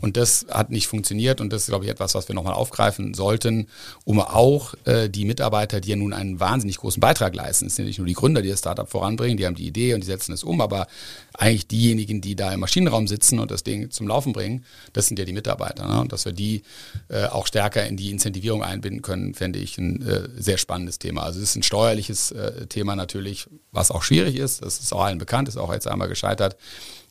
Und 0.00 0.16
das 0.18 0.46
hat 0.50 0.70
nicht 0.70 0.88
funktioniert 0.88 1.40
und 1.40 1.52
das 1.52 1.62
ist, 1.62 1.68
glaube 1.68 1.86
ich, 1.86 1.90
etwas, 1.90 2.14
was 2.14 2.28
wir 2.28 2.34
nochmal 2.34 2.52
aufgreifen 2.52 3.14
sollten, 3.14 3.66
um 4.04 4.20
auch 4.20 4.74
äh, 4.84 5.08
die 5.08 5.24
Mitarbeiter, 5.24 5.80
die 5.80 5.88
ja 5.90 5.96
nun 5.96 6.12
einen 6.12 6.38
wahnsinnig 6.38 6.76
großen 6.76 7.00
Beitrag 7.00 7.34
leisten, 7.34 7.66
es 7.66 7.76
sind 7.76 7.86
nicht 7.86 7.98
nur 7.98 8.06
die 8.06 8.12
Gründer, 8.12 8.42
die 8.42 8.50
das 8.50 8.58
Startup 8.58 8.88
voranbringen, 8.88 9.38
die 9.38 9.46
haben 9.46 9.54
die 9.54 9.66
Idee 9.66 9.94
und 9.94 10.00
die 10.00 10.06
setzen 10.06 10.32
es 10.32 10.44
um, 10.44 10.60
aber 10.60 10.86
eigentlich 11.32 11.66
diejenigen, 11.66 12.20
die 12.20 12.36
da 12.36 12.52
im 12.52 12.60
Maschinenraum 12.60 13.08
sitzen 13.08 13.38
und 13.38 13.50
das 13.50 13.64
Ding 13.64 13.90
zum 13.90 14.06
Laufen 14.06 14.34
bringen, 14.34 14.64
das 14.92 15.06
sind 15.06 15.18
ja 15.18 15.24
die 15.24 15.32
Mitarbeiter. 15.32 15.86
Ne? 15.88 16.00
Und 16.00 16.12
dass 16.12 16.26
wir 16.26 16.32
die 16.32 16.62
äh, 17.08 17.26
auch 17.26 17.46
stärker 17.46 17.86
in 17.86 17.96
die 17.96 18.10
Incentivierung 18.10 18.62
einbinden 18.62 19.00
können, 19.00 19.32
fände 19.32 19.58
ich 19.58 19.78
ein 19.78 20.02
äh, 20.02 20.28
sehr 20.36 20.58
spannendes 20.58 20.98
Thema. 20.98 21.22
Also 21.22 21.38
es 21.38 21.50
ist 21.50 21.56
ein 21.56 21.62
steuerliches 21.62 22.32
äh, 22.32 22.66
Thema 22.66 22.96
natürlich, 22.96 23.48
was 23.72 23.90
auch 23.90 24.02
schwierig 24.02 24.36
ist, 24.36 24.62
das 24.62 24.78
ist 24.78 24.92
auch 24.92 25.04
allen 25.04 25.18
bekannt, 25.18 25.48
ist 25.48 25.56
auch 25.56 25.72
jetzt 25.72 25.88
einmal 25.88 26.08
gescheitert. 26.08 26.56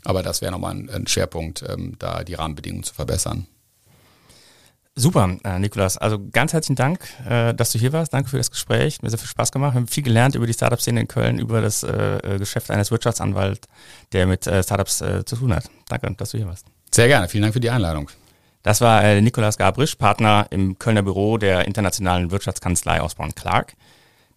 Aber 0.05 0.23
das 0.23 0.41
wäre 0.41 0.51
nochmal 0.51 0.75
ein, 0.75 0.89
ein 0.89 1.07
Schwerpunkt, 1.07 1.63
ähm, 1.67 1.95
da 1.99 2.23
die 2.23 2.35
Rahmenbedingungen 2.35 2.83
zu 2.83 2.93
verbessern. 2.93 3.47
Super, 4.97 5.37
äh, 5.43 5.59
Nikolas. 5.59 5.97
Also 5.97 6.19
ganz 6.31 6.53
herzlichen 6.53 6.77
Dank, 6.77 7.05
äh, 7.27 7.53
dass 7.53 7.73
du 7.73 7.79
hier 7.79 7.91
warst. 7.91 8.13
Danke 8.13 8.29
für 8.29 8.37
das 8.37 8.49
Gespräch. 8.49 9.01
Mir 9.01 9.09
sehr 9.09 9.19
viel 9.19 9.27
Spaß 9.27 9.51
gemacht. 9.51 9.73
Wir 9.73 9.81
haben 9.81 9.87
viel 9.87 10.03
gelernt 10.03 10.35
über 10.35 10.47
die 10.47 10.53
Startup-Szene 10.53 11.01
in 11.01 11.07
Köln, 11.09 11.37
über 11.37 11.59
das 11.59 11.83
äh, 11.83 12.17
äh 12.17 12.39
Geschäft 12.39 12.71
eines 12.71 12.91
Wirtschaftsanwalts, 12.91 13.67
der 14.13 14.25
mit 14.25 14.47
äh, 14.47 14.63
Startups 14.63 15.01
äh, 15.01 15.25
zu 15.25 15.35
tun 15.35 15.53
hat. 15.53 15.69
Danke, 15.89 16.09
dass 16.15 16.29
du 16.29 16.37
hier 16.37 16.47
warst. 16.47 16.67
Sehr 16.91 17.09
gerne. 17.09 17.27
Vielen 17.27 17.41
Dank 17.41 17.53
für 17.53 17.59
die 17.59 17.69
Einladung. 17.69 18.09
Das 18.63 18.79
war 18.79 19.03
äh, 19.03 19.21
Nikolas 19.21 19.57
Gabrisch, 19.57 19.95
Partner 19.95 20.47
im 20.49 20.79
Kölner 20.79 21.03
Büro 21.03 21.37
der 21.37 21.65
internationalen 21.65 22.31
Wirtschaftskanzlei 22.31 23.01
Osborne 23.01 23.33
Clark. 23.33 23.73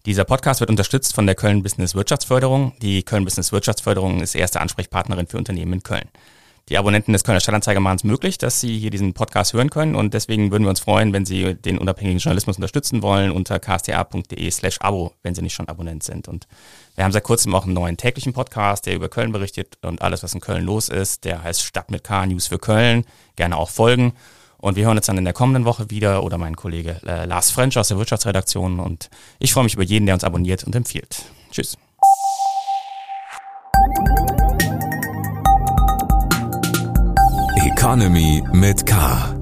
Dieser 0.09 0.23
Podcast 0.23 0.59
wird 0.59 0.71
unterstützt 0.71 1.13
von 1.13 1.27
der 1.27 1.35
Köln 1.35 1.61
Business 1.61 1.93
Wirtschaftsförderung. 1.93 2.73
Die 2.81 3.03
Köln 3.03 3.25
Business 3.25 3.51
Wirtschaftsförderung 3.51 4.21
ist 4.21 4.33
erste 4.33 4.59
Ansprechpartnerin 4.59 5.27
für 5.27 5.37
Unternehmen 5.37 5.73
in 5.73 5.83
Köln. 5.83 6.09
Die 6.67 6.79
Abonnenten 6.79 7.13
des 7.13 7.23
Kölner 7.23 7.39
Stadtanzeiger 7.39 7.79
machen 7.79 7.97
es 7.97 8.03
möglich, 8.03 8.39
dass 8.39 8.59
Sie 8.59 8.79
hier 8.79 8.89
diesen 8.89 9.13
Podcast 9.13 9.53
hören 9.53 9.69
können 9.69 9.93
und 9.93 10.15
deswegen 10.15 10.49
würden 10.49 10.63
wir 10.63 10.71
uns 10.71 10.79
freuen, 10.79 11.13
wenn 11.13 11.27
Sie 11.27 11.53
den 11.53 11.77
unabhängigen 11.77 12.17
Journalismus 12.17 12.55
unterstützen 12.55 13.03
wollen 13.03 13.29
unter 13.29 13.59
ksta.de 13.59 14.49
slash 14.49 14.81
abo, 14.81 15.13
wenn 15.21 15.35
Sie 15.35 15.43
nicht 15.43 15.53
schon 15.53 15.67
Abonnent 15.67 16.01
sind. 16.01 16.27
Und 16.27 16.47
wir 16.95 17.03
haben 17.03 17.11
seit 17.11 17.23
kurzem 17.23 17.53
auch 17.53 17.65
einen 17.65 17.75
neuen 17.75 17.95
täglichen 17.95 18.33
Podcast, 18.33 18.87
der 18.87 18.95
über 18.95 19.09
Köln 19.09 19.31
berichtet 19.31 19.77
und 19.83 20.01
alles, 20.01 20.23
was 20.23 20.33
in 20.33 20.41
Köln 20.41 20.65
los 20.65 20.89
ist. 20.89 21.23
Der 21.23 21.43
heißt 21.43 21.61
Stadt 21.61 21.91
mit 21.91 22.03
K 22.03 22.25
News 22.25 22.47
für 22.47 22.57
Köln. 22.57 23.05
Gerne 23.35 23.57
auch 23.57 23.69
folgen. 23.69 24.13
Und 24.59 24.75
wir 24.75 24.85
hören 24.85 24.97
uns 24.97 25.05
dann 25.05 25.17
in 25.17 25.23
der 25.23 25.33
kommenden 25.33 25.65
Woche 25.65 25.89
wieder 25.89 26.23
oder 26.23 26.37
mein 26.37 26.55
Kollege 26.55 26.99
äh, 27.05 27.25
Lars 27.25 27.49
French 27.49 27.77
aus 27.77 27.87
der 27.87 27.97
Wirtschaftsredaktion. 27.97 28.79
Und 28.79 29.09
ich 29.39 29.53
freue 29.53 29.63
mich 29.63 29.73
über 29.73 29.83
jeden, 29.83 30.05
der 30.05 30.15
uns 30.15 30.23
abonniert 30.23 30.63
und 30.65 30.75
empfiehlt. 30.75 31.23
Tschüss. 31.51 31.77
Economy 37.65 38.43
mit 38.51 38.85
K. 38.85 39.38